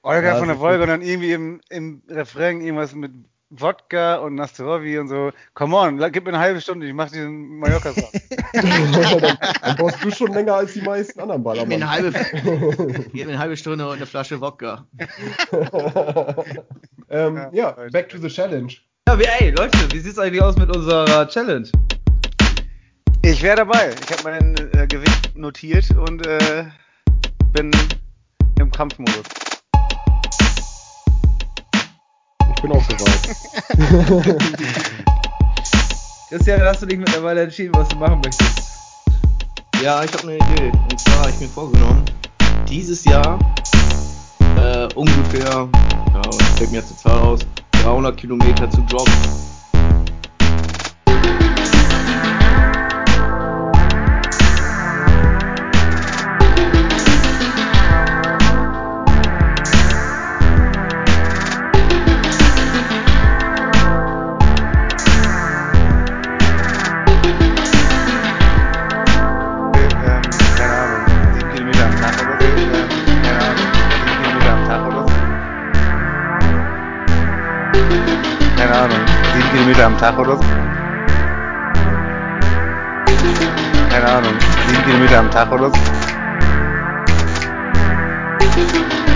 Olga 0.03 0.22
Ja, 0.28 0.36
von 0.36 0.49
der 0.49 0.57
das 0.57 0.57
ist 0.57 0.61
Wolga 0.61 0.82
und 0.82 0.88
dann 0.88 1.03
irgendwie 1.03 1.32
im, 1.32 1.61
im 1.70 2.03
Refrain 2.09 2.61
irgendwas 2.61 2.95
mit 2.95 3.12
Wodka 3.61 4.16
und 4.16 4.34
Nastorovi 4.36 4.98
und 4.98 5.09
so. 5.09 5.30
Come 5.55 5.76
on, 5.76 5.98
gib 6.12 6.24
mir 6.24 6.30
eine 6.30 6.38
halbe 6.38 6.61
Stunde, 6.61 6.86
ich 6.86 6.94
mach 6.94 7.11
diesen 7.11 7.59
Mallorca-Song. 7.59 8.09
dann, 8.53 8.62
dann 9.62 9.76
brauchst 9.76 10.03
du 10.03 10.11
schon 10.11 10.32
länger 10.32 10.55
als 10.55 10.72
die 10.72 10.80
meisten 10.82 11.20
anderen 11.20 11.44
Gib 11.44 11.68
mir 11.68 11.74
eine 11.74 11.84
Ballermann. 11.84 11.90
halbe, 11.90 13.05
gib 13.12 13.14
mir 13.14 13.28
eine 13.28 13.38
halbe 13.38 13.57
Stunde 13.57 13.86
und 13.86 13.96
eine 13.96 14.07
Flasche 14.07 14.40
Wodka. 14.40 14.86
ähm, 17.11 17.36
Ja, 17.36 17.50
ja, 17.53 17.76
back 17.92 18.09
to 18.09 18.18
the 18.18 18.28
challenge. 18.28 18.74
Ja, 19.09 19.18
wie, 19.18 19.24
ey, 19.24 19.50
Leute, 19.50 19.78
wie 19.92 19.98
sieht's 19.98 20.18
eigentlich 20.18 20.42
aus 20.42 20.57
mit 20.57 20.74
unserer 20.74 21.28
Challenge? 21.28 21.68
Ich 23.24 23.42
wäre 23.42 23.57
dabei. 23.57 23.90
Ich 24.03 24.11
habe 24.18 24.22
mein 24.24 24.57
äh, 24.74 24.86
Gewicht 24.86 25.36
notiert 25.36 25.90
und 25.96 26.26
äh, 26.26 26.64
bin 27.53 27.70
im 28.59 28.70
Kampfmodus. 28.70 29.22
Bin 32.62 32.72
auch 32.72 32.82
soweit. 32.82 33.36
Christian, 36.28 36.62
hast 36.62 36.82
du 36.82 36.86
dich 36.86 36.98
mittlerweile 36.98 37.42
entschieden, 37.42 37.74
was 37.74 37.88
du 37.88 37.96
machen 37.96 38.20
möchtest? 38.24 38.72
Ja, 39.82 40.02
ich 40.04 40.12
habe 40.12 40.22
eine 40.22 40.36
Idee. 40.36 40.70
Und 40.70 40.98
zwar 40.98 41.18
habe 41.18 41.30
ich 41.30 41.40
mir 41.40 41.48
vorgenommen, 41.48 42.04
dieses 42.68 43.04
Jahr 43.04 43.38
äh, 44.56 44.88
ungefähr, 44.94 45.68
ja, 46.14 46.22
was 46.24 46.48
fällt 46.56 46.70
mir 46.70 46.78
jetzt 46.78 46.92
die 46.92 46.96
Zahl 46.96 47.18
aus, 47.20 47.40
300 47.82 48.16
Kilometer 48.16 48.70
zu 48.70 48.80
joggen. 48.82 49.12
Instagram 79.83 79.99
تقارب 79.99 80.41
Helal 83.93 84.24
Zil 84.66 84.80
girmeyeceğim 84.87 85.30
takarız. 85.30 85.72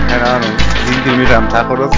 Helal 0.09 0.41
Zil 0.85 1.03
girmeyeceğim 1.05 1.49
takarız. 1.49 1.91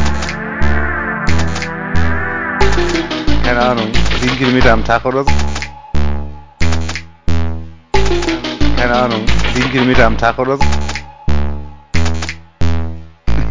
Helal 3.45 3.77
Zil 4.21 4.33
girmeyeceğim 4.39 4.83
takarız. 4.83 5.27
Helal 8.77 9.11
Zil 9.53 9.71
girmeyeceğim 9.71 10.17
takarız. 10.17 10.59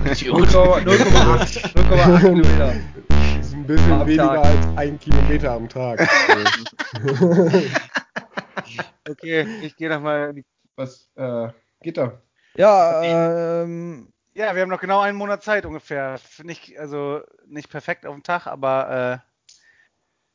Idiot. 0.04 0.48
0,0,0,0 0.48 2.97
bisschen 3.68 3.92
Am 3.92 4.06
weniger 4.06 4.34
Tag. 4.34 4.44
als 4.44 4.76
ein 4.76 4.98
Kilometer 4.98 5.52
am 5.52 5.68
Tag. 5.68 6.08
Okay, 9.08 9.46
ich 9.62 9.74
gehe 9.76 9.88
nochmal. 9.88 10.34
Was 10.76 11.08
äh, 11.14 11.48
geht 11.80 11.96
da? 11.96 12.20
Ja, 12.56 13.02
ähm, 13.62 14.12
Ja, 14.34 14.54
wir 14.54 14.62
haben 14.62 14.68
noch 14.68 14.80
genau 14.80 15.00
einen 15.00 15.16
Monat 15.16 15.42
Zeit 15.42 15.64
ungefähr. 15.64 16.20
Nicht, 16.42 16.78
also 16.78 17.22
nicht 17.46 17.70
perfekt 17.70 18.04
auf 18.04 18.14
den 18.14 18.22
Tag, 18.22 18.46
aber 18.46 19.22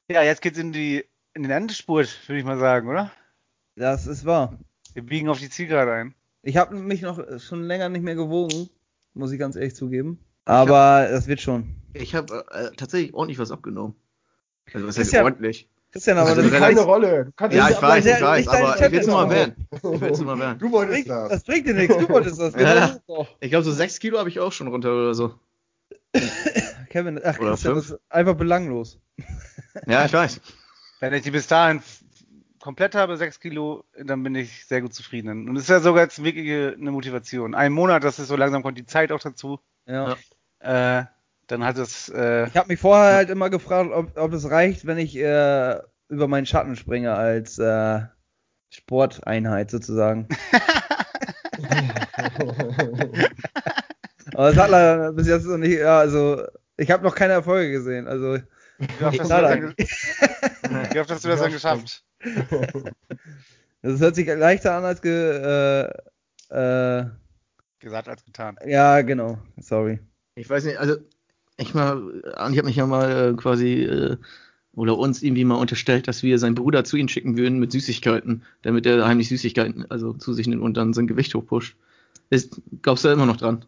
äh, 0.09 0.13
ja, 0.13 0.23
jetzt 0.23 0.41
geht's 0.41 0.57
in 0.57 0.71
die 0.71 1.05
in 1.35 1.43
den 1.43 1.51
Endspurt, 1.51 2.27
würde 2.27 2.39
ich 2.39 2.45
mal 2.45 2.57
sagen, 2.59 2.87
oder? 2.87 3.11
das 3.75 4.05
ist 4.05 4.25
wahr. 4.25 4.59
Wir 4.93 5.03
biegen 5.03 5.29
auf 5.29 5.39
die 5.39 5.49
Zielgerade 5.49 5.91
ein. 5.93 6.15
Ich 6.43 6.57
habe 6.57 6.75
mich 6.75 7.01
noch 7.01 7.39
schon 7.39 7.63
länger 7.63 7.89
nicht 7.89 8.03
mehr 8.03 8.15
gewogen, 8.15 8.69
muss 9.13 9.31
ich 9.31 9.39
ganz 9.39 9.55
ehrlich 9.55 9.75
zugeben. 9.75 10.19
Aber 10.45 11.07
das 11.09 11.27
wird 11.27 11.41
schon. 11.41 11.75
Ich 11.93 12.15
habe 12.15 12.45
äh, 12.51 12.69
tatsächlich 12.75 13.13
ordentlich 13.13 13.39
was 13.39 13.51
abgenommen. 13.51 13.95
Also 14.73 14.87
was 14.87 14.95
Ist 14.97 15.05
heißt 15.05 15.13
ja- 15.13 15.23
ordentlich? 15.23 15.67
Christian, 15.91 16.17
aber 16.17 16.29
Also 16.29 16.41
das, 16.41 16.47
Spielt 16.49 16.63
relativ- 16.63 16.77
keine 16.79 16.89
Rolle. 16.91 17.33
Ja, 17.51 17.69
ich 17.69 17.79
weiß, 17.79 18.05
ich 18.05 18.19
weiß, 18.21 18.47
aber 18.47 18.75
ich 18.85 18.91
will 18.91 18.99
es 18.99 19.05
nur 19.05 19.19
Champion 19.19 19.29
erwähnen. 19.29 19.67
Ich 19.71 19.83
will 20.01 20.09
es 20.11 20.19
nur 20.21 20.31
erwähnen. 20.33 20.57
Du 20.59 20.71
wolltest 20.71 20.93
bringt, 20.95 21.09
das. 21.09 21.29
das 21.29 21.43
bringt 21.43 21.67
dir 21.67 21.73
nichts, 21.75 21.95
du 21.97 22.09
wolltest 22.09 22.39
das. 22.41 22.53
Genau 22.53 22.73
Ja. 22.75 22.85
ist. 22.85 23.01
Ich 23.41 23.49
glaube, 23.51 23.63
so 23.63 23.71
6 23.71 23.99
Kilo 23.99 24.17
habe 24.17 24.27
ich 24.29 24.39
auch 24.39 24.51
schon 24.51 24.67
runter 24.69 24.91
oder 24.91 25.13
so. 25.13 25.35
Kevin, 26.89 27.19
ach, 27.23 27.37
Oder 27.39 27.51
Christian, 27.51 27.73
fünf. 27.75 27.87
das 27.89 27.91
ist 27.91 27.99
einfach 28.09 28.33
belanglos. 28.35 28.99
Ja, 29.85 30.05
ich 30.05 30.13
weiß. 30.13 30.41
Wenn 30.99 31.13
ich 31.13 31.21
die 31.21 31.31
bis 31.31 31.45
dahin 31.45 31.81
komplett 32.63 32.95
habe, 32.95 33.17
sechs 33.17 33.41
Kilo, 33.41 33.83
dann 34.01 34.23
bin 34.23 34.35
ich 34.35 34.65
sehr 34.65 34.79
gut 34.81 34.93
zufrieden. 34.93 35.49
Und 35.49 35.57
es 35.57 35.63
ist 35.63 35.69
ja 35.69 35.81
sogar 35.81 36.03
jetzt 36.03 36.23
wirklich 36.23 36.49
eine 36.49 36.91
Motivation. 36.91 37.55
Ein 37.55 37.73
Monat, 37.73 38.05
das 38.05 38.19
ist 38.19 38.29
so 38.29 38.37
langsam 38.37 38.63
kommt 38.63 38.77
die 38.77 38.85
Zeit 38.85 39.11
auch 39.11 39.19
dazu. 39.19 39.59
Ja. 39.85 40.15
Äh, 40.59 41.03
dann 41.47 41.65
hat 41.65 41.77
es 41.77 42.07
äh, 42.07 42.47
Ich 42.47 42.55
habe 42.55 42.69
mich 42.69 42.79
vorher 42.79 43.15
halt 43.15 43.29
immer 43.29 43.49
gefragt, 43.49 43.91
ob, 43.91 44.17
ob 44.17 44.31
es 44.31 44.49
reicht, 44.49 44.85
wenn 44.85 44.97
ich 44.97 45.13
äh, 45.17 45.77
über 46.07 46.29
meinen 46.29 46.45
Schatten 46.45 46.77
springe 46.77 47.13
als 47.13 47.59
äh, 47.59 47.99
Sporteinheit 48.69 49.69
sozusagen. 49.69 50.29
Aber 54.35 54.49
es 54.51 54.57
hat 54.57 54.69
leider 54.69 55.11
bis 55.11 55.27
jetzt 55.27 55.47
noch 55.47 55.57
nicht, 55.57 55.79
ja, 55.79 55.99
also 55.99 56.41
ich 56.77 56.89
habe 56.89 57.03
noch 57.03 57.13
keine 57.13 57.33
Erfolge 57.33 57.73
gesehen. 57.73 58.07
Also 58.07 58.37
wie 58.77 59.03
oft 59.03 59.19
hast 59.19 59.29
du 59.29 59.41
das, 59.41 59.41
dann, 59.41 59.75
oft 61.01 61.11
hast 61.11 61.25
du 61.25 61.27
das 61.27 61.41
dann 61.41 61.51
geschafft? 61.51 62.05
das 63.81 63.99
hört 63.99 64.15
sich 64.15 64.27
leichter 64.27 64.73
an 64.75 64.85
als 64.85 65.01
ge, 65.01 65.11
äh, 65.11 65.89
äh, 67.01 67.05
Gesagt 67.79 68.07
als 68.07 68.23
getan. 68.23 68.55
ja 68.65 69.01
genau, 69.01 69.37
sorry. 69.57 69.99
Ich 70.35 70.49
weiß 70.49 70.63
nicht, 70.65 70.77
also 70.77 70.95
ich 71.57 71.73
mal, 71.73 72.23
Andi 72.35 72.57
hat 72.57 72.65
mich 72.65 72.75
ja 72.75 72.85
mal 72.85 73.31
äh, 73.31 73.33
quasi 73.35 73.83
äh, 73.83 74.17
oder 74.73 74.97
uns 74.97 75.21
irgendwie 75.21 75.45
mal 75.45 75.55
unterstellt, 75.55 76.07
dass 76.07 76.23
wir 76.23 76.39
seinen 76.39 76.55
Bruder 76.55 76.83
zu 76.83 76.97
ihm 76.97 77.07
schicken 77.07 77.37
würden 77.37 77.59
mit 77.59 77.71
Süßigkeiten, 77.71 78.43
damit 78.63 78.85
er 78.85 79.05
heimlich 79.05 79.29
Süßigkeiten 79.29 79.89
also 79.91 80.13
zu 80.13 80.33
sich 80.33 80.47
nimmt 80.47 80.63
und 80.63 80.75
dann 80.77 80.93
sein 80.93 81.07
Gewicht 81.07 81.35
hochpusht. 81.35 81.75
Ist, 82.29 82.61
glaubst 82.81 83.03
du 83.03 83.09
da 83.09 83.13
immer 83.13 83.27
noch 83.27 83.37
dran? 83.37 83.65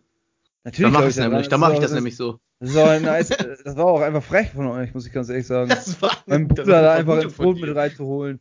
Natürlich 0.63 0.91
Da 0.91 0.99
mache 0.99 1.09
ich 1.09 1.15
nämlich, 1.17 1.47
da 1.47 1.57
mache 1.59 1.73
ich 1.73 1.77
auch- 1.77 1.83
das 1.83 1.93
nämlich 1.93 2.15
so. 2.15 2.39
Das, 2.59 2.75
ein 2.77 3.03
nice, 3.03 3.27
das 3.29 3.75
war 3.75 3.85
auch 3.85 4.01
einfach 4.01 4.23
frech 4.23 4.51
von 4.51 4.65
euch, 4.67 4.93
muss 4.93 5.05
ich 5.05 5.11
ganz 5.13 5.29
ehrlich 5.29 5.45
sagen. 5.45 5.69
Das 5.75 6.01
war 6.01 6.11
das 6.25 6.47
Bruder 6.47 6.67
war 6.67 6.81
da 6.81 6.93
einfach 6.93 7.21
ins 7.21 7.33
Brot 7.33 7.59
mit 7.59 7.75
reinzuholen. 7.75 8.39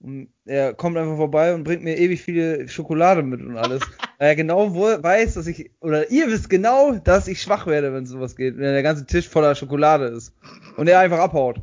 Und 0.00 0.28
er 0.44 0.74
kommt 0.74 0.96
einfach 0.96 1.16
vorbei 1.16 1.54
und 1.54 1.64
bringt 1.64 1.82
mir 1.82 1.96
ewig 1.96 2.20
viele 2.22 2.68
Schokolade 2.68 3.22
mit 3.22 3.40
und 3.40 3.56
alles. 3.56 3.82
Weil 4.18 4.28
er 4.28 4.36
genau 4.36 4.74
weiß, 4.74 5.34
dass 5.34 5.46
ich, 5.46 5.70
oder 5.80 6.10
ihr 6.10 6.26
wisst 6.28 6.48
genau, 6.50 6.92
dass 6.94 7.28
ich 7.28 7.40
schwach 7.42 7.66
werde, 7.66 7.92
wenn 7.92 8.06
sowas 8.06 8.36
geht, 8.36 8.56
wenn 8.56 8.72
der 8.72 8.82
ganze 8.82 9.06
Tisch 9.06 9.28
voller 9.28 9.54
Schokolade 9.54 10.06
ist. 10.06 10.34
Und 10.76 10.88
er 10.88 11.00
einfach 11.00 11.18
abhaut. 11.18 11.60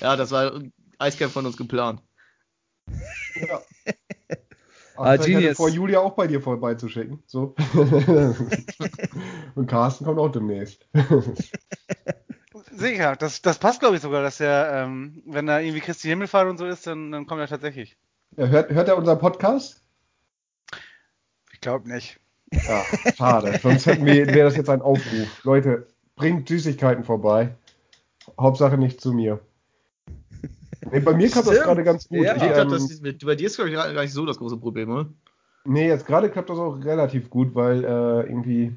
Ja, 0.00 0.16
das 0.16 0.30
war 0.30 0.60
eiskalt 0.98 1.30
von 1.30 1.46
uns 1.46 1.56
geplant. 1.56 2.02
Ja. 3.34 3.60
Ah, 4.98 5.02
Aber 5.02 5.14
ich 5.16 5.20
hatte 5.20 5.30
Genius. 5.32 5.56
vor, 5.58 5.68
Julia 5.68 6.00
auch 6.00 6.14
bei 6.14 6.26
dir 6.26 6.40
vorbeizuschicken. 6.40 7.22
So. 7.26 7.54
Und 9.54 9.66
Carsten 9.66 10.06
kommt 10.06 10.18
auch 10.18 10.32
demnächst. 10.32 10.88
Sicher, 12.76 13.16
das, 13.16 13.42
das 13.42 13.58
passt 13.58 13.80
glaube 13.80 13.96
ich 13.96 14.02
sogar, 14.02 14.22
dass 14.22 14.40
er, 14.40 14.84
ähm, 14.84 15.22
wenn 15.26 15.46
da 15.46 15.60
irgendwie 15.60 15.80
Christi 15.80 16.08
Himmelfahrt 16.08 16.48
und 16.48 16.58
so 16.58 16.66
ist, 16.66 16.86
dann, 16.86 17.10
dann 17.10 17.26
kommt 17.26 17.40
er 17.40 17.48
tatsächlich. 17.48 17.96
Ja, 18.36 18.46
hört, 18.46 18.70
hört 18.70 18.88
er 18.88 18.98
unseren 18.98 19.18
Podcast? 19.18 19.80
Ich 21.52 21.60
glaube 21.60 21.88
nicht. 21.88 22.20
Ja, 22.52 22.84
schade. 23.16 23.58
Sonst 23.62 23.86
hätten 23.86 24.04
wir, 24.04 24.26
wäre 24.26 24.48
das 24.48 24.56
jetzt 24.56 24.68
ein 24.68 24.82
Aufruf. 24.82 25.42
Leute, 25.42 25.86
bringt 26.16 26.48
Süßigkeiten 26.48 27.04
vorbei. 27.04 27.54
Hauptsache 28.38 28.76
nicht 28.76 29.00
zu 29.00 29.12
mir. 29.12 29.40
Nee, 30.90 31.00
bei 31.00 31.14
mir 31.14 31.28
klappt 31.30 31.48
das 31.48 31.62
gerade 31.62 31.82
ganz 31.82 32.08
gut. 32.08 32.24
Ja. 32.24 32.36
Ich 32.36 32.42
Ähm, 32.42 32.70
das 32.70 33.00
bei 33.00 33.34
dir 33.34 33.46
ist, 33.46 33.56
glaube 33.56 33.70
ich, 33.70 33.76
gar 33.76 34.02
nicht 34.02 34.12
so 34.12 34.26
das 34.26 34.38
große 34.38 34.58
Problem, 34.58 34.90
oder? 34.90 35.08
Nee, 35.64 35.88
jetzt 35.88 36.06
gerade 36.06 36.30
klappt 36.30 36.50
das 36.50 36.58
auch 36.58 36.84
relativ 36.84 37.28
gut, 37.28 37.54
weil 37.54 37.82
äh, 37.84 38.28
irgendwie 38.28 38.76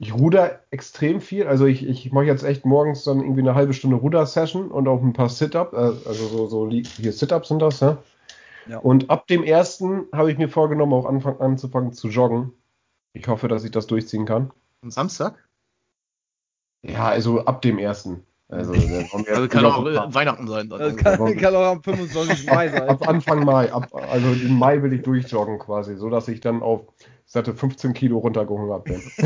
ich 0.00 0.14
ruder 0.14 0.60
extrem 0.70 1.20
viel. 1.20 1.46
Also 1.46 1.66
ich, 1.66 1.86
ich 1.86 2.10
mache 2.10 2.24
jetzt 2.24 2.42
echt 2.42 2.64
morgens 2.64 3.04
dann 3.04 3.20
irgendwie 3.20 3.42
eine 3.42 3.54
halbe 3.54 3.74
Stunde 3.74 3.96
Ruder-Session 3.96 4.70
und 4.70 4.88
auch 4.88 5.02
ein 5.02 5.12
paar 5.12 5.28
Sit-Ups, 5.28 5.74
äh, 5.74 6.08
also 6.08 6.26
so, 6.26 6.46
so 6.46 6.70
hier 6.70 7.12
Sit-Ups 7.12 7.48
sind 7.48 7.60
das, 7.60 7.80
ja. 7.80 7.98
Ja. 8.66 8.78
Und 8.78 9.10
ab 9.10 9.26
dem 9.26 9.44
ersten 9.44 10.06
habe 10.12 10.32
ich 10.32 10.38
mir 10.38 10.48
vorgenommen, 10.48 10.94
auch 10.94 11.04
anfang, 11.04 11.38
anzufangen 11.40 11.92
zu 11.92 12.08
joggen. 12.08 12.52
Ich 13.12 13.28
hoffe, 13.28 13.48
dass 13.48 13.64
ich 13.64 13.72
das 13.72 13.86
durchziehen 13.86 14.24
kann. 14.24 14.50
Am 14.82 14.90
Samstag? 14.90 15.34
Ja, 16.82 17.08
also 17.08 17.44
ab 17.44 17.60
dem 17.60 17.78
ersten. 17.78 18.24
Also, 18.48 18.72
dann 18.72 18.88
wir 18.88 19.08
Also 19.36 19.48
kann 19.48 19.64
auch 19.66 20.14
Weihnachten 20.14 20.48
sein. 20.48 20.70
Das 20.70 20.96
kann, 20.96 21.36
kann 21.36 21.54
auch 21.54 21.72
am 21.72 21.82
25. 21.82 22.46
Mai 22.46 22.68
sein. 22.68 22.88
Ab 22.88 23.06
Anfang 23.06 23.44
Mai, 23.44 23.70
ab, 23.70 23.92
also 23.92 24.28
im 24.28 24.58
Mai 24.58 24.82
will 24.82 24.94
ich 24.94 25.02
durchjoggen 25.02 25.58
quasi, 25.58 25.96
so 25.96 26.08
dass 26.08 26.26
ich 26.28 26.40
dann 26.40 26.62
auf 26.62 26.86
satte 27.30 27.54
15 27.54 27.94
Kilo 27.94 28.18
runtergehungert 28.18 28.84
bin. 28.84 29.00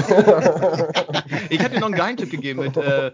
Ich 1.50 1.58
dir 1.58 1.80
noch 1.80 1.86
einen 1.86 1.94
Geheimtipp 1.94 2.30
gegeben 2.30 2.60
mit, 2.60 2.76
äh, 2.76 3.12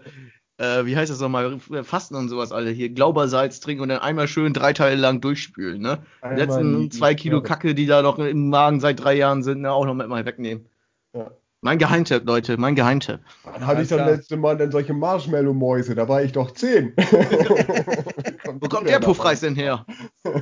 äh, 0.57 0.85
wie 0.85 0.95
heißt 0.95 1.11
das 1.11 1.19
nochmal, 1.19 1.59
Fasten 1.83 2.15
und 2.15 2.27
sowas 2.27 2.51
alle 2.51 2.71
hier, 2.71 2.89
Glaubersalz 2.89 3.61
trinken 3.61 3.83
und 3.83 3.89
dann 3.89 3.99
einmal 3.99 4.27
schön 4.27 4.53
drei 4.53 4.73
Teile 4.73 4.99
lang 4.99 5.21
durchspülen, 5.21 5.81
ne? 5.81 5.99
Die 6.23 6.35
letzten 6.35 6.91
zwei 6.91 7.15
Kilo 7.15 7.37
ja. 7.37 7.43
Kacke, 7.43 7.73
die 7.73 7.85
da 7.85 8.01
noch 8.01 8.19
im 8.19 8.49
Magen 8.49 8.79
seit 8.79 9.01
drei 9.01 9.13
Jahren 9.13 9.43
sind, 9.43 9.61
ne, 9.61 9.71
auch 9.71 9.85
noch 9.85 9.93
mit 9.93 10.07
mal 10.07 10.25
wegnehmen. 10.25 10.65
Ja. 11.13 11.31
Mein 11.61 11.77
Geheimtipp, 11.77 12.25
Leute, 12.25 12.57
mein 12.57 12.75
Geheimtipp. 12.75 13.19
Wann 13.43 13.65
hatte 13.67 13.83
ich 13.83 13.87
das 13.87 14.05
letzte 14.05 14.35
Mal 14.35 14.57
denn 14.57 14.71
solche 14.71 14.93
Marshmallow-Mäuse? 14.93 15.95
Da 15.95 16.07
war 16.09 16.23
ich 16.23 16.31
doch 16.31 16.51
zehn. 16.51 16.93
Wo 18.59 18.67
kommt 18.67 18.89
der 18.89 18.99
Puffreis 18.99 19.41
denn 19.41 19.55
her? 19.55 19.85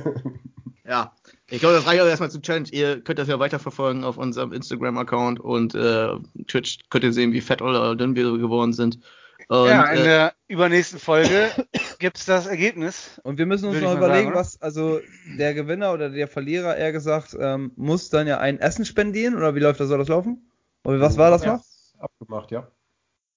Ja, 0.90 1.12
ich 1.50 1.60
glaube, 1.60 1.74
das 1.74 1.86
reicht 1.86 2.00
auch 2.00 2.06
erstmal 2.06 2.30
zu 2.30 2.40
Challenge. 2.40 2.68
Ihr 2.70 3.00
könnt 3.00 3.18
das 3.18 3.28
ja 3.28 3.38
weiterverfolgen 3.38 4.04
auf 4.04 4.16
unserem 4.16 4.52
Instagram-Account 4.52 5.40
und 5.40 5.74
äh, 5.74 6.08
Twitch 6.46 6.78
könnt 6.90 7.04
ihr 7.04 7.12
sehen, 7.12 7.32
wie 7.32 7.40
fett 7.40 7.60
oder 7.60 7.96
dünn 7.96 8.14
wir 8.14 8.38
geworden 8.38 8.72
sind. 8.72 9.00
Und, 9.48 9.66
ja, 9.66 9.84
in 9.86 10.00
äh, 10.00 10.04
der 10.04 10.34
übernächsten 10.46 11.00
Folge 11.00 11.50
gibt's 11.98 12.24
das 12.24 12.46
Ergebnis. 12.46 13.20
Und 13.24 13.38
wir 13.38 13.46
müssen 13.46 13.68
uns 13.68 13.80
noch 13.80 13.96
überlegen, 13.96 14.28
sagen, 14.28 14.38
was, 14.38 14.62
also 14.62 15.00
der 15.38 15.54
Gewinner 15.54 15.92
oder 15.92 16.08
der 16.08 16.28
Verlierer, 16.28 16.76
eher 16.76 16.92
gesagt, 16.92 17.36
ähm, 17.38 17.72
muss 17.74 18.10
dann 18.10 18.28
ja 18.28 18.38
ein 18.38 18.60
Essen 18.60 18.84
spendieren 18.84 19.36
oder 19.36 19.54
wie 19.56 19.60
läuft 19.60 19.80
das, 19.80 19.88
soll 19.88 19.98
das 19.98 20.08
laufen? 20.08 20.48
Oder 20.84 21.00
was 21.00 21.18
war 21.18 21.30
das 21.30 21.44
noch? 21.44 21.64
Abgemacht, 21.98 22.52
ja. 22.52 22.68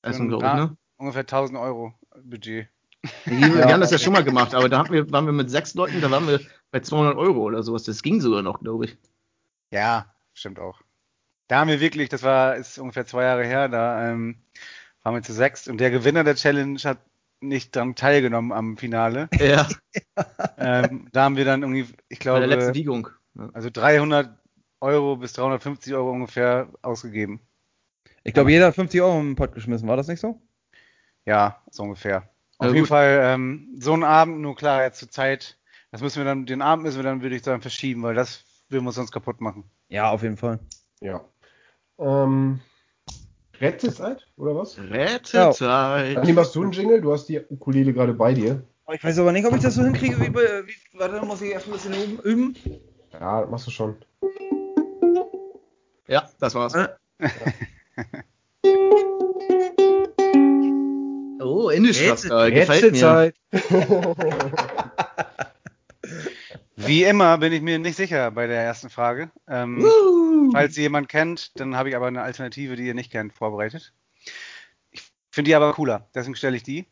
Essen, 0.03 0.29
glaube 0.29 0.45
ich, 0.45 0.53
ne? 0.53 0.77
Ungefähr 0.97 1.21
1000 1.21 1.57
Euro 1.57 1.93
Budget. 2.23 2.67
Wir, 3.25 3.53
wir 3.55 3.65
haben 3.65 3.81
das 3.81 3.91
ja 3.91 3.97
schon 3.97 4.13
mal 4.13 4.23
gemacht, 4.23 4.55
aber 4.55 4.69
da 4.69 4.89
wir, 4.89 5.11
waren 5.11 5.25
wir 5.25 5.33
mit 5.33 5.49
sechs 5.49 5.73
Leuten, 5.73 5.99
da 5.99 6.09
waren 6.09 6.27
wir 6.27 6.39
bei 6.71 6.79
200 6.79 7.17
Euro 7.17 7.41
oder 7.41 7.61
sowas. 7.61 7.83
Das 7.83 8.01
ging 8.01 8.21
sogar 8.21 8.41
noch, 8.41 8.61
glaube 8.61 8.85
ich. 8.85 8.97
Ja, 9.71 10.13
stimmt 10.33 10.59
auch. 10.59 10.81
Da 11.47 11.59
haben 11.59 11.69
wir 11.69 11.81
wirklich, 11.81 12.09
das 12.09 12.23
war, 12.23 12.55
ist 12.55 12.77
ungefähr 12.79 13.05
zwei 13.05 13.23
Jahre 13.23 13.45
her, 13.45 13.67
da 13.67 14.09
ähm, 14.09 14.37
waren 15.03 15.15
wir 15.15 15.21
zu 15.21 15.33
sechs 15.33 15.67
und 15.67 15.79
der 15.79 15.91
Gewinner 15.91 16.23
der 16.23 16.35
Challenge 16.35 16.79
hat 16.79 16.99
nicht 17.41 17.75
daran 17.75 17.95
teilgenommen 17.95 18.53
am 18.53 18.77
Finale. 18.77 19.29
Ja, 19.37 19.67
ähm, 20.57 21.09
da 21.11 21.23
haben 21.23 21.35
wir 21.35 21.45
dann 21.45 21.61
irgendwie, 21.61 21.93
ich 22.07 22.19
bei 22.19 22.39
der 22.39 22.47
letzten 22.47 22.73
glaube, 22.73 22.75
Wiegung. 22.75 23.09
Ja. 23.35 23.49
also 23.53 23.69
300 23.69 24.37
Euro 24.79 25.17
bis 25.17 25.33
350 25.33 25.93
Euro 25.93 26.11
ungefähr 26.11 26.69
ausgegeben. 26.81 27.41
Ich 28.23 28.33
glaube, 28.33 28.51
jeder 28.51 28.67
hat 28.67 28.75
50 28.75 29.01
Euro 29.01 29.19
im 29.19 29.35
Pott 29.35 29.53
geschmissen, 29.53 29.87
war 29.87 29.97
das 29.97 30.07
nicht 30.07 30.21
so? 30.21 30.41
Ja, 31.25 31.61
so 31.69 31.83
ungefähr. 31.83 32.32
Ja, 32.61 32.67
Auf 32.67 32.73
jeden 32.73 32.83
gut. 32.83 32.89
Fall 32.89 33.19
ähm, 33.23 33.75
so 33.79 33.93
ein 33.93 34.03
Abend, 34.03 34.39
nur 34.39 34.55
klar, 34.55 34.83
jetzt 34.83 34.99
zur 34.99 35.09
Zeit, 35.09 35.57
das 35.91 36.01
müssen 36.01 36.19
wir 36.19 36.25
dann, 36.25 36.45
den 36.45 36.61
Abend 36.61 36.83
müssen 36.83 36.97
wir 36.97 37.03
dann, 37.03 37.21
würde 37.21 37.35
ich 37.35 37.43
sagen, 37.43 37.61
verschieben, 37.61 38.03
weil 38.03 38.15
das 38.15 38.43
will 38.69 38.81
wir 38.81 38.91
sonst 38.91 39.11
kaputt 39.11 39.41
machen. 39.41 39.63
Ja, 39.89 40.11
auf 40.11 40.23
jeden 40.23 40.37
Fall. 40.37 40.59
Ja. 41.01 41.23
Ähm, 41.99 42.59
Rätselzeit, 43.59 44.27
oder 44.37 44.55
was? 44.55 44.77
Rätselzeit. 44.77 46.17
Anni, 46.17 46.33
machst 46.33 46.55
du 46.55 46.63
einen 46.63 46.71
Jingle? 46.71 47.01
Du 47.01 47.11
hast 47.11 47.27
die 47.27 47.39
Ukulele 47.39 47.93
gerade 47.93 48.13
bei 48.13 48.33
dir. 48.33 48.63
Ich 48.91 49.03
weiß 49.03 49.19
aber 49.19 49.31
nicht, 49.31 49.45
ob 49.45 49.55
ich 49.55 49.61
das 49.61 49.75
so 49.75 49.83
hinkriege, 49.83 50.19
wie 50.19 50.29
bei, 50.29 50.41
wie, 50.65 50.99
warte, 50.99 51.25
muss 51.25 51.41
ich 51.41 51.51
erst 51.51 51.67
ein 51.67 51.73
bisschen 51.73 51.93
üben. 51.93 52.19
üben. 52.19 52.55
Ja, 53.13 53.41
das 53.41 53.49
machst 53.49 53.67
du 53.67 53.71
schon. 53.71 53.95
Ja, 56.07 56.29
das 56.39 56.53
war's. 56.55 56.73
Äh. 56.73 56.89
Oh, 61.43 61.69
Indischraster, 61.69 62.47
Rätsel- 62.47 62.51
gefällt 62.51 62.93
mir. 62.93 63.33
Wie 66.75 67.03
immer 67.03 67.37
bin 67.37 67.53
ich 67.53 67.61
mir 67.61 67.77
nicht 67.79 67.95
sicher 67.95 68.31
bei 68.31 68.47
der 68.47 68.61
ersten 68.61 68.89
Frage. 68.89 69.31
Ähm, 69.47 69.85
falls 70.51 70.75
ihr 70.77 70.83
jemand 70.83 71.07
kennt, 71.07 71.57
dann 71.59 71.75
habe 71.77 71.89
ich 71.89 71.95
aber 71.95 72.07
eine 72.07 72.21
Alternative, 72.23 72.75
die 72.75 72.87
ihr 72.87 72.93
nicht 72.95 73.11
kennt, 73.11 73.33
vorbereitet. 73.33 73.93
Ich 74.91 75.03
finde 75.31 75.49
die 75.49 75.55
aber 75.55 75.73
cooler, 75.73 76.07
deswegen 76.15 76.35
stelle 76.35 76.57
ich 76.57 76.63
die. 76.63 76.85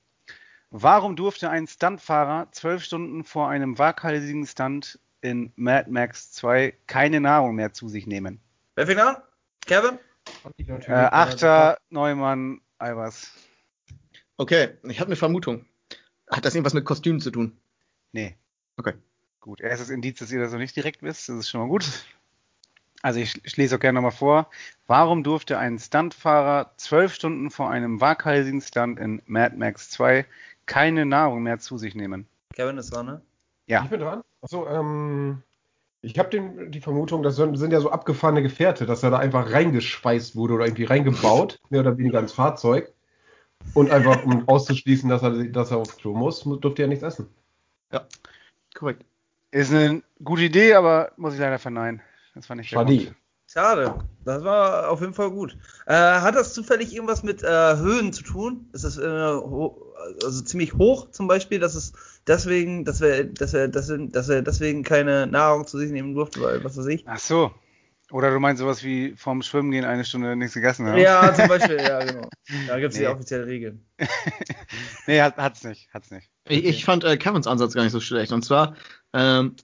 Warum 0.70 1.16
durfte 1.16 1.50
ein 1.50 1.68
Stuntfahrer 1.68 2.48
zwölf 2.52 2.84
Stunden 2.84 3.24
vor 3.24 3.50
einem 3.50 3.78
waghalsigen 3.78 4.46
Stunt 4.48 5.00
in 5.22 5.52
Mad 5.56 5.90
Max 5.90 6.32
2 6.32 6.74
keine 6.88 7.20
Nahrung 7.20 7.56
mehr 7.56 7.74
zu 7.74 7.90
sich 7.90 8.08
nehmen? 8.08 8.40
Wer 8.76 8.88
fängt 8.88 9.02
an? 9.02 9.18
Kevin? 9.66 10.00
Äh, 10.88 10.92
Achter, 10.92 11.78
Neumann, 11.90 12.62
Albers. 12.78 13.32
Okay, 14.42 14.70
ich 14.90 15.00
habe 15.00 15.10
eine 15.10 15.16
Vermutung. 15.16 15.68
Hat 16.28 16.46
das 16.46 16.56
irgendwas 16.56 16.74
mit 16.74 16.84
Kostümen 16.84 17.20
zu 17.20 17.30
tun? 17.30 17.56
Nee. 18.12 18.36
Okay. 18.76 18.96
Gut, 19.40 19.62
erstes 19.62 19.92
Indiz, 19.92 20.18
dass 20.18 20.32
ihr 20.32 20.40
das 20.40 20.52
noch 20.52 20.58
nicht 20.58 20.76
direkt 20.76 21.04
wisst, 21.04 21.30
das 21.30 21.36
ist 21.36 21.50
schon 21.52 21.62
mal 21.62 21.68
gut. 21.68 21.88
Also 23.04 23.20
ich, 23.20 23.40
ich 23.46 23.56
lese 23.56 23.76
auch 23.76 23.80
gerne 23.80 23.98
nochmal 23.98 24.10
vor. 24.10 24.50
Warum 24.88 25.22
durfte 25.24 25.60
ein 25.60 25.78
Stuntfahrer 25.78 26.72
zwölf 26.78 27.14
Stunden 27.14 27.52
vor 27.52 27.70
einem 27.70 28.02
waghalsigen 28.02 28.62
Stunt 28.62 29.00
in 29.00 29.22
Mad 29.28 29.58
Max 29.58 29.92
2 29.92 30.26
keine 30.66 31.06
Nahrung 31.06 31.44
mehr 31.44 31.60
zu 31.60 31.78
sich 31.78 31.94
nehmen? 31.94 32.26
Kevin 32.56 32.80
ist 32.80 32.92
dran, 32.92 33.06
ne? 33.06 33.22
Ja. 33.68 33.84
Ich 33.84 33.92
bin 33.92 34.00
dran. 34.00 34.24
Achso, 34.42 34.68
ähm, 34.68 35.44
ich 36.02 36.18
habe 36.18 36.68
die 36.72 36.82
Vermutung, 36.82 37.22
das 37.22 37.36
sind, 37.36 37.56
sind 37.58 37.74
ja 37.74 37.80
so 37.80 37.92
abgefahrene 37.92 38.42
Gefährte, 38.42 38.88
dass 38.88 39.04
er 39.04 39.12
da 39.12 39.20
einfach 39.20 39.52
reingeschweißt 39.52 40.36
wurde 40.36 40.56
oder 40.56 40.66
irgendwie 40.66 40.86
reingebaut, 40.86 41.60
mehr 41.70 41.82
oder 41.82 41.96
weniger 42.00 42.20
ins 42.20 42.34
Fahrzeug. 42.34 42.92
Und 43.74 43.90
einfach, 43.92 44.24
um 44.26 44.48
auszuschließen, 44.48 45.10
dass 45.10 45.24
er, 45.24 45.32
dass 45.46 45.72
er 45.72 45.78
aufs 45.78 45.98
Klo 45.98 46.14
muss, 46.14 46.46
mu- 46.46 46.58
durfte 46.58 46.82
er 46.82 46.88
nichts 46.88 47.04
essen. 47.04 47.30
Korrekt. 48.74 49.06
Ist 49.52 49.74
eine 49.74 50.02
gute 50.24 50.44
Idee, 50.44 50.74
aber 50.74 51.12
muss 51.18 51.34
ich 51.34 51.40
leider 51.40 51.60
verneinen. 51.60 52.02
Das 52.36 52.50
war 52.50 52.56
nicht 52.56 52.70
Schade. 52.70 53.16
Schade. 53.48 53.96
Das 54.24 54.44
war 54.46 54.90
auf 54.90 55.02
jeden 55.02 55.14
Fall 55.14 55.30
gut. 55.32 55.58
Äh, 55.86 55.94
hat 55.94 56.36
das 56.36 56.54
zufällig 56.54 56.94
irgendwas 56.94 57.22
mit 57.24 57.44
äh, 57.44 57.76
Höhen 57.76 58.14
zu 58.14 58.24
tun? 58.24 58.70
Ist 58.72 58.86
das 58.86 58.98
äh, 58.98 59.06
also 59.06 60.42
ziemlich 60.44 60.74
hoch 60.76 61.12
zum 61.12 61.28
Beispiel, 61.28 61.60
dass 61.60 61.76
es 61.76 61.92
deswegen, 62.28 62.86
dass 62.86 63.02
wir, 63.02 63.26
dass 63.26 63.54
er, 63.54 63.68
dass 63.68 63.90
er, 63.90 63.98
dass 63.98 64.30
er 64.30 64.42
deswegen 64.42 64.84
keine 64.84 65.28
Nahrung 65.28 65.68
zu 65.68 65.78
sich 65.78 65.92
nehmen 65.92 66.14
durfte, 66.14 66.42
weil 66.42 66.64
was 66.64 66.78
weiß 66.78 66.86
ich? 66.88 67.04
Ach 67.08 67.20
so. 67.20 67.52
Oder 68.12 68.32
du 68.32 68.40
meinst 68.40 68.60
sowas 68.60 68.84
wie 68.84 69.14
vom 69.16 69.42
Schwimmen 69.42 69.72
gehen 69.72 69.86
eine 69.86 70.04
Stunde 70.04 70.36
nichts 70.36 70.54
gegessen 70.54 70.86
haben? 70.88 70.98
Ja, 70.98 71.34
zum 71.34 71.48
Beispiel, 71.48 71.78
ja, 71.78 72.04
genau. 72.04 72.30
Da 72.68 72.80
gibt 72.80 72.94
es 72.94 73.00
Nee. 73.00 73.06
die 73.06 73.12
offizielle 73.12 73.46
Regeln. 73.48 73.86
Nee, 75.08 75.22
hat, 75.22 75.38
hat's 75.38 75.64
nicht. 75.64 75.90
Hat's 75.94 76.12
nicht. 76.12 76.30
Ich, 76.48 76.64
ich 76.64 76.86
fand 76.86 77.04
äh, 77.04 77.18
Kevins 77.18 77.48
Ansatz 77.48 77.74
gar 77.74 77.84
nicht 77.84 77.92
so 77.92 78.00
schlecht. 78.00 78.32
Und 78.32 78.44
zwar 78.46 78.76
ähm, 79.14 79.56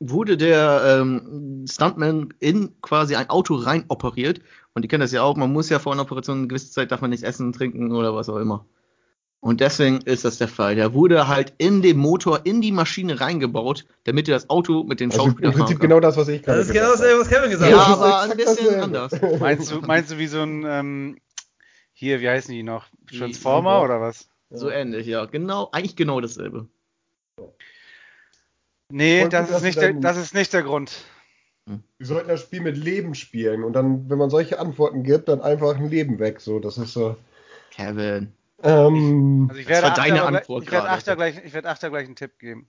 wurde 0.00 0.36
der 0.36 0.98
ähm, 1.00 1.64
Stuntman 1.70 2.32
in 2.40 2.80
quasi 2.80 3.16
ein 3.16 3.28
Auto 3.30 3.54
rein 3.54 3.84
operiert. 3.88 4.40
Und 4.74 4.82
die 4.82 4.88
kennen 4.88 5.00
das 5.02 5.12
ja 5.12 5.22
auch, 5.22 5.36
man 5.36 5.52
muss 5.52 5.68
ja 5.68 5.78
vor 5.78 5.92
einer 5.92 6.02
Operation 6.02 6.38
eine 6.38 6.48
gewisse 6.48 6.70
Zeit 6.70 6.90
darf 6.90 7.00
man 7.00 7.10
nichts 7.10 7.24
essen, 7.24 7.52
trinken 7.52 7.92
oder 7.92 8.14
was 8.14 8.28
auch 8.28 8.38
immer. 8.38 8.66
Und 9.46 9.60
deswegen 9.60 10.00
ist 10.00 10.24
das 10.24 10.38
der 10.38 10.48
Fall. 10.48 10.74
Der 10.74 10.92
wurde 10.92 11.28
halt 11.28 11.52
in 11.58 11.80
den 11.80 11.98
Motor, 11.98 12.40
in 12.42 12.60
die 12.60 12.72
Maschine 12.72 13.20
reingebaut, 13.20 13.86
damit 14.02 14.28
er 14.28 14.34
das 14.34 14.50
Auto 14.50 14.82
mit 14.82 14.98
dem 14.98 15.12
Also 15.12 15.22
im 15.22 15.28
Schauspieler 15.30 15.52
fahren 15.52 15.58
Prinzip 15.60 15.78
kann. 15.78 15.88
genau 15.88 16.00
das, 16.00 16.16
was 16.16 16.26
ich 16.26 16.42
gerade 16.42 16.58
Das 16.58 16.66
ist 16.66 16.72
genau 16.72 16.90
gesagt 16.90 17.00
dasselbe, 17.00 17.20
was 17.20 17.28
Kevin 17.28 17.50
gesagt 17.50 17.70
Ja, 17.70 17.78
hat. 17.78 17.86
das 17.86 17.96
ist 17.96 18.02
aber 18.02 18.20
ein 18.22 18.36
bisschen 18.36 18.80
anders. 18.80 19.12
Meinst 19.40 19.70
du, 19.70 19.80
meinst 19.82 20.10
du 20.10 20.18
wie 20.18 20.26
so 20.26 20.40
ein, 20.42 20.64
ähm, 20.66 21.18
hier, 21.92 22.20
wie 22.20 22.28
heißen 22.28 22.52
die 22.52 22.64
noch? 22.64 22.86
Transformer 23.16 23.82
oder 23.82 24.00
was? 24.00 24.28
So 24.50 24.68
ähnlich, 24.68 25.06
ja. 25.06 25.26
Genau, 25.26 25.68
eigentlich 25.70 25.94
genau 25.94 26.20
dasselbe. 26.20 26.66
Nee, 28.90 29.28
das 29.28 29.48
ist, 29.48 29.62
nicht 29.62 29.80
der, 29.80 29.92
das 29.92 30.16
ist 30.16 30.34
nicht 30.34 30.52
der 30.54 30.64
Grund. 30.64 30.92
Wir 31.66 32.06
sollten 32.06 32.28
das 32.30 32.40
Spiel 32.40 32.62
mit 32.62 32.76
Leben 32.76 33.14
spielen 33.14 33.62
und 33.62 33.74
dann, 33.74 34.10
wenn 34.10 34.18
man 34.18 34.30
solche 34.30 34.58
Antworten 34.58 35.04
gibt, 35.04 35.28
dann 35.28 35.40
einfach 35.40 35.76
ein 35.76 35.88
Leben 35.88 36.18
weg. 36.18 36.40
So, 36.40 36.58
das 36.58 36.78
ist 36.78 36.92
so. 36.92 37.14
Kevin. 37.70 38.32
Ähm, 38.62 39.48
Also 39.48 39.60
ich 39.60 39.66
Das 39.66 39.82
werde 39.82 39.82
war 39.82 39.94
deine 39.94 40.24
Achter, 40.24 40.26
Antwort 40.26 40.64
ich 40.64 40.70
werde. 40.70 40.90
Achter 40.90 41.16
gleich, 41.16 41.42
ich 41.44 41.52
werde 41.54 41.68
Achter 41.68 41.90
gleich 41.90 42.06
einen 42.06 42.16
Tipp 42.16 42.38
geben. 42.38 42.68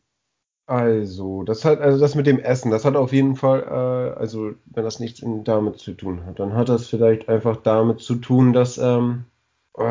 also, 0.66 1.44
das 1.44 1.64
hat, 1.66 1.80
also 1.80 2.00
das 2.00 2.16
mit 2.16 2.28
dem 2.28 2.40
Essen, 2.40 2.72
das 2.72 2.84
hat 2.86 2.96
auf 2.98 3.14
jeden 3.14 3.36
Fall, 3.36 3.64
äh, 3.64 4.20
also 4.20 4.54
wenn 4.66 4.84
das 4.84 5.00
nichts 5.00 5.22
in, 5.22 5.44
damit 5.44 5.80
zu 5.80 5.94
tun 5.94 6.26
hat, 6.26 6.40
dann 6.40 6.54
hat 6.54 6.70
das 6.70 6.88
vielleicht 6.88 7.30
einfach 7.30 7.58
damit 7.58 8.02
zu 8.02 8.16
tun, 8.16 8.52
dass, 8.54 8.78
ähm, 8.78 9.26
äh, 9.78 9.84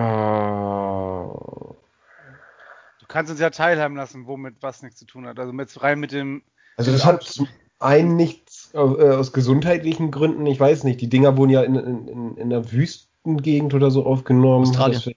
Du 3.00 3.06
kannst 3.08 3.30
uns 3.30 3.40
ja 3.40 3.50
teilhaben 3.50 3.96
lassen, 3.96 4.26
womit 4.26 4.56
was 4.62 4.82
nichts 4.82 4.98
zu 4.98 5.06
tun 5.06 5.26
hat. 5.26 5.38
Also 5.38 5.52
mit 5.52 5.82
rein 5.82 6.00
mit 6.00 6.12
dem. 6.12 6.42
also 6.76 6.92
das 6.92 7.04
hat 7.04 7.22
zum 7.22 7.48
einen 7.78 8.16
nichts 8.16 8.70
äh, 8.74 8.78
aus 8.78 9.32
gesundheitlichen 9.32 10.10
Gründen, 10.10 10.46
ich 10.46 10.58
weiß 10.58 10.84
nicht, 10.84 11.00
die 11.00 11.08
Dinger 11.08 11.36
wurden 11.36 11.50
ja 11.50 11.62
in, 11.62 11.74
in, 11.76 12.08
in, 12.08 12.36
in 12.36 12.50
der 12.50 12.70
Wüstengegend 12.72 13.74
oder 13.74 13.90
so 13.90 14.04
aufgenommen. 14.04 14.62
Australien. 14.64 15.14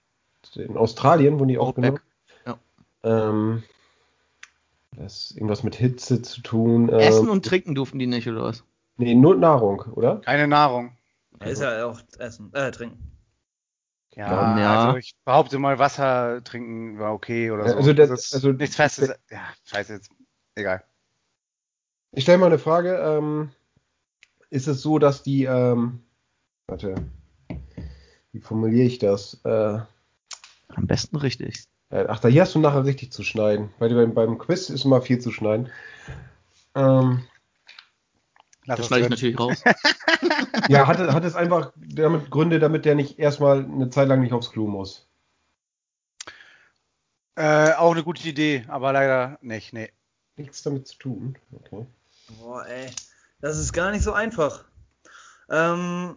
Das, 0.54 0.56
in 0.64 0.76
Australien 0.76 1.38
wurden 1.38 1.48
die 1.48 1.58
aufgenommen. 1.58 2.00
Outback. 2.44 2.58
Ähm, 3.02 3.62
das 4.96 5.30
ist 5.30 5.36
irgendwas 5.36 5.62
mit 5.62 5.74
Hitze 5.76 6.20
zu 6.20 6.42
tun. 6.42 6.88
Ähm, 6.90 6.98
Essen 6.98 7.28
und 7.30 7.44
trinken 7.46 7.74
durften 7.74 7.98
die 7.98 8.06
nicht, 8.06 8.28
oder 8.28 8.42
was? 8.42 8.64
Nee, 8.98 9.14
nur 9.14 9.36
Nahrung, 9.36 9.80
oder? 9.94 10.16
Keine 10.20 10.46
Nahrung. 10.46 10.92
Ist 11.42 11.62
ja 11.62 11.86
auch 11.86 12.00
Essen, 12.18 12.52
äh, 12.52 12.70
trinken. 12.70 12.98
Ja, 14.14 14.58
Ja. 14.58 14.84
also 14.86 14.98
ich 14.98 15.14
behaupte 15.24 15.58
mal, 15.58 15.78
Wasser 15.78 16.42
trinken 16.44 16.98
war 16.98 17.14
okay 17.14 17.50
oder 17.50 17.66
so. 17.68 17.76
Also 17.76 17.92
das- 17.94 18.10
ist 18.10 18.34
also- 18.34 18.52
nichts 18.52 18.76
Festes. 18.76 19.08
Ja, 19.30 19.40
scheiße 19.64 19.94
jetzt. 19.94 20.10
Egal. 20.56 20.82
Ich 22.12 22.24
stelle 22.24 22.38
mal 22.38 22.46
eine 22.46 22.58
Frage. 22.58 22.96
Ähm, 22.96 23.50
ist 24.50 24.66
es 24.66 24.82
so, 24.82 24.98
dass 24.98 25.22
die, 25.22 25.44
ähm, 25.44 26.02
warte, 26.66 26.96
wie 28.32 28.40
formuliere 28.40 28.86
ich 28.86 28.98
das? 28.98 29.40
Äh, 29.44 29.78
Am 30.74 30.86
besten 30.86 31.16
richtig. 31.16 31.64
äh, 31.90 32.06
ach, 32.08 32.20
da 32.20 32.28
hier 32.28 32.42
hast 32.42 32.54
du 32.54 32.58
nachher 32.58 32.84
richtig 32.84 33.12
zu 33.12 33.22
schneiden. 33.22 33.70
Weil 33.78 33.94
beim, 33.94 34.14
beim 34.14 34.38
Quiz 34.38 34.70
ist 34.70 34.84
immer 34.84 35.02
viel 35.02 35.18
zu 35.18 35.30
schneiden. 35.30 35.70
Ähm, 36.74 37.24
Lass 38.64 38.78
Das 38.78 38.86
schneide 38.86 39.04
ich 39.04 39.10
natürlich 39.10 39.38
raus. 39.38 39.62
Ja, 40.68 40.86
hat, 40.86 40.98
hat 40.98 41.24
es 41.24 41.34
einfach 41.34 41.72
damit 41.76 42.30
Gründe, 42.30 42.60
damit 42.60 42.84
der 42.84 42.94
nicht 42.94 43.18
erstmal 43.18 43.64
eine 43.64 43.90
Zeit 43.90 44.06
lang 44.06 44.20
nicht 44.20 44.32
aufs 44.32 44.52
Klo 44.52 44.66
muss. 44.68 45.08
Äh, 47.34 47.72
auch 47.72 47.92
eine 47.92 48.04
gute 48.04 48.28
Idee, 48.28 48.64
aber 48.68 48.92
leider 48.92 49.38
nicht, 49.40 49.72
nee. 49.72 49.90
Nichts 50.36 50.62
damit 50.62 50.86
zu 50.86 50.98
tun. 50.98 51.38
Okay. 51.52 51.86
Boah, 52.38 52.66
ey. 52.66 52.90
Das 53.40 53.58
ist 53.58 53.72
gar 53.72 53.90
nicht 53.90 54.02
so 54.02 54.12
einfach. 54.12 54.64
Ähm, 55.48 56.16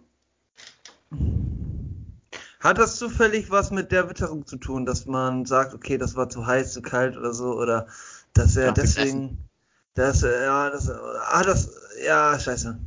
hat 2.64 2.78
das 2.78 2.96
zufällig 2.96 3.52
was 3.52 3.72
mit 3.72 3.92
der 3.92 4.10
Witterung 4.10 4.46
zu 4.48 4.56
tun, 4.58 4.86
dass 4.86 5.06
man 5.06 5.46
sagt, 5.46 5.74
okay, 5.74 5.98
das 5.98 6.16
war 6.16 6.30
zu 6.30 6.46
heiß, 6.46 6.74
zu 6.74 6.82
kalt 6.82 7.18
oder 7.18 7.34
so, 7.34 7.54
oder 7.54 7.88
dass 8.34 8.56
er 8.56 8.68
Nach 8.68 8.74
deswegen, 8.74 9.38
dass 9.94 10.24
er, 10.24 10.44
ja, 10.44 10.70
das, 10.70 10.90
ah, 10.90 11.44
das, 11.44 11.70
ja, 12.04 12.40
scheiße. 12.40 12.80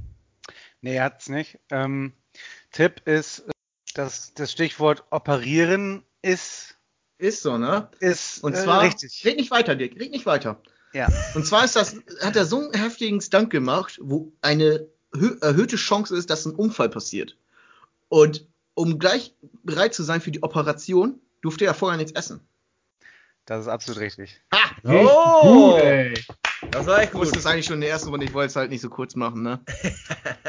Nee, 0.81 1.01
hat's 1.01 1.29
nicht. 1.29 1.59
Ähm, 1.71 2.13
Tipp 2.73 3.03
ist, 3.07 3.45
dass 3.95 4.33
das 4.35 4.53
Stichwort 4.53 5.05
operieren 5.11 6.03
ist, 6.23 6.77
Ist 7.19 7.43
so, 7.43 7.59
ne? 7.59 7.89
ist 8.01 8.43
Und 8.43 8.55
äh, 8.55 8.63
zwar, 8.63 8.83
richtig. 8.83 9.25
red 9.25 9.37
nicht 9.37 9.51
weiter, 9.51 9.75
Dick, 9.75 9.99
red 10.01 10.11
nicht 10.11 10.27
weiter. 10.27 10.61
Ja. 10.93 11.09
Und 11.35 11.47
zwar 11.47 11.65
ist 11.65 11.77
das, 11.77 11.97
hat 12.23 12.37
er 12.37 12.47
so 12.47 12.59
einen 12.59 12.73
heftigen 12.73 13.21
Stunt 13.21 13.51
gemacht, 13.51 13.99
wo 14.03 14.33
eine 14.41 14.87
hö- 15.13 15.41
erhöhte 15.43 15.77
Chance 15.77 16.17
ist, 16.17 16.31
dass 16.31 16.47
ein 16.47 16.55
Unfall 16.55 16.89
passiert. 16.89 17.37
Und 18.09 18.47
um 18.77 18.99
gleich 19.01 19.35
bereit 19.65 19.95
zu 19.95 20.05
sein 20.05 20.21
für 20.21 20.31
die 20.31 20.43
Operation, 20.45 21.19
durfte 21.43 21.65
er 21.65 21.75
vorher 21.75 21.97
nichts 21.99 22.13
essen. 22.13 22.41
Das 23.47 23.61
ist 23.63 23.69
absolut 23.69 24.01
richtig. 24.01 24.41
Richtig 24.85 25.09
Oh! 25.11 25.73
gut, 25.73 25.83
ey. 25.83 26.15
Das 26.71 26.87
war 26.87 26.99
echt 26.99 27.07
Ich 27.09 27.13
gut. 27.13 27.23
wusste 27.23 27.39
es 27.39 27.47
eigentlich 27.47 27.67
schon 27.67 27.75
in 27.77 27.81
der 27.83 27.91
ersten 27.91 28.09
Runde, 28.11 28.27
ich 28.27 28.33
wollte 28.35 28.49
es 28.49 28.57
halt 28.57 28.71
nicht 28.71 28.81
so 28.81 28.89
kurz 28.91 29.15
machen, 29.17 29.43
ne? 29.43 29.61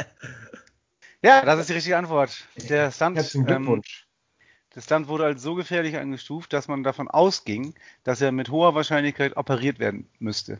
Ja, 1.23 1.43
das 1.43 1.59
ist 1.61 1.69
die 1.69 1.73
richtige 1.73 1.97
Antwort. 1.97 2.45
Der 2.69 2.91
Stunt, 2.91 3.17
Herzlichen 3.17 3.47
ähm, 3.49 3.63
Glückwunsch. 3.65 4.07
der 4.75 4.81
Stunt 4.81 5.07
wurde 5.07 5.25
als 5.25 5.41
so 5.41 5.55
gefährlich 5.55 5.97
eingestuft, 5.97 6.53
dass 6.53 6.67
man 6.67 6.83
davon 6.83 7.07
ausging, 7.07 7.73
dass 8.03 8.21
er 8.21 8.31
mit 8.31 8.49
hoher 8.49 8.75
Wahrscheinlichkeit 8.75 9.35
operiert 9.35 9.79
werden 9.79 10.07
müsste. 10.19 10.59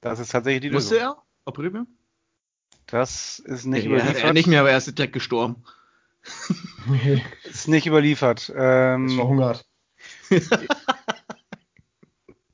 Das 0.00 0.20
ist 0.20 0.30
tatsächlich 0.30 0.62
die 0.62 0.70
Musste 0.70 0.94
Lösung. 0.94 1.08
er? 1.16 1.22
Operiert 1.46 1.74
werden? 1.74 1.98
Das 2.86 3.40
ist 3.40 3.64
nicht 3.66 3.84
er, 3.86 3.90
überliefert. 3.90 4.22
er 4.24 4.32
nicht 4.32 4.46
mehr, 4.46 4.60
aber 4.60 4.70
er 4.70 4.78
ist 4.78 4.96
direkt 4.96 5.12
gestorben. 5.12 5.64
Ist 7.44 7.68
nicht 7.68 7.86
überliefert. 7.86 8.48
Ist 8.48 8.54
Ähm, 8.56 9.10
verhungert. 9.10 9.64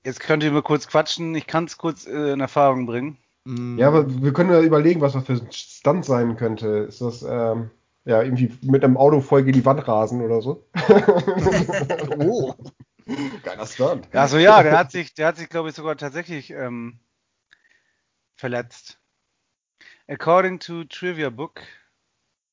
jetzt 0.05 0.21
könnt 0.21 0.43
ihr 0.43 0.51
mir 0.51 0.63
kurz 0.63 0.87
quatschen. 0.89 1.35
Ich 1.35 1.47
kann 1.47 1.65
es 1.65 1.79
kurz 1.79 2.07
äh, 2.07 2.33
in 2.33 2.41
Erfahrung 2.41 2.87
bringen. 2.87 3.19
Mm. 3.45 3.79
Ja, 3.79 3.89
aber 3.89 4.23
wir 4.23 4.33
können 4.33 4.51
ja 4.51 4.61
überlegen, 4.61 5.01
was 5.01 5.13
das 5.13 5.25
für 5.25 5.35
ein 5.35 5.53
Stunt 5.53 6.05
sein 6.05 6.37
könnte. 6.37 6.69
Ist 6.89 7.01
das, 7.01 7.23
ähm, 7.23 7.71
ja, 8.05 8.23
irgendwie 8.23 8.53
mit 8.63 8.85
einem 8.85 8.97
Auto 8.97 9.21
voll 9.21 9.45
gegen 9.45 9.59
die 9.59 9.65
Wand 9.65 9.87
rasen 9.87 10.21
oder 10.21 10.41
so? 10.41 10.67
Oh. 12.19 12.55
Geiler 13.43 13.67
Stunt. 13.67 14.09
Also 14.15 14.39
ja, 14.39 14.63
der 14.63 14.79
hat 14.79 14.91
sich, 14.91 15.15
der 15.15 15.27
hat 15.27 15.37
sich, 15.37 15.51
glaube 15.51 15.69
ich, 15.69 15.75
sogar 15.75 15.97
tatsächlich 15.97 16.51
ähm, 16.51 17.01
verletzt. 18.35 18.99
According 20.07 20.59
to 20.59 20.85
Trivia 20.85 21.31
Book, 21.31 21.61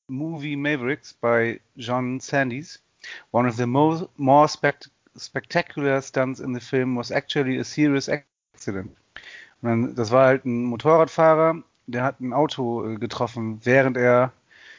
Movie 0.08 0.56
Mavericks 0.56 1.12
by 1.12 1.60
John 1.76 2.20
Sandys, 2.20 2.80
one 3.30 3.48
of 3.48 3.56
the 3.56 3.66
mo 3.66 4.08
more 4.16 4.48
spect 4.48 4.90
spectacular 5.16 6.00
stunts 6.00 6.40
in 6.40 6.54
the 6.54 6.60
film 6.60 6.96
was 6.96 7.10
actually 7.10 7.58
a 7.58 7.64
serious 7.64 8.08
accident. 8.08 8.96
Und 9.60 9.68
dann, 9.68 9.94
das 9.94 10.10
war 10.10 10.26
halt 10.26 10.44
ein 10.44 10.64
Motorradfahrer, 10.64 11.62
der 11.86 12.04
hat 12.04 12.20
ein 12.20 12.32
Auto 12.32 12.86
äh, 12.86 12.96
getroffen, 12.96 13.60
während 13.64 13.96
er 13.96 14.32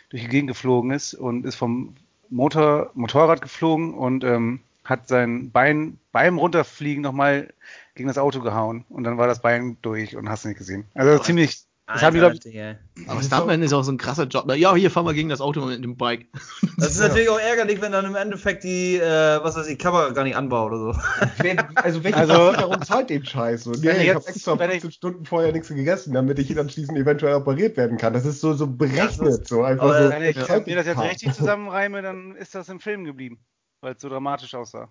durch 0.09 0.24
die 0.24 0.30
Gegend 0.30 0.49
geflogen 0.49 0.91
ist 0.91 1.13
und 1.13 1.45
ist 1.45 1.55
vom 1.55 1.95
Motor, 2.30 2.91
Motorrad 2.93 3.41
geflogen 3.41 3.93
und 3.93 4.24
ähm, 4.24 4.59
hat 4.84 5.07
sein 5.07 5.51
Bein 5.51 5.99
beim 6.11 6.38
Runterfliegen 6.38 7.01
nochmal 7.01 7.53
gegen 7.95 8.07
das 8.07 8.17
Auto 8.17 8.41
gehauen 8.41 8.86
und 8.89 9.03
dann 9.03 9.17
war 9.17 9.28
das 9.28 9.41
Bein 9.41 9.78
durch 9.82 10.15
und 10.15 10.30
hast 10.30 10.45
nicht 10.45 10.57
gesehen. 10.57 10.86
Also 10.93 11.19
ziemlich. 11.19 11.63
Das 11.86 12.01
haben 12.01 12.13
die, 12.13 12.19
glaub 12.19 12.31
ich. 12.34 13.09
Aber 13.09 13.21
Stuntman 13.21 13.61
ist 13.61 13.73
auch 13.73 13.84
so 13.84 13.91
ein 13.91 13.97
krasser 13.97 14.23
Job. 14.23 14.49
Ja, 14.55 14.73
hier 14.73 14.89
fahren 14.89 15.05
wir 15.05 15.13
gegen 15.13 15.27
das 15.27 15.41
Auto 15.41 15.65
mit 15.65 15.84
dem 15.84 15.97
Bike. 15.97 16.27
Das 16.77 16.91
ist 16.91 16.99
natürlich 16.99 17.29
auch 17.29 17.39
ärgerlich, 17.39 17.79
wenn 17.81 17.91
dann 17.91 18.03
im 18.05 18.15
Endeffekt 18.15 18.63
die, 18.63 18.95
äh, 18.97 19.39
was 19.43 19.55
weiß 19.55 19.67
ich, 19.67 19.77
Kamera 19.77 20.09
gar 20.09 20.23
nicht 20.23 20.36
anbaut 20.36 20.71
oder 20.71 20.93
so. 20.93 20.99
Wer, 21.38 21.69
also 21.77 22.03
welche 22.03 22.17
Also- 22.17 22.34
Versicherung 22.34 22.81
zahlt 22.81 23.09
den 23.09 23.23
Scheiß? 23.25 23.63
So, 23.65 23.71
Wenn 23.84 23.97
nee, 23.97 24.03
ich 24.09 24.15
habe 24.15 24.25
extra 24.27 24.57
wenn 24.57 24.69
ich- 24.71 24.81
15 24.81 24.91
Stunden 24.91 25.25
vorher 25.25 25.51
nichts 25.51 25.67
gegessen, 25.69 26.13
damit 26.13 26.39
ich 26.39 26.57
anschließend 26.59 26.97
eventuell 26.97 27.36
operiert 27.36 27.77
werden 27.77 27.97
kann. 27.97 28.11
Das 28.13 28.25
ist 28.25 28.41
so, 28.41 28.53
so 28.53 28.65
berechnet, 28.67 29.47
so 29.47 29.63
einfach 29.63 29.84
aber 29.84 30.03
so. 30.05 30.09
wenn 30.09 30.23
ich 30.23 30.36
Ja. 30.36 30.59
mir 30.65 30.75
das 30.75 30.88
jetzt 30.88 30.99
richtig 30.99 31.34
zusammenreime, 31.34 32.01
dann 32.01 32.36
ist 32.36 32.55
das 32.55 32.67
im 32.69 32.79
Film 32.79 33.03
geblieben, 33.05 33.39
weil 33.81 33.93
es 33.93 34.01
so 34.01 34.09
dramatisch 34.09 34.53
aussah. 34.55 34.89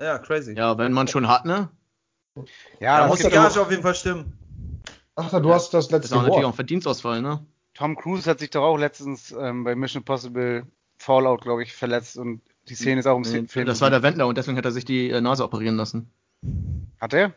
Ja, 0.00 0.18
crazy. 0.18 0.54
Ja, 0.56 0.78
wenn 0.78 0.92
man 0.92 1.08
schon 1.08 1.26
hat, 1.28 1.44
ne? 1.46 1.68
Ja, 2.78 3.00
da 3.00 3.06
muss 3.08 3.18
die 3.18 3.28
Gage 3.28 3.60
auf 3.60 3.70
jeden 3.70 3.82
Fall 3.82 3.94
stimmen. 3.96 4.38
Ach, 5.16 5.30
du 5.30 5.52
hast 5.52 5.74
das 5.74 5.86
Das 5.86 5.86
ist 5.86 5.92
letzte 5.92 6.16
auch 6.16 6.22
natürlich 6.22 6.44
auch 6.44 6.50
ein 6.50 6.54
Verdienstausfall, 6.54 7.22
ne? 7.22 7.44
Tom 7.74 7.96
Cruise 7.96 8.28
hat 8.28 8.40
sich 8.40 8.50
doch 8.50 8.62
auch 8.62 8.76
letztens 8.76 9.32
ähm, 9.32 9.64
bei 9.64 9.74
Mission 9.74 10.02
Impossible 10.02 10.66
Fallout, 10.98 11.42
glaube 11.42 11.62
ich, 11.62 11.72
verletzt 11.72 12.16
und 12.18 12.42
die 12.68 12.74
Szene 12.74 13.00
ist 13.00 13.06
auch 13.06 13.16
im 13.16 13.22
Nee, 13.22 13.48
Film. 13.48 13.66
Das 13.66 13.80
war 13.80 13.90
der 13.90 14.02
Wendler 14.02 14.26
und 14.26 14.36
deswegen 14.36 14.56
hat 14.58 14.64
er 14.64 14.72
sich 14.72 14.84
die 14.84 15.10
äh, 15.10 15.20
Nase 15.20 15.44
operieren 15.44 15.76
lassen. 15.76 16.10
Hat 17.00 17.14
er? 17.14 17.34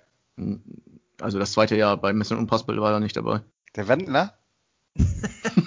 Also 1.22 1.40
das 1.40 1.54
zweite 1.54 1.76
Jahr 1.76 1.98
bei 1.98 2.14
Mission 2.14 2.40
Impossible 2.40 2.82
war 2.82 2.92
er 2.92 3.00
nicht 3.00 3.16
dabei. 3.16 3.42
Der 3.76 3.88
Wendler? 3.88 4.38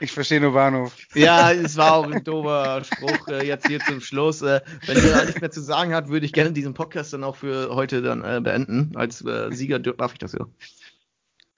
ich 0.00 0.12
verstehe 0.12 0.40
nur 0.40 0.52
Bahnhof. 0.52 0.96
Ja, 1.14 1.52
es 1.52 1.76
war 1.76 1.94
auch 1.94 2.10
ein 2.10 2.22
doofer 2.24 2.82
Spruch 2.84 3.28
äh, 3.28 3.46
jetzt 3.46 3.66
hier 3.66 3.80
zum 3.80 4.00
Schluss. 4.00 4.42
Äh, 4.42 4.60
wenn 4.86 4.96
ihr 4.96 5.10
da 5.12 5.24
nichts 5.24 5.40
mehr 5.40 5.50
zu 5.50 5.60
sagen 5.60 5.94
habt, 5.94 6.08
würde 6.08 6.26
ich 6.26 6.32
gerne 6.32 6.52
diesen 6.52 6.74
Podcast 6.74 7.12
dann 7.12 7.24
auch 7.24 7.36
für 7.36 7.74
heute 7.74 8.02
dann 8.02 8.22
äh, 8.24 8.40
beenden. 8.42 8.92
Als 8.96 9.24
äh, 9.24 9.50
Sieger 9.52 9.78
darf 9.78 10.12
ich 10.12 10.18
das 10.18 10.32
ja. 10.32 10.46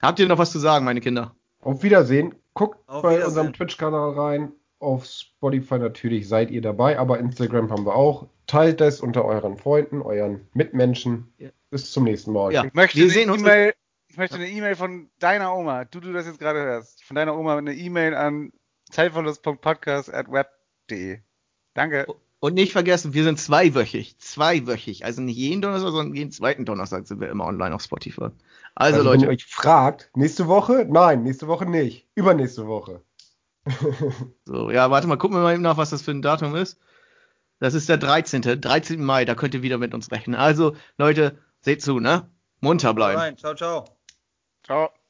Habt 0.01 0.19
ihr 0.19 0.27
noch 0.27 0.37
was 0.37 0.51
zu 0.51 0.59
sagen, 0.59 0.85
meine 0.85 1.01
Kinder? 1.01 1.35
Auf 1.61 1.83
Wiedersehen. 1.83 2.35
Guckt 2.53 2.77
Auf 2.87 3.01
bei 3.01 3.11
Wiedersehen. 3.11 3.27
unserem 3.29 3.53
Twitch-Kanal 3.53 4.11
rein. 4.11 4.51
Auf 4.79 5.05
Spotify 5.05 5.79
natürlich 5.79 6.27
seid 6.27 6.51
ihr 6.51 6.61
dabei, 6.61 6.99
aber 6.99 7.17
Instagram 7.19 7.71
haben 7.71 7.85
wir 7.85 7.95
auch. 7.95 8.27
Teilt 8.47 8.81
das 8.81 8.99
unter 8.99 9.23
euren 9.23 9.57
Freunden, 9.57 10.01
euren 10.01 10.41
Mitmenschen. 10.53 11.31
Ja. 11.37 11.49
Bis 11.69 11.91
zum 11.91 12.03
nächsten 12.03 12.33
Mal. 12.33 12.51
Ja. 12.53 12.65
Ich 12.65 12.73
möchte 12.73 12.97
Wir 12.99 13.09
sehen 13.09 13.29
uns- 13.31 13.41
E-Mail, 13.41 13.73
ich 14.13 14.17
möchte 14.17 14.35
eine 14.35 14.47
E-Mail 14.47 14.75
von 14.75 15.09
deiner 15.17 15.55
Oma, 15.55 15.85
du, 15.85 15.99
du 15.99 16.13
das 16.13 16.27
jetzt 16.27 16.37
gerade 16.37 16.59
hörst, 16.59 17.03
von 17.03 17.15
deiner 17.15 17.35
Oma 17.35 17.57
eine 17.57 17.73
E-Mail 17.73 18.13
an 18.13 18.53
zeitverlust.podcast@web.de. 18.91 21.17
Danke. 21.73 22.05
Und 22.39 22.53
nicht 22.53 22.73
vergessen, 22.73 23.15
wir 23.15 23.23
sind 23.23 23.39
zweiwöchig. 23.39 24.19
Zweiwöchig. 24.19 25.03
Also 25.03 25.23
nicht 25.23 25.37
jeden 25.37 25.63
Donnerstag, 25.63 25.93
sondern 25.93 26.15
jeden 26.15 26.31
zweiten 26.31 26.63
Donnerstag 26.63 27.07
sind 27.07 27.21
wir 27.21 27.29
immer 27.29 27.45
online 27.45 27.73
auf 27.73 27.81
Spotify. 27.81 28.29
Also, 28.75 28.75
Also, 28.75 28.97
wenn 28.97 29.05
ihr 29.05 29.13
Leute, 29.25 29.27
euch 29.29 29.45
fragt, 29.45 30.11
nächste 30.15 30.47
Woche? 30.47 30.85
Nein, 30.87 31.23
nächste 31.23 31.47
Woche 31.47 31.65
nicht. 31.65 32.07
Übernächste 32.13 32.67
Woche. 32.67 33.01
so, 34.45 34.69
ja, 34.69 34.91
warte 34.91 35.07
mal, 35.07 35.17
gucken 35.17 35.37
wir 35.37 35.41
mal 35.41 35.55
eben 35.55 35.63
nach, 35.63 35.77
was 35.77 35.89
das 35.89 36.03
für 36.03 36.11
ein 36.11 36.21
Datum 36.21 36.55
ist. 36.55 36.77
Das 37.59 37.73
ist 37.73 37.89
der 37.89 37.97
13. 37.97 38.61
13. 38.61 39.03
Mai, 39.03 39.25
da 39.25 39.33
könnt 39.33 39.55
ihr 39.55 39.63
wieder 39.63 39.79
mit 39.79 39.95
uns 39.95 40.11
rechnen. 40.11 40.35
Also, 40.35 40.75
Leute, 40.99 41.39
seht 41.61 41.81
zu, 41.81 41.99
ne? 41.99 42.29
Munter 42.59 42.93
bleiben. 42.93 43.19
Rein. 43.19 43.37
Ciao, 43.37 43.55
ciao. 43.55 43.92
Ciao. 44.65 45.02